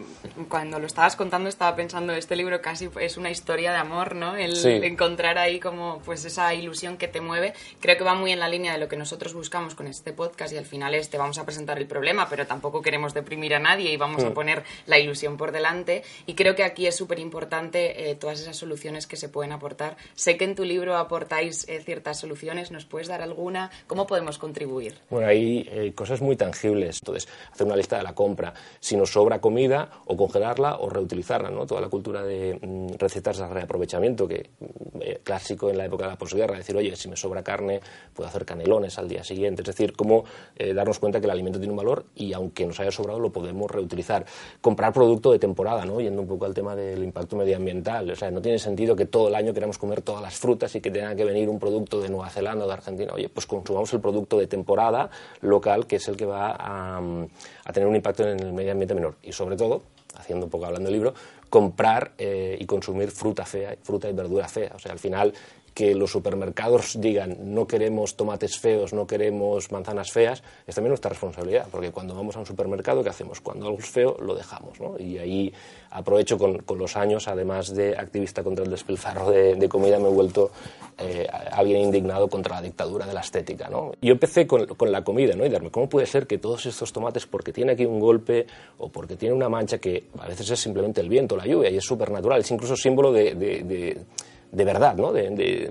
cuando 0.51 0.79
lo 0.79 0.87
estabas 0.87 1.17
contando 1.17 1.49
estaba 1.49 1.75
pensando, 1.75 2.13
este 2.13 2.37
libro 2.37 2.61
casi 2.61 2.91
es 3.01 3.17
una 3.17 3.31
historia 3.31 3.73
de 3.73 3.79
amor, 3.79 4.15
¿no? 4.15 4.37
El 4.37 4.53
encontrar 4.85 5.39
ahí 5.39 5.59
como 5.61 6.03
pues 6.05 6.27
esa 6.27 6.53
ilusión 6.53 6.99
que 6.99 7.09
te 7.09 7.23
mueve. 7.23 7.55
Creo 7.81 7.97
que 7.97 8.05
va 8.05 8.15
muy 8.15 8.33
en 8.33 8.39
la 8.39 8.51
línea 8.51 8.75
de 8.75 8.79
lo 8.79 8.89
que 8.89 8.97
nosotros 8.99 9.33
buscamos 9.33 9.75
con 9.75 9.87
este 9.87 10.13
podcast 10.13 10.53
y 10.53 10.59
al 10.59 10.67
final 10.67 10.95
es 10.95 11.09
te 11.09 11.17
vamos 11.17 11.39
a 11.39 11.47
presentar 11.47 11.79
el 11.79 11.87
problema, 11.87 12.29
pero 12.29 12.47
tampoco 12.47 12.83
queremos 12.83 13.15
deprimir 13.15 13.55
a 13.55 13.59
nadie 13.59 13.91
y 13.91 13.97
vamos 13.97 14.25
a 14.25 14.29
mm. 14.31 14.35
poner 14.35 14.63
la 14.87 14.99
ilusión 14.99 15.39
por 15.39 15.53
delante. 15.53 16.03
Y 16.27 16.35
creo 16.35 16.55
que 16.55 16.63
aquí 16.63 16.87
es 16.87 16.95
súper 16.95 17.19
importante 17.19 18.11
eh, 18.11 18.15
todas 18.15 18.41
esas 18.41 18.59
soluciones 18.59 19.07
que 19.07 19.17
se 19.17 19.31
pueden 19.31 19.53
aportar. 19.53 19.97
Sé 20.15 20.37
que 20.37 20.45
en 20.45 20.55
tu 20.55 20.65
libro 20.65 20.99
aportáis 20.99 21.67
eh, 21.67 21.81
ciertas 21.83 22.19
soluciones, 22.19 22.71
¿nos 22.71 22.85
puedes 22.85 23.09
dar 23.09 23.23
alguna? 23.23 23.71
¿Cómo 23.87 24.07
podemos 24.07 24.37
contribuir? 24.37 24.99
Bueno, 25.09 25.29
hay 25.29 25.93
cosas 25.95 26.21
muy 26.21 26.37
tangibles. 26.37 26.99
Entonces, 27.01 27.27
hacer 27.51 27.67
una 27.67 27.77
lista 27.77 27.97
de 27.97 28.03
la 28.03 28.15
compra 28.15 28.53
si 28.83 28.97
nos 28.97 29.13
sobra 29.13 29.41
comida, 29.41 29.89
o 30.07 30.17
congelarla 30.17 30.79
o 30.79 30.91
reutilizarla. 30.91 31.51
¿no? 31.51 31.67
Toda 31.67 31.81
la 31.81 31.89
cultura 31.89 32.25
de 32.25 32.59
mm, 32.61 32.99
recetas 32.99 33.39
de 33.39 33.47
reaprovechamiento, 33.47 34.27
que 34.27 34.51
mm, 34.59 35.01
eh, 35.01 35.21
clásico 35.23 35.71
en 35.71 35.79
la 35.79 35.85
época 35.85 36.07
de 36.07 36.11
la 36.11 36.19
posguerra, 36.19 36.57
decir, 36.57 36.77
oye, 36.77 36.97
si 36.97 37.09
me 37.09 37.17
sobra 37.17 37.45
carne, 37.45 37.81
puedo 38.13 38.29
hacer 38.29 38.45
canelones 38.45 38.99
al 38.99 39.09
día 39.09 39.23
siguiente. 39.23 39.63
Es 39.63 39.67
decir, 39.67 39.93
cómo 39.93 40.25
eh, 40.57 40.75
darnos 40.75 40.99
cuenta 40.99 41.21
que 41.21 41.27
el 41.27 41.31
alimento 41.31 41.61
tiene 41.61 41.71
un 41.71 41.77
valor 41.77 42.07
y 42.17 42.33
aunque 42.33 42.67
nos 42.67 42.81
haya 42.81 42.91
sobrado, 42.91 43.21
lo 43.21 43.31
podemos 43.31 43.71
reutilizar. 43.71 44.27
Comprar 44.61 44.93
producto 44.93 45.31
de 45.31 45.39
temporada, 45.39 45.85
¿no? 45.85 46.01
yendo 46.01 46.21
un 46.21 46.27
poco 46.27 46.45
al 46.45 46.53
tema 46.53 46.75
del 46.75 47.05
impacto 47.05 47.37
medioambiental. 47.37 48.11
O 48.11 48.17
sea, 48.17 48.33
no 48.33 48.43
tiene 48.43 48.59
sentido 48.59 48.97
que 48.97 49.07
todo 49.07 49.29
el 49.29 49.37
año 49.37 49.55
queramos 49.55 49.79
comer 49.79 50.03
todas 50.03 50.23
las 50.23 50.35
frutas 50.35 50.75
y 50.75 50.81
que 50.81 50.91
tenga 50.91 51.15
que 51.15 51.25
venir 51.25 51.49
un 51.49 51.61
producto 51.61 52.01
de 52.01 52.09
Nueva 52.09 52.31
Zelanda 52.31 52.65
o 52.65 52.67
de 52.67 52.75
Argentina. 52.75 53.13
Oye, 53.15 53.29
pues 53.29 53.47
consumamos 53.47 53.93
el 53.93 54.01
producto 54.01 54.41
de 54.41 54.49
temporada 54.49 55.09
local, 55.41 55.87
que 55.87 55.97
es 55.97 56.09
el 56.09 56.17
que 56.17 56.27
va 56.27 56.57
a, 56.59 57.01
mm, 57.01 57.29
a 57.65 57.73
tener 57.73 57.89
un 57.89 57.95
impacto 57.95 58.25
en 58.25 58.41
el 58.41 58.53
medio 58.53 58.72
ambiente 58.73 58.95
menor. 58.95 59.17
Y 59.23 59.33
sobre 59.33 59.57
todo, 59.57 59.83
haciendo 60.17 60.47
un 60.47 60.51
poco 60.51 60.67
hablando 60.67 60.89
del 60.89 60.95
libro, 60.95 61.15
comprar 61.49 62.13
eh, 62.19 62.57
y 62.59 62.67
consumir 62.67 63.11
fruta 63.11 63.45
fea, 63.45 63.77
fruta 63.83 64.09
y 64.09 64.13
verdura 64.13 64.49
fea. 64.49 64.73
O 64.75 64.79
sea, 64.79 64.93
al 64.93 64.99
final 64.99 65.33
que 65.75 65.95
los 65.95 66.11
supermercados 66.11 67.01
digan 67.01 67.55
no 67.55 67.67
queremos 67.67 68.17
tomates 68.17 68.59
feos, 68.59 68.93
no 68.93 69.07
queremos 69.07 69.71
manzanas 69.73 70.13
feas, 70.13 70.43
es 70.67 70.75
también 70.75 70.91
nuestra 70.91 71.11
responsabilidad, 71.11 71.67
porque 71.71 71.91
cuando 71.91 72.15
vamos 72.15 72.37
a 72.37 72.41
un 72.41 72.47
supermercado, 72.47 73.03
¿qué 73.03 73.11
hacemos? 73.11 73.41
Cuando 73.41 73.67
algo 73.67 73.79
es 73.79 73.89
feo, 73.89 74.17
lo 74.21 74.35
dejamos, 74.35 74.81
¿no? 74.81 74.99
Y 74.99 75.19
ahí 75.19 75.53
aprovecho 75.91 76.39
con, 76.39 76.59
con 76.59 76.79
los 76.79 76.97
años, 76.97 77.29
además 77.29 77.75
de 77.75 77.97
activista 77.97 78.43
contra 78.43 78.65
el 78.65 78.71
despilfarro 78.71 79.31
de, 79.31 79.69
comida, 79.69 79.99
me 79.99 80.09
he 80.09 80.13
vuelto 80.13 80.51
eh, 80.99 81.27
alguien 81.53 81.83
indignado 81.83 82.29
contra 82.29 82.57
la 82.57 82.63
dictadura 82.63 83.07
de 83.07 83.15
la 83.15 83.21
estética, 83.21 83.69
¿no? 83.69 83.93
Yo 84.01 84.13
empecé 84.13 84.47
con, 84.47 84.67
con, 84.67 84.93
la 84.93 85.03
comida, 85.05 85.35
¿no? 85.35 85.47
Y 85.47 85.49
darme, 85.49 85.71
¿cómo 85.71 85.89
puede 85.89 86.07
ser 86.07 86.27
que 86.27 86.39
todos 86.39 86.67
estos 86.67 86.93
tomates, 86.93 87.27
porque 87.27 87.53
tiene 87.53 87.73
aquí 87.73 87.87
un 87.87 88.01
golpe 88.01 88.47
o 88.79 88.89
porque 88.89 89.17
tiene 89.17 89.35
una 89.35 89.49
mancha 89.49 89.79
que 89.79 90.09
a 90.19 90.27
veces 90.27 90.51
es 90.51 90.61
simplemente 90.61 91.01
el 91.01 91.09
viento, 91.09 91.37
la 91.37 91.47
lluvia, 91.47 91.71
y 91.71 91.77
es 91.77 91.85
súper 91.85 92.11
natural, 92.11 92.41
es 92.41 92.51
incluso 92.51 92.77
símbolo 92.77 93.13
de, 93.13 93.35
de 93.35 93.63
de 93.63 94.05
verdad, 94.53 94.95
¿no? 94.95 95.13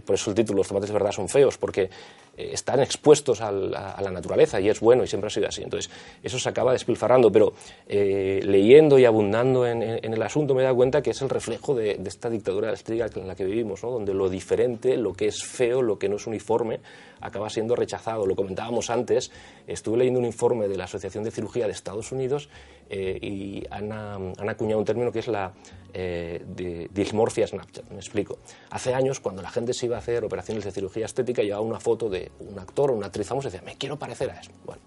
por 0.03 0.15
eso 0.15 0.31
el 0.31 0.35
título, 0.35 0.57
los 0.57 0.67
tomates 0.67 0.89
de 0.89 0.93
verdad 0.93 1.11
son 1.11 1.29
feos, 1.29 1.57
porque 1.57 1.89
eh, 2.35 2.49
están 2.53 2.79
expuestos 2.79 3.39
a 3.41 3.51
la, 3.51 4.11
naturaleza 4.11 4.59
y 4.59 4.69
es 4.69 4.79
bueno 4.79 5.03
y 5.03 5.07
siempre 5.07 5.27
ha 5.27 5.29
sido 5.29 5.47
así. 5.47 5.61
Entonces, 5.63 5.91
eso 6.23 6.39
se 6.39 6.49
acaba 6.49 6.73
despilfarrando, 6.73 7.31
pero 7.31 7.53
eh, 7.87 8.41
leyendo 8.43 8.97
y 8.97 9.05
abundando 9.05 9.67
en, 9.67 9.81
el 9.81 10.21
asunto 10.21 10.55
me 10.55 10.61
he 10.61 10.63
dado 10.63 10.75
cuenta 10.75 11.01
que 11.01 11.11
es 11.11 11.21
el 11.21 11.29
reflejo 11.29 11.75
de, 11.75 11.99
esta 12.05 12.29
dictadura 12.29 12.73
estética 12.73 13.07
en 13.15 13.27
la 13.27 13.35
que 13.35 13.45
vivimos, 13.45 13.83
¿no? 13.83 13.91
donde 13.91 14.13
lo 14.13 14.29
diferente, 14.29 14.97
lo 14.97 15.13
que 15.13 15.27
es 15.27 15.43
feo, 15.43 15.81
lo 15.81 15.99
que 15.99 16.09
no 16.09 16.15
es 16.15 16.25
uniforme, 16.25 16.79
acaba 17.21 17.49
siendo 17.49 17.75
rechazado. 17.75 18.25
Lo 18.25 18.35
comentábamos 18.35 18.89
antes, 18.89 19.31
estuve 19.67 19.99
leyendo 19.99 20.19
un 20.19 20.25
informe 20.25 20.67
de 20.67 20.77
la 20.77 20.85
Asociación 20.85 21.23
de 21.23 21.31
Cirugía 21.31 21.65
de 21.65 21.71
Estados 21.71 22.11
Unidos 22.11 22.49
eh, 22.89 23.17
y 23.21 23.63
han, 23.69 23.91
han, 23.91 24.49
acuñado 24.49 24.79
un 24.79 24.85
término 24.85 25.11
que 25.11 25.19
es 25.19 25.27
la 25.27 25.53
eh, 25.93 26.87
dismorfia 26.91 27.47
Snapchat. 27.47 27.89
Me 27.89 27.97
explico. 27.97 28.39
Hace 28.69 28.93
años, 28.93 29.19
cuando 29.19 29.41
la 29.41 29.49
gente 29.49 29.73
se 29.73 29.85
iba 29.85 29.95
a 29.95 29.99
hacer 29.99 30.23
operaciones 30.25 30.63
de 30.63 30.71
cirugía 30.71 31.05
estética, 31.05 31.41
llevaba 31.41 31.63
una 31.63 31.79
foto 31.79 32.09
de 32.09 32.31
un 32.39 32.59
actor 32.59 32.91
o 32.91 32.95
una 32.95 33.07
actriz 33.07 33.27
famosa 33.27 33.47
y 33.47 33.51
decía, 33.51 33.65
me 33.65 33.77
quiero 33.77 33.97
parecer 33.97 34.29
a 34.31 34.39
eso. 34.39 34.51
Bueno, 34.65 34.81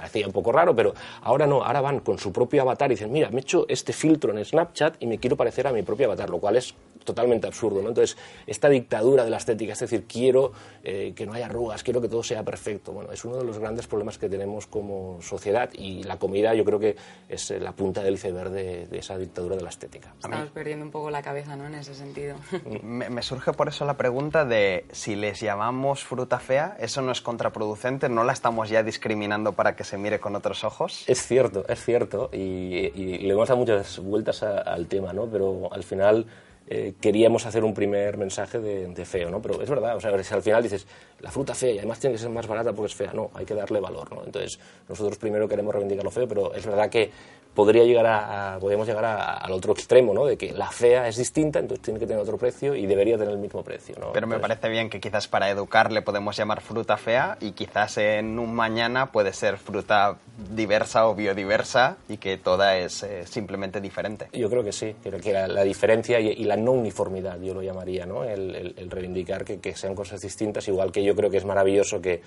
parecía 0.00 0.26
un 0.26 0.32
poco 0.32 0.50
raro, 0.50 0.74
pero 0.74 0.94
ahora 1.20 1.46
no, 1.46 1.62
ahora 1.62 1.82
van 1.82 2.00
con 2.00 2.18
su 2.18 2.32
propio 2.32 2.62
avatar 2.62 2.90
y 2.90 2.94
dicen, 2.94 3.12
mira, 3.12 3.28
me 3.28 3.36
he 3.36 3.40
hecho 3.42 3.66
este 3.68 3.92
filtro 3.92 4.34
en 4.34 4.42
Snapchat 4.42 4.96
y 4.98 5.06
me 5.06 5.18
quiero 5.18 5.36
parecer 5.36 5.66
a 5.66 5.72
mi 5.72 5.82
propio 5.82 6.06
avatar, 6.06 6.30
lo 6.30 6.38
cual 6.38 6.56
es 6.56 6.74
totalmente 7.04 7.46
absurdo, 7.46 7.82
¿no? 7.82 7.88
Entonces, 7.88 8.16
esta 8.46 8.68
dictadura 8.68 9.24
de 9.24 9.30
la 9.30 9.36
estética, 9.36 9.72
es 9.72 9.78
decir, 9.78 10.04
quiero 10.06 10.52
eh, 10.84 11.12
que 11.14 11.26
no 11.26 11.34
haya 11.34 11.46
arrugas, 11.46 11.82
quiero 11.82 12.00
que 12.00 12.08
todo 12.08 12.22
sea 12.22 12.42
perfecto, 12.44 12.92
bueno, 12.92 13.12
es 13.12 13.24
uno 13.24 13.36
de 13.36 13.44
los 13.44 13.58
grandes 13.58 13.86
problemas 13.86 14.16
que 14.16 14.28
tenemos 14.28 14.66
como 14.66 15.20
sociedad 15.20 15.70
y 15.72 16.02
la 16.04 16.18
comida 16.18 16.54
yo 16.54 16.64
creo 16.64 16.78
que 16.78 16.96
es 17.28 17.50
la 17.50 17.72
punta 17.72 18.02
del 18.02 18.14
iceberg 18.14 18.50
de, 18.50 18.88
esa 18.92 19.18
dictadura 19.18 19.56
de 19.56 19.62
la 19.62 19.70
estética. 19.70 20.14
Estamos 20.18 20.50
perdiendo 20.50 20.84
un 20.84 20.90
poco 20.90 21.10
la 21.10 21.22
cabeza, 21.22 21.56
¿no?, 21.56 21.66
en 21.66 21.74
ese 21.74 21.94
sentido. 21.94 22.36
Me, 22.82 23.10
me 23.10 23.22
surge 23.22 23.52
por 23.52 23.68
eso 23.68 23.84
la 23.84 23.96
pregunta 23.96 24.44
de 24.44 24.86
si 24.92 25.16
les 25.16 25.40
llamamos 25.40 26.04
fruta 26.04 26.38
fea, 26.38 26.76
¿eso 26.80 27.02
no 27.02 27.12
es 27.12 27.20
contraproducente? 27.20 28.08
¿No 28.08 28.24
la 28.24 28.32
estamos 28.32 28.68
ya 28.68 28.82
discriminando 28.82 29.52
para 29.52 29.76
que 29.76 29.84
se 29.90 29.98
mire 29.98 30.20
con 30.20 30.36
otros 30.36 30.62
ojos? 30.62 31.04
Es 31.08 31.26
cierto, 31.26 31.64
es 31.68 31.84
cierto, 31.84 32.30
y, 32.32 32.90
le 33.18 33.32
hemos 33.32 33.48
dado 33.48 33.58
muchas 33.58 33.98
vueltas 33.98 34.42
al 34.44 34.86
tema, 34.86 35.12
¿no? 35.12 35.26
Pero 35.26 35.68
al 35.72 35.82
final 35.82 36.26
eh, 36.72 36.94
queríamos 37.00 37.44
hacer 37.46 37.64
un 37.64 37.74
primer 37.74 38.16
mensaje 38.16 38.60
de, 38.60 38.86
de 38.86 39.04
feo, 39.04 39.28
¿no? 39.28 39.42
Pero 39.42 39.60
es 39.60 39.68
verdad, 39.68 39.96
o 39.96 40.00
sea, 40.00 40.22
si 40.22 40.32
al 40.34 40.42
final 40.42 40.62
dices, 40.62 40.86
la 41.20 41.30
fruta 41.30 41.52
fea 41.54 41.72
y 41.72 41.78
además 41.78 41.98
tiene 41.98 42.14
que 42.14 42.22
ser 42.22 42.30
más 42.30 42.46
barata 42.46 42.72
porque 42.72 42.86
es 42.86 42.94
fea, 42.94 43.12
no, 43.12 43.30
hay 43.34 43.44
que 43.44 43.54
darle 43.54 43.80
valor, 43.80 44.10
¿no? 44.14 44.22
Entonces, 44.24 44.58
nosotros 44.88 45.18
primero 45.18 45.48
queremos 45.48 45.74
reivindicar 45.74 46.04
lo 46.04 46.10
feo, 46.12 46.28
pero 46.28 46.54
es 46.54 46.64
verdad 46.64 46.88
que 46.88 47.10
podría 47.54 47.82
llegar 47.82 48.06
a, 48.06 48.54
a- 48.54 48.58
podríamos 48.60 48.86
llegar 48.86 49.04
a- 49.04 49.32
al 49.38 49.50
otro 49.50 49.72
extremo, 49.72 50.14
¿no? 50.14 50.24
De 50.24 50.38
que 50.38 50.52
la 50.52 50.70
fea 50.70 51.08
es 51.08 51.16
distinta, 51.16 51.58
entonces 51.58 51.82
tiene 51.84 51.98
que 51.98 52.06
tener 52.06 52.22
otro 52.22 52.38
precio 52.38 52.76
y 52.76 52.86
debería 52.86 53.18
tener 53.18 53.32
el 53.34 53.40
mismo 53.40 53.64
precio, 53.64 53.96
¿no? 53.98 54.12
Pero 54.12 54.28
me 54.28 54.36
Entonces, 54.36 54.56
parece 54.56 54.68
bien 54.72 54.88
que 54.88 55.00
quizás 55.00 55.26
para 55.26 55.50
educar 55.50 55.90
le 55.90 56.00
podemos 56.02 56.36
llamar 56.36 56.60
fruta 56.60 56.96
fea 56.96 57.36
y 57.40 57.50
quizás 57.50 57.98
en 57.98 58.38
un 58.38 58.54
mañana 58.54 59.10
puede 59.10 59.32
ser 59.32 59.56
fruta 59.58 60.16
diversa 60.54 61.08
o 61.08 61.16
biodiversa 61.16 61.96
y 62.08 62.18
que 62.18 62.38
toda 62.38 62.76
es 62.78 63.02
eh, 63.02 63.26
simplemente 63.26 63.80
diferente. 63.80 64.28
Yo 64.32 64.48
creo 64.48 64.62
que 64.62 64.72
sí, 64.72 64.94
creo 65.02 65.18
que 65.20 65.32
la, 65.32 65.48
la 65.48 65.64
diferencia 65.64 66.20
y, 66.20 66.28
y 66.28 66.44
la 66.44 66.56
no 66.60 66.72
uniformidad, 66.72 67.40
yo 67.40 67.54
lo 67.54 67.62
llamaría, 67.62 68.06
¿no? 68.06 68.24
El, 68.24 68.54
el- 68.54 68.74
el 68.76 68.90
reivindicar 68.90 69.44
que, 69.44 69.58
que 69.60 69.74
sean 69.74 69.94
cosas 69.94 70.20
distintas, 70.20 70.66
igual 70.68 70.92
que 70.92 71.02
yo 71.02 71.14
creo 71.16 71.30
que 71.30 71.36
es 71.38 71.44
maravilloso 71.44 72.00
que 72.00 72.22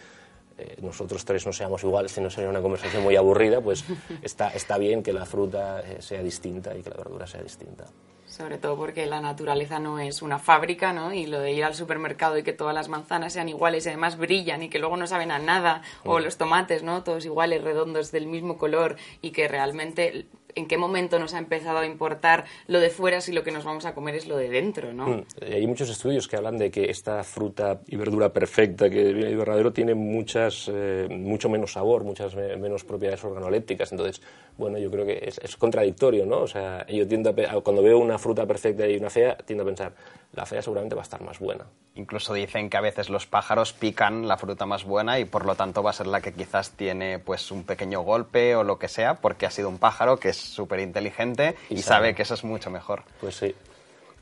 eh, 0.57 0.75
nosotros 0.81 1.25
tres 1.25 1.45
no 1.45 1.51
seamos 1.53 1.83
iguales, 1.83 2.11
si 2.11 2.21
no 2.21 2.29
sería 2.29 2.49
una 2.49 2.61
conversación 2.61 3.01
muy 3.03 3.15
aburrida, 3.15 3.59
pues 3.61 3.83
está, 4.21 4.49
está 4.49 4.77
bien 4.77 5.01
que 5.01 5.11
la 5.13 5.25
fruta 5.25 5.81
eh, 5.81 6.01
sea 6.01 6.21
distinta 6.21 6.75
y 6.77 6.83
que 6.83 6.89
la 6.91 6.97
verdura 6.97 7.25
sea 7.25 7.41
distinta. 7.41 7.85
Sobre 8.27 8.57
todo 8.57 8.75
porque 8.75 9.05
la 9.05 9.21
naturaleza 9.21 9.77
no 9.79 9.99
es 9.99 10.23
una 10.23 10.39
fábrica, 10.39 10.91
¿no? 10.91 11.13
Y 11.13 11.27
lo 11.27 11.39
de 11.39 11.51
ir 11.51 11.63
al 11.63 11.75
supermercado 11.75 12.35
y 12.37 12.41
que 12.43 12.53
todas 12.53 12.73
las 12.73 12.89
manzanas 12.89 13.33
sean 13.33 13.47
iguales 13.47 13.85
y 13.85 13.89
además 13.89 14.17
brillan 14.17 14.63
y 14.63 14.69
que 14.69 14.79
luego 14.79 14.97
no 14.97 15.05
saben 15.05 15.29
a 15.29 15.37
nada, 15.37 15.83
o 16.03 16.19
los 16.19 16.37
tomates, 16.37 16.81
¿no? 16.81 17.03
Todos 17.03 17.25
iguales, 17.25 17.63
redondos, 17.63 18.11
del 18.11 18.25
mismo 18.25 18.57
color 18.57 18.95
y 19.21 19.31
que 19.31 19.47
realmente 19.47 20.25
en 20.55 20.67
qué 20.67 20.77
momento 20.77 21.19
nos 21.19 21.33
ha 21.33 21.37
empezado 21.39 21.79
a 21.79 21.85
importar 21.85 22.45
lo 22.67 22.79
de 22.79 22.89
fuera 22.89 23.21
si 23.21 23.31
lo 23.31 23.43
que 23.43 23.51
nos 23.51 23.63
vamos 23.63 23.85
a 23.85 23.93
comer 23.93 24.15
es 24.15 24.27
lo 24.27 24.37
de 24.37 24.49
dentro, 24.49 24.93
¿no? 24.93 25.07
Mm, 25.07 25.23
y 25.49 25.53
Hay 25.53 25.67
muchos 25.67 25.89
estudios 25.89 26.27
que 26.27 26.35
hablan 26.35 26.57
de 26.57 26.71
que 26.71 26.89
esta 26.89 27.23
fruta 27.23 27.79
y 27.87 27.95
verdura 27.95 28.31
perfecta 28.31 28.89
que 28.89 29.13
viene 29.13 29.29
de 29.29 29.35
verdadero 29.35 29.73
tiene 29.73 29.93
muchas, 29.95 30.69
eh, 30.73 31.07
mucho 31.09 31.49
menos 31.49 31.73
sabor, 31.73 32.03
muchas 32.03 32.35
me- 32.35 32.55
menos 32.57 32.83
propiedades 32.83 33.23
organolépticas. 33.23 33.91
Entonces, 33.91 34.21
bueno, 34.57 34.77
yo 34.77 34.89
creo 34.91 35.05
que 35.05 35.19
es, 35.27 35.57
contradictorio, 35.57 36.25
¿no? 36.25 36.41
O 36.41 36.47
sea, 36.47 36.85
yo 36.87 37.07
tiendo 37.07 37.29
a- 37.31 37.61
cuando 37.61 37.81
veo 37.81 37.97
una 37.99 38.17
fruta 38.17 38.45
perfecta 38.45 38.87
y 38.87 38.97
una 38.97 39.09
fea, 39.09 39.37
tiendo 39.37 39.63
a 39.63 39.65
pensar, 39.65 39.93
la 40.33 40.45
fea 40.45 40.61
seguramente 40.61 40.95
va 40.95 41.01
a 41.01 41.03
estar 41.03 41.21
más 41.21 41.39
buena. 41.39 41.65
Incluso 41.95 42.33
dicen 42.33 42.69
que 42.69 42.77
a 42.77 42.81
veces 42.81 43.09
los 43.09 43.27
pájaros 43.27 43.71
pican 43.73 44.27
la 44.27 44.37
fruta 44.37 44.65
más 44.65 44.83
buena 44.83 45.19
y 45.19 45.25
por 45.25 45.45
lo 45.45 45.55
tanto 45.55 45.83
va 45.83 45.91
a 45.91 45.93
ser 45.93 46.07
la 46.07 46.21
que 46.21 46.33
quizás 46.33 46.71
tiene 46.71 47.19
pues 47.19 47.51
un 47.51 47.63
pequeño 47.63 48.01
golpe 48.01 48.55
o 48.55 48.63
lo 48.63 48.79
que 48.79 48.87
sea 48.87 49.15
porque 49.15 49.45
ha 49.45 49.51
sido 49.51 49.69
un 49.69 49.77
pájaro 49.77 50.17
que 50.17 50.29
es 50.29 50.37
súper 50.37 50.79
inteligente 50.79 51.55
y, 51.69 51.75
Y 51.75 51.77
sabe 51.83 52.07
sabe. 52.07 52.15
que 52.15 52.23
eso 52.23 52.33
es 52.33 52.43
mucho 52.43 52.71
mejor. 52.71 53.03
Pues 53.21 53.35
sí. 53.35 53.55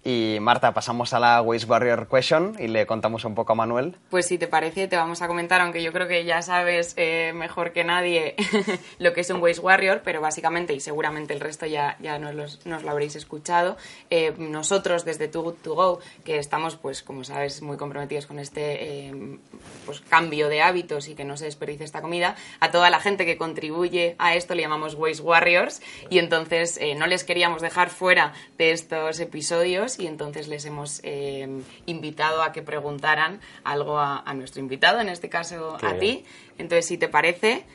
Y 0.04 0.40
Marta, 0.42 0.74
pasamos 0.74 1.14
a 1.14 1.20
la 1.20 1.44
Waste 1.44 1.68
Warrior 1.68 2.08
Question 2.10 2.56
y 2.58 2.68
le 2.68 2.88
contamos 2.88 3.24
un 3.24 3.36
poco 3.36 3.52
a 3.54 3.56
Manuel. 3.56 3.96
Pues 4.10 4.26
si 4.26 4.40
te 4.40 4.48
parece, 4.48 4.88
te 4.88 4.96
vamos 4.96 5.22
a 5.22 5.28
comentar, 5.28 5.62
aunque 5.62 5.84
yo 5.84 5.94
creo 5.94 6.08
que 6.08 6.26
ya 6.26 6.42
sabes 6.42 6.96
eh, 6.98 7.34
mejor 7.36 7.72
que 7.72 7.84
nadie 7.84 8.36
lo 8.98 9.14
que 9.14 9.22
es 9.22 9.30
un 9.30 9.40
Waste 9.44 9.62
Warrior, 9.62 10.02
pero 10.04 10.20
básicamente, 10.20 10.74
y 10.74 10.80
seguramente 10.80 11.36
el 11.36 11.40
resto 11.40 11.68
ya, 11.68 11.98
ya 12.00 12.18
nos, 12.18 12.34
los- 12.34 12.66
lo 12.66 12.90
habréis 12.90 13.16
escuchado, 13.16 13.78
eh, 14.10 14.34
nosotros 14.40 15.06
desde 15.06 15.28
Too 15.28 15.44
Good 15.44 15.56
To 15.62 15.76
Go, 15.76 16.00
que 16.26 16.40
estamos, 16.40 16.78
pues 16.78 17.04
como 17.04 17.24
sabes, 17.24 17.62
muy 17.62 17.78
comprometidos 17.78 18.26
con 18.26 18.40
este 18.40 19.08
eh, 19.10 19.38
pues, 19.86 20.02
cambio 20.02 20.50
de 20.50 20.64
hábitos 20.64 21.10
y 21.10 21.14
que 21.14 21.26
no 21.26 21.38
se 21.38 21.46
desperdicie 21.46 21.86
esta 21.86 22.02
comida, 22.02 22.36
a 22.60 22.72
toda 22.72 22.90
la 22.90 23.00
gente 23.00 23.24
que 23.28 23.38
contribuye 23.38 24.16
a 24.18 24.34
esto 24.34 24.56
le 24.56 24.64
llamamos 24.64 24.96
Waste 24.96 25.22
Warriors 25.22 25.80
y 26.10 26.18
entonces 26.18 26.80
no 26.98 27.06
les 27.06 27.24
queríamos 27.24 27.62
dejar 27.62 27.92
fuera 27.92 28.34
de 28.58 28.72
estos 28.72 29.20
episodios 29.20 29.91
y 30.00 30.08
entonces 30.08 30.48
les 30.48 30.66
hemos 30.66 31.00
eh, 31.04 31.48
invitado 31.86 32.44
a 32.44 32.52
que 32.52 32.62
preguntaran 32.62 33.40
algo 33.64 34.00
a, 34.00 34.20
a 34.20 34.34
nuestro 34.34 34.62
invitado, 34.62 35.00
en 35.00 35.10
este 35.10 35.30
caso 35.30 35.78
Qué 35.80 35.86
a 35.86 35.94
bien. 35.94 36.18
ti. 36.18 36.26
Entonces, 36.58 36.86
si 36.86 36.98
te 36.98 37.08
parece, 37.08 37.66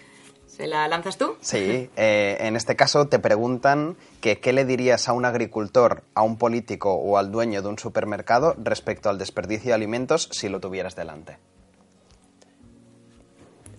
¿se 0.47 0.67
la 0.67 0.87
lanzas 0.89 1.19
tú? 1.19 1.37
Sí, 1.41 1.91
eh, 1.97 2.37
en 2.41 2.57
este 2.57 2.77
caso 2.77 3.09
te 3.09 3.19
preguntan 3.19 3.97
que 4.21 4.39
qué 4.39 4.53
le 4.53 4.65
dirías 4.65 5.09
a 5.09 5.13
un 5.13 5.25
agricultor, 5.25 6.03
a 6.15 6.23
un 6.23 6.39
político 6.39 6.93
o 6.95 7.19
al 7.19 7.31
dueño 7.33 7.63
de 7.63 7.69
un 7.69 7.79
supermercado 7.79 8.55
respecto 8.59 9.09
al 9.11 9.19
desperdicio 9.19 9.69
de 9.69 9.75
alimentos 9.75 10.29
si 10.33 10.49
lo 10.49 10.61
tuvieras 10.61 10.95
delante. 10.97 11.39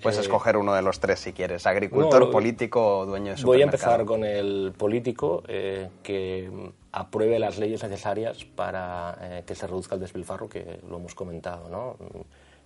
Puedes 0.01 0.19
Eh, 0.19 0.21
escoger 0.21 0.57
uno 0.57 0.73
de 0.75 0.83
los 0.83 0.99
tres 0.99 1.19
si 1.19 1.33
quieres, 1.33 1.65
agricultor, 1.65 2.19
No, 2.25 2.31
político 2.31 2.99
o 2.99 3.05
dueño 3.07 3.31
de 3.31 3.37
supermercado. 3.37 3.47
Voy 3.47 3.61
a 3.61 3.65
empezar 3.65 4.05
con 4.05 4.23
el 4.23 4.73
político 4.77 5.41
eh, 5.47 5.89
que 6.03 6.49
apruebe 6.97 7.37
las 7.37 7.59
leyes 7.59 7.83
necesarias 7.83 8.43
para 8.43 9.17
eh, 9.21 9.43
que 9.45 9.53
se 9.53 9.67
reduzca 9.67 9.95
el 9.95 10.01
despilfarro, 10.01 10.49
que 10.49 10.79
lo 10.89 10.97
hemos 10.97 11.13
comentado, 11.13 11.69
¿no? 11.69 11.95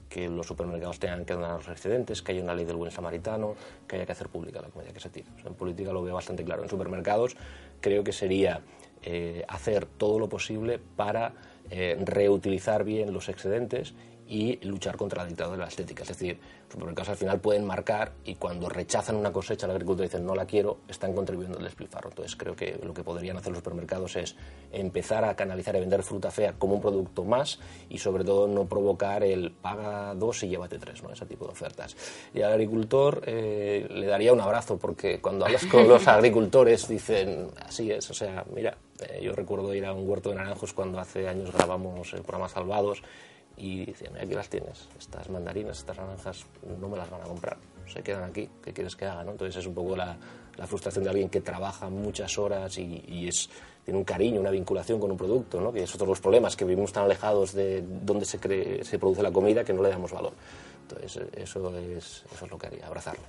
Que 0.08 0.30
los 0.30 0.48
supermercados 0.48 1.00
tengan 1.00 1.26
que 1.26 1.34
donar 1.34 1.58
los 1.58 1.68
excedentes, 1.68 2.22
que 2.22 2.32
haya 2.32 2.42
una 2.42 2.56
ley 2.56 2.64
del 2.64 2.78
buen 2.78 2.92
samaritano, 2.92 3.56
que 3.88 3.98
haya 3.98 4.06
que 4.06 4.14
hacer 4.14 4.30
pública 4.30 4.62
la 4.62 4.70
comida 4.70 4.94
que 4.94 5.02
se 5.02 5.10
tira. 5.10 5.28
En 5.46 5.54
política 5.54 5.92
lo 5.92 6.02
veo 6.02 6.16
bastante 6.16 6.46
claro. 6.46 6.64
En 6.64 6.70
supermercados 6.70 7.36
creo 7.82 8.06
que 8.06 8.14
sería 8.14 8.62
eh, 9.04 9.44
hacer 9.50 9.86
todo 9.86 10.18
lo 10.18 10.30
posible 10.30 10.80
para 10.96 11.34
eh, 11.70 11.98
reutilizar 12.02 12.86
bien 12.86 13.14
los 13.14 13.28
excedentes 13.28 13.94
y 14.32 14.58
luchar 14.66 14.96
contra 14.96 15.24
la 15.24 15.28
dictadura 15.28 15.58
de 15.58 15.64
la 15.64 15.68
estética. 15.68 16.04
Es 16.04 16.08
decir, 16.08 16.40
los 16.64 16.72
supermercados 16.72 17.10
al 17.10 17.18
final 17.18 17.42
pueden 17.42 17.66
marcar 17.66 18.14
y 18.24 18.36
cuando 18.36 18.70
rechazan 18.70 19.18
una 19.18 19.34
cosecha, 19.34 19.66
el 19.66 19.74
agricultor 19.74 20.06
dice 20.06 20.22
no 20.22 20.34
la 20.34 20.46
quiero, 20.46 20.78
están 20.88 21.14
contribuyendo 21.14 21.58
al 21.58 21.66
despilfarro. 21.66 22.12
Entonces 22.12 22.38
creo 22.38 22.56
que 22.56 22.80
lo 22.82 22.94
que 22.94 23.04
podrían 23.04 23.36
hacer 23.36 23.52
los 23.52 23.58
supermercados 23.58 24.16
es 24.16 24.38
empezar 24.72 25.26
a 25.26 25.36
canalizar 25.36 25.76
y 25.76 25.82
vender 25.82 26.02
fruta 26.02 26.32
fea 26.32 26.54
como 26.54 26.76
un 26.76 26.82
producto 26.82 27.26
más 27.26 27.60
y 27.90 27.98
sobre 27.98 28.24
todo 28.24 28.48
no 28.48 28.70
provocar 28.70 29.22
el 29.26 29.52
paga 29.52 30.16
dos 30.16 30.42
y 30.44 30.48
llévate 30.48 30.80
tres, 30.80 31.04
¿no? 31.04 31.12
ese 31.12 31.26
tipo 31.26 31.44
de 31.44 31.52
ofertas. 31.52 31.98
Y 32.34 32.42
al 32.42 32.54
agricultor 32.54 33.24
eh, 33.26 33.86
le 33.90 34.08
daría 34.08 34.32
un 34.32 34.40
abrazo 34.40 34.78
porque 34.78 35.20
cuando 35.20 35.44
hablas 35.46 35.66
con 35.66 35.90
los 35.90 36.08
agricultores 36.08 36.88
dicen 36.88 37.50
así 37.66 37.92
es, 37.92 38.10
o 38.10 38.14
sea, 38.14 38.46
mira, 38.56 38.78
eh, 39.02 39.20
yo 39.22 39.34
recuerdo 39.34 39.74
ir 39.74 39.86
a 39.86 39.92
un 39.92 40.08
huerto 40.08 40.30
de 40.30 40.36
naranjos 40.36 40.72
cuando 40.72 41.02
hace 41.02 41.28
años 41.28 41.52
grabamos 41.52 42.14
el 42.14 42.22
programa 42.22 42.48
Salvados 42.48 43.04
y 43.58 43.86
decía, 43.86 44.10
mira, 44.12 44.24
aquí 44.24 44.34
las 44.34 44.50
tienes, 44.50 44.88
estas 44.98 45.30
mandarinas, 45.30 45.78
estas 45.80 45.98
naranjas, 45.98 46.46
no 46.80 46.88
me 46.90 46.98
las 46.98 47.10
van 47.10 47.22
a 47.22 47.26
comprar, 47.26 47.58
se 47.88 48.02
quedan 48.02 48.24
aquí, 48.24 48.50
¿qué 48.64 48.74
quieres 48.74 48.96
que 48.96 49.06
haga? 49.06 49.24
¿no? 49.24 49.32
Entonces 49.32 49.56
es 49.58 49.66
un 49.68 49.74
poco 49.74 49.96
la, 49.96 50.18
la 50.58 50.68
frustración 50.68 51.04
de 51.04 51.10
alguien 51.10 51.30
que 51.30 51.42
trabaja 51.42 51.90
muchas 51.90 52.38
horas 52.38 52.78
y, 52.78 53.04
y 53.08 53.28
es, 53.28 53.50
tiene 53.86 53.98
un 54.00 54.06
cariño, 54.06 54.40
una 54.40 54.52
vinculación 54.52 55.00
con 55.00 55.12
un 55.12 55.18
producto, 55.18 55.60
¿no? 55.62 55.72
que 55.74 55.84
es 55.84 55.94
otro 55.94 56.06
de 56.06 56.12
los 56.12 56.22
problemas, 56.22 56.56
que 56.56 56.66
vivimos 56.66 56.92
tan 56.94 57.04
alejados 57.04 57.54
de 57.54 57.82
donde 57.84 58.26
se, 58.26 58.40
cree- 58.40 58.84
se 58.84 58.98
produce 59.00 59.22
la 59.24 59.32
comida 59.32 59.64
que 59.64 59.74
no 59.74 59.82
le 59.84 59.90
damos 59.90 60.12
valor. 60.12 60.34
Entonces 60.84 61.22
eso 61.36 61.78
es, 61.78 62.24
eso 62.34 62.46
es 62.46 62.52
lo 62.52 62.58
que 62.58 62.68
haría, 62.68 62.88
abrazarlo. 62.88 63.24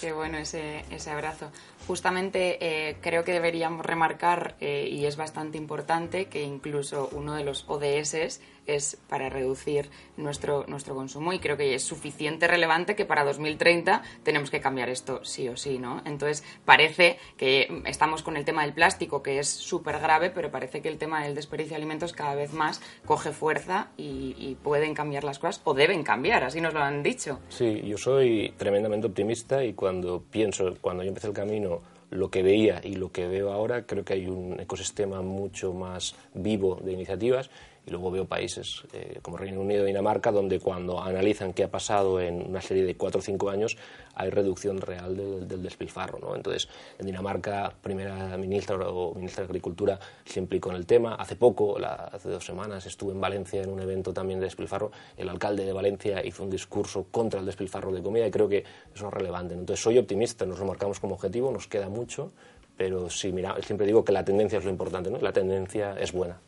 Qué 0.00 0.10
bueno 0.12 0.38
ese, 0.38 0.84
ese 0.90 1.10
abrazo. 1.10 1.50
Justamente 1.86 2.56
eh, 2.88 2.96
creo 3.02 3.24
que 3.24 3.32
deberíamos 3.32 3.84
remarcar, 3.84 4.56
eh, 4.58 4.88
y 4.90 5.04
es 5.04 5.16
bastante 5.16 5.58
importante, 5.58 6.26
que 6.26 6.42
incluso 6.42 7.10
uno 7.12 7.34
de 7.34 7.44
los 7.44 7.66
ODS 7.68 8.40
es 8.66 8.98
para 9.08 9.28
reducir 9.28 9.90
nuestro, 10.16 10.64
nuestro 10.66 10.94
consumo 10.94 11.32
y 11.32 11.38
creo 11.38 11.56
que 11.56 11.74
es 11.74 11.82
suficiente 11.82 12.46
relevante 12.46 12.94
que 12.94 13.04
para 13.04 13.24
2030 13.24 14.02
tenemos 14.22 14.50
que 14.50 14.60
cambiar 14.60 14.88
esto 14.88 15.24
sí 15.24 15.48
o 15.48 15.56
sí, 15.56 15.78
¿no? 15.78 16.02
Entonces 16.04 16.44
parece 16.64 17.18
que 17.36 17.82
estamos 17.86 18.22
con 18.22 18.36
el 18.36 18.44
tema 18.44 18.62
del 18.62 18.72
plástico, 18.72 19.22
que 19.22 19.38
es 19.38 19.48
súper 19.48 19.98
grave, 19.98 20.30
pero 20.30 20.50
parece 20.50 20.80
que 20.80 20.88
el 20.88 20.98
tema 20.98 21.22
del 21.22 21.34
desperdicio 21.34 21.70
de 21.70 21.76
alimentos 21.76 22.12
cada 22.12 22.34
vez 22.34 22.52
más 22.52 22.80
coge 23.04 23.32
fuerza 23.32 23.88
y, 23.96 24.34
y 24.38 24.56
pueden 24.62 24.94
cambiar 24.94 25.24
las 25.24 25.38
cosas, 25.38 25.60
o 25.64 25.74
deben 25.74 26.02
cambiar, 26.02 26.44
así 26.44 26.60
nos 26.60 26.74
lo 26.74 26.80
han 26.80 27.02
dicho. 27.02 27.40
Sí, 27.48 27.82
yo 27.84 27.98
soy 27.98 28.54
tremendamente 28.56 29.06
optimista 29.06 29.64
y 29.64 29.74
cuando 29.74 30.22
pienso, 30.22 30.74
cuando 30.80 31.02
yo 31.02 31.08
empecé 31.08 31.28
el 31.28 31.32
camino, 31.32 31.80
lo 32.12 32.30
que 32.30 32.42
veía 32.42 32.80
y 32.84 32.94
lo 32.94 33.10
que 33.10 33.26
veo 33.26 33.50
ahora, 33.52 33.86
creo 33.86 34.04
que 34.04 34.12
hay 34.12 34.26
un 34.26 34.60
ecosistema 34.60 35.22
mucho 35.22 35.72
más 35.72 36.14
vivo 36.34 36.78
de 36.82 36.92
iniciativas 36.92 37.50
y 37.86 37.90
luego 37.90 38.10
veo 38.10 38.24
países 38.26 38.82
eh, 38.92 39.18
como 39.22 39.36
Reino 39.36 39.60
Unido 39.60 39.82
y 39.82 39.86
Dinamarca 39.88 40.30
donde 40.30 40.60
cuando 40.60 41.00
analizan 41.00 41.52
qué 41.52 41.64
ha 41.64 41.70
pasado 41.70 42.20
en 42.20 42.48
una 42.48 42.60
serie 42.60 42.84
de 42.84 42.94
cuatro 42.96 43.18
o 43.18 43.22
cinco 43.22 43.50
años 43.50 43.76
hay 44.14 44.30
reducción 44.30 44.80
real 44.80 45.16
del, 45.16 45.62
despilfarro. 45.62 46.18
¿no? 46.20 46.36
Entonces, 46.36 46.68
en 46.98 47.06
Dinamarca, 47.06 47.72
primera 47.82 48.36
ministra 48.36 48.76
o 48.88 49.14
ministra 49.14 49.42
de 49.42 49.46
Agricultura 49.46 49.98
se 50.24 50.38
implicó 50.38 50.70
en 50.70 50.76
el 50.76 50.86
tema. 50.86 51.14
Hace 51.16 51.34
poco, 51.36 51.78
la- 51.78 52.10
hace 52.12 52.28
dos 52.28 52.44
semanas, 52.44 52.86
estuve 52.86 53.12
en 53.12 53.20
Valencia 53.20 53.62
en 53.62 53.70
un 53.70 53.80
evento 53.80 54.12
también 54.12 54.38
de 54.38 54.46
despilfarro. 54.46 54.92
El 55.16 55.28
alcalde 55.28 55.64
de 55.64 55.72
Valencia 55.72 56.24
hizo 56.24 56.44
un 56.44 56.50
discurso 56.50 57.06
contra 57.10 57.40
el 57.40 57.46
despilfarro 57.46 57.90
de 57.92 58.02
comida 58.02 58.26
y 58.26 58.30
creo 58.30 58.48
que 58.48 58.64
eso 58.94 59.08
es 59.08 59.12
relevante. 59.14 59.54
Entonces, 59.54 59.82
soy 59.82 59.98
optimista, 59.98 60.46
nos 60.46 60.58
lo 60.60 60.66
marcamos 60.66 61.00
como 61.00 61.14
objetivo, 61.14 61.50
nos 61.50 61.66
queda 61.66 61.88
mucho, 61.88 62.32
pero 62.76 63.10
sí, 63.10 63.32
mira, 63.32 63.56
siempre 63.62 63.86
digo 63.86 64.04
que 64.04 64.12
la 64.12 64.24
tendencia 64.24 64.58
es 64.58 64.64
lo 64.64 64.70
importante, 64.70 65.10
¿no? 65.10 65.18
La 65.18 65.32
tendencia 65.32 65.96
es 65.98 66.12
buena. 66.12 66.38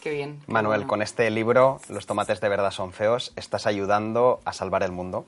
Qué 0.00 0.10
bien. 0.10 0.40
Manuel, 0.46 0.86
con 0.86 1.02
este 1.02 1.30
libro, 1.30 1.80
Los 1.88 2.06
tomates 2.06 2.40
de 2.40 2.48
verdad 2.48 2.70
son 2.70 2.92
feos, 2.92 3.32
estás 3.36 3.66
ayudando 3.66 4.40
a 4.44 4.52
salvar 4.52 4.82
el 4.82 4.92
mundo. 4.92 5.26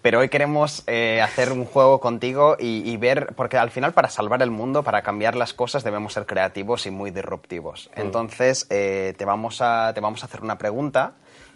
Pero 0.00 0.20
hoy 0.20 0.28
queremos 0.28 0.84
eh, 0.86 1.20
hacer 1.22 1.50
un 1.50 1.64
juego 1.64 1.98
contigo 1.98 2.56
y, 2.58 2.88
y 2.88 2.96
ver, 2.96 3.34
porque 3.34 3.58
al 3.58 3.70
final 3.70 3.92
para 3.92 4.08
salvar 4.08 4.42
el 4.42 4.50
mundo, 4.50 4.82
para 4.82 5.02
cambiar 5.02 5.34
las 5.34 5.54
cosas, 5.54 5.82
debemos 5.82 6.12
ser 6.12 6.26
creativos 6.26 6.86
y 6.86 6.90
muy 6.90 7.10
disruptivos. 7.10 7.90
Entonces, 7.96 8.66
eh, 8.70 9.14
te, 9.16 9.24
vamos 9.24 9.60
a, 9.60 9.92
te 9.92 10.00
vamos 10.00 10.22
a 10.22 10.26
hacer 10.26 10.42
una 10.42 10.58
pregunta 10.58 11.14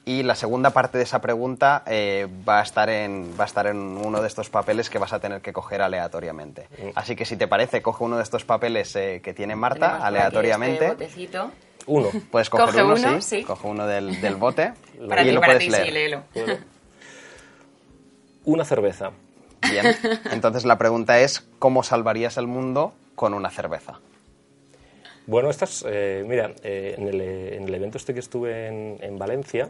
y 0.09 0.23
la 0.23 0.37
segunda 0.37 0.71
parte 0.71 0.99
de 0.99 1.05
esa 1.05 1.21
pregunta 1.21 1.83
eh, 1.85 2.29
va, 2.49 2.61
a 2.61 2.63
estar 2.63 2.89
en, 2.89 3.35
va 3.39 3.43
a 3.43 3.47
estar 3.47 3.67
en 3.67 3.77
uno 3.77 4.23
de 4.23 4.29
estos 4.29 4.49
papeles 4.49 4.89
que 4.89 4.99
vas 4.99 5.13
a 5.13 5.19
tener 5.19 5.41
que 5.43 5.53
coger 5.53 5.83
aleatoriamente. 5.83 6.69
Así 6.95 7.17
que 7.17 7.25
si 7.25 7.37
te 7.37 7.49
parece, 7.49 7.83
coge 7.83 8.05
uno 8.05 8.17
de 8.17 8.23
estos 8.23 8.45
papeles 8.45 8.95
eh, 8.95 9.21
que 9.23 9.35
tiene 9.35 9.57
Marta 9.57 9.87
Tenemos 9.89 10.05
aleatoriamente. 10.07 10.85
este 10.87 10.95
botecito. 10.95 11.51
Uno. 11.89 12.09
Puedes 12.31 12.49
coger 12.49 12.67
Coge 12.67 12.83
uno, 12.85 12.95
uno, 12.95 13.21
sí. 13.21 13.39
sí. 13.39 13.45
Coge 13.45 13.67
uno 13.67 13.85
del, 13.87 14.21
del 14.21 14.37
bote 14.37 14.73
Para 15.09 15.23
y 15.23 15.27
ti, 15.27 15.33
lo 15.33 15.41
para 15.41 15.55
puedes 15.55 15.65
ti, 15.65 15.71
leer. 15.71 15.87
sí, 15.87 15.91
léelo. 15.93 16.23
Una 18.45 18.65
cerveza. 18.65 19.11
Bien. 19.69 19.87
Entonces 20.31 20.65
la 20.65 20.79
pregunta 20.79 21.19
es, 21.19 21.45
¿cómo 21.59 21.83
salvarías 21.83 22.37
el 22.37 22.47
mundo 22.47 22.93
con 23.17 23.35
una 23.35 23.51
cerveza? 23.51 23.99
Bueno, 25.27 25.51
estas, 25.51 25.85
eh, 25.89 26.25
mira, 26.25 26.53
eh, 26.63 26.95
en, 26.97 27.09
el, 27.09 27.21
en 27.21 27.65
el 27.65 27.75
evento 27.75 27.99
este 27.99 28.15
que 28.15 28.21
estuve 28.21 28.69
en, 28.69 28.99
en 29.01 29.19
Valencia, 29.19 29.69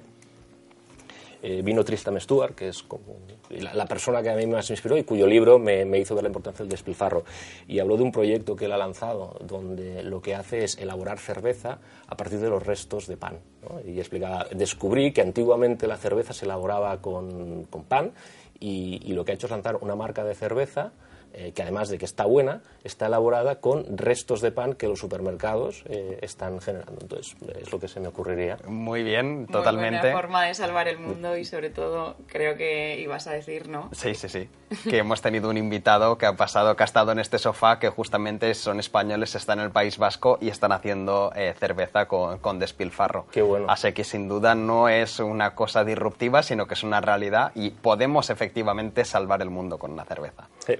eh, 1.49 1.62
vino 1.62 1.84
Tristan 1.84 2.20
Stewart, 2.20 2.57
que 2.57 2.66
es 2.66 2.82
como 2.82 3.18
la, 3.51 3.72
la 3.72 3.86
persona 3.86 4.20
que 4.20 4.30
a 4.30 4.34
mí 4.34 4.49
más 4.49 4.68
me 4.68 4.72
inspiró 4.72 4.97
y 4.97 5.05
cuyo 5.05 5.28
libro 5.28 5.61
me, 5.61 5.86
hizo 5.97 6.16
ver 6.16 6.24
la 6.24 6.28
importancia 6.28 6.64
del 6.64 6.70
despilfarro. 6.70 7.22
Y 7.68 7.78
habló 7.78 7.97
de 7.97 8.03
un 8.03 8.11
proyecto 8.11 8.57
que 8.57 8.64
él 8.64 8.72
ha 8.72 8.76
lanzado, 8.76 9.38
donde 9.44 10.03
lo 10.03 10.20
que 10.20 10.34
hace 10.34 10.64
es 10.64 10.76
elaborar 10.76 11.20
cerveza 11.20 11.78
a 12.09 12.16
partir 12.16 12.40
de 12.40 12.49
los 12.49 12.66
restos 12.66 13.07
de 13.07 13.16
pan. 13.16 13.38
¿no? 13.62 13.80
Y 13.88 14.01
explicaba, 14.01 14.49
descubrí 14.51 15.12
que 15.12 15.22
antiguamente 15.22 15.86
la 15.86 15.97
cerveza 15.97 16.32
se 16.32 16.47
elaboraba 16.47 17.01
con, 17.01 17.62
con 17.70 17.84
pan 17.84 18.11
y, 18.59 19.01
y 19.05 19.12
lo 19.12 19.24
que 19.24 19.30
ha 19.30 19.34
hecho 19.36 19.47
es 19.47 19.53
lanzar 19.53 19.76
una 19.76 19.94
marca 19.94 20.24
de 20.24 20.34
cerveza 20.34 20.94
eh, 21.39 21.53
que 21.53 21.62
además 21.62 21.89
de 21.91 21.99
que 21.99 22.05
está 22.07 22.24
buena, 22.24 22.62
está 22.82 23.07
elaborada 23.07 23.61
con 23.61 23.97
restos 23.99 24.41
de 24.41 24.51
pan 24.53 24.72
que 24.74 24.89
los 24.89 24.99
supermercados 24.99 25.84
eh, 25.87 26.18
están 26.22 26.61
generando. 26.61 26.99
Entonces, 27.03 27.37
es 27.61 27.70
lo 27.70 27.78
que 27.78 27.89
se 27.89 28.01
me 28.01 28.09
ocurriría. 28.09 28.59
Muy 28.66 29.03
bien, 29.03 29.41
Muy 29.41 29.47
totalmente. 29.47 30.01
buena 30.01 30.16
forma 30.16 30.45
de 30.47 30.55
salvar 30.55 30.89
el 30.89 30.99
mundo 30.99 31.37
y 31.37 31.45
sobre 31.45 31.70
todo 31.70 32.16
creo 32.26 32.57
que 32.57 32.99
ibas 33.01 33.26
a 33.26 33.32
decir, 33.32 33.68
¿no? 33.68 33.91
Sí, 33.93 34.14
sí, 34.14 34.28
sí. 34.28 34.49
Que 34.89 34.99
hemos 34.99 35.20
tenido 35.22 35.51
un 35.51 35.57
invitado 35.59 36.16
que 36.18 36.26
ha 36.26 36.34
pasado, 36.37 36.74
que 36.74 36.82
ha 36.82 36.87
estado 36.87 37.12
en 37.12 37.18
este 37.18 37.39
sofá, 37.39 37.78
que 37.78 37.91
justamente 37.91 38.53
son 38.55 38.80
españoles, 38.80 39.34
están 39.34 39.59
en 39.59 39.66
el 39.66 39.70
País 39.70 39.99
Vasco 39.99 40.39
y 40.41 40.49
están 40.49 40.72
haciendo 40.72 41.32
eh, 41.37 41.55
cerveza 41.59 42.07
con, 42.09 42.39
con 42.39 42.59
despilfarro. 42.59 43.26
Qué 43.30 43.43
bueno. 43.43 43.66
Así 43.68 43.93
que 43.93 44.05
sin 44.05 44.26
duda 44.28 44.55
no 44.55 44.89
es 44.89 45.20
una 45.20 45.55
cosa 45.55 45.84
disruptiva, 45.84 46.43
sino 46.43 46.66
que 46.66 46.74
es 46.74 46.82
una 46.82 47.01
realidad 47.01 47.53
y 47.55 47.70
podemos 47.70 48.30
efectivamente 48.30 49.05
salvar 49.05 49.43
el 49.43 49.51
mundo 49.51 49.78
con 49.78 49.93
una 49.93 50.05
cerveza. 50.05 50.49
Sí. 50.66 50.74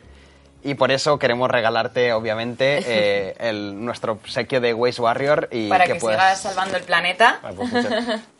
Y 0.63 0.75
por 0.75 0.91
eso 0.91 1.19
queremos 1.19 1.51
regalarte, 1.51 2.13
obviamente, 2.13 2.79
eh, 2.87 3.35
el, 3.39 3.85
nuestro 3.85 4.13
obsequio 4.15 4.61
de 4.61 4.75
Waste 4.75 5.03
Warrior 5.03 5.49
y 5.53 5.69
Para 5.69 5.85
que, 5.87 5.95
que 5.95 6.01
puedas- 6.01 6.21
sigas 6.39 6.41
salvando 6.41 6.77
el 6.77 6.83
planeta. 6.85 7.39
Ah, 7.43 7.53
pues 7.55 7.73
muchas- 7.73 8.21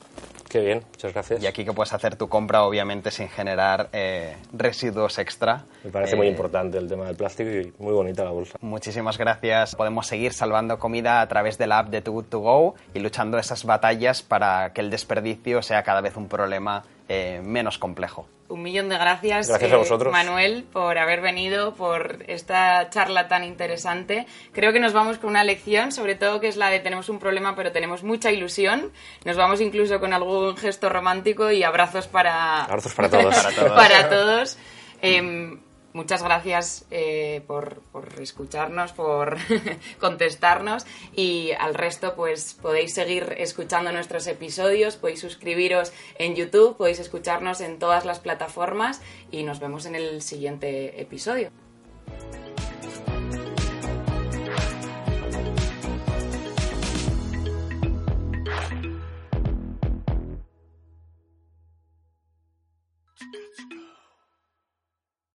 Qué 0.49 0.61
bien, 0.61 0.85
muchas 0.93 1.12
gracias. 1.12 1.43
y 1.43 1.47
aquí 1.49 1.64
que 1.64 1.73
puedes 1.73 1.93
hacer 1.93 2.14
tu 2.14 2.29
compra, 2.29 2.62
obviamente, 2.62 3.11
sin 3.11 3.29
generar 3.29 3.89
eh, 3.93 4.37
residuos 4.53 5.19
extra. 5.19 5.64
Me 5.83 5.91
parece 5.91 6.14
muy 6.14 6.29
Eh, 6.29 6.31
importante 6.31 6.79
el 6.79 6.89
tema 6.89 7.05
del 7.07 7.17
plástico 7.17 7.51
y 7.51 7.73
muy 7.83 7.93
bonita 7.93 8.23
la 8.25 8.31
bolsa. 8.31 8.57
Muchísimas 8.61 9.19
gracias. 9.19 9.75
Podemos 9.75 10.07
seguir 10.07 10.33
salvando 10.33 10.79
comida 10.79 11.21
a 11.21 11.27
través 11.27 11.59
de 11.59 11.67
la 11.67 11.81
app 11.81 11.89
de 11.89 12.01
Too 12.01 12.12
Good 12.12 12.25
To 12.27 12.39
Go 12.39 12.75
y 12.95 13.01
luchando 13.01 13.39
esas 13.39 13.64
batallas 13.64 14.23
para 14.23 14.73
que 14.73 14.81
el 14.83 14.89
desperdicio 14.89 15.62
sea 15.62 15.83
cada 15.83 16.01
vez 16.01 16.17
un 16.17 16.29
problema 16.29 16.85
eh, 17.09 17.40
menos 17.42 17.78
complejo. 17.78 18.28
Un 18.48 18.62
millón 18.62 18.88
de 18.88 18.96
gracias, 18.96 19.48
Gracias 19.48 19.72
a 19.72 19.76
vosotros. 19.76 20.12
Manuel, 20.12 20.64
por 20.72 20.98
haber 20.98 21.20
venido, 21.20 21.74
por 21.74 22.24
esta 22.28 22.88
charla 22.90 23.26
tan 23.26 23.42
interesante. 23.42 24.26
Creo 24.52 24.72
que 24.72 24.78
nos 24.78 24.92
vamos 24.92 25.18
con 25.18 25.30
una 25.30 25.42
lección, 25.42 25.90
sobre 25.90 26.14
todo 26.14 26.40
que 26.40 26.46
es 26.46 26.57
la 26.57 26.70
de 26.70 26.78
tenemos 26.78 27.09
un 27.09 27.18
problema, 27.18 27.57
pero 27.57 27.72
tenemos 27.72 28.04
mucha 28.04 28.30
ilusión. 28.30 28.92
Nos 29.24 29.36
vamos 29.36 29.61
incluso 29.61 29.98
con 29.98 30.12
algún 30.12 30.57
gesto 30.57 30.88
romántico 30.88 31.50
y 31.50 31.64
abrazos 31.64 32.07
para, 32.07 32.64
Abrazos 32.64 32.94
para 32.94 33.11
todos. 33.11 33.34
Para 33.34 33.54
todos. 33.54 33.72
para 33.72 34.09
todos. 34.09 34.59
Em, 35.02 35.61
muchas 35.97 36.22
gracias 36.22 36.84
eh, 36.90 37.42
por, 37.47 37.80
por 37.90 38.20
escucharnos, 38.20 38.92
por 38.92 39.38
contestarnos 40.01 40.86
y 41.14 41.53
al 41.59 41.74
resto 41.74 42.14
pues 42.14 42.55
podéis 42.55 42.92
seguir 42.94 43.34
escuchando 43.38 43.90
nuestros 43.92 44.26
episodios, 44.26 44.97
podéis 44.97 45.20
suscribiros 45.20 45.92
en 46.18 46.36
YouTube, 46.36 46.76
podéis 46.76 47.01
escucharnos 47.01 47.61
en 47.62 47.78
todas 47.78 48.05
las 48.05 48.20
plataformas 48.20 49.01
y 49.30 49.42
nos 49.42 49.59
vemos 49.59 49.86
en 49.86 49.94
el 49.94 50.22
siguiente 50.22 51.01
episodio. 51.01 51.51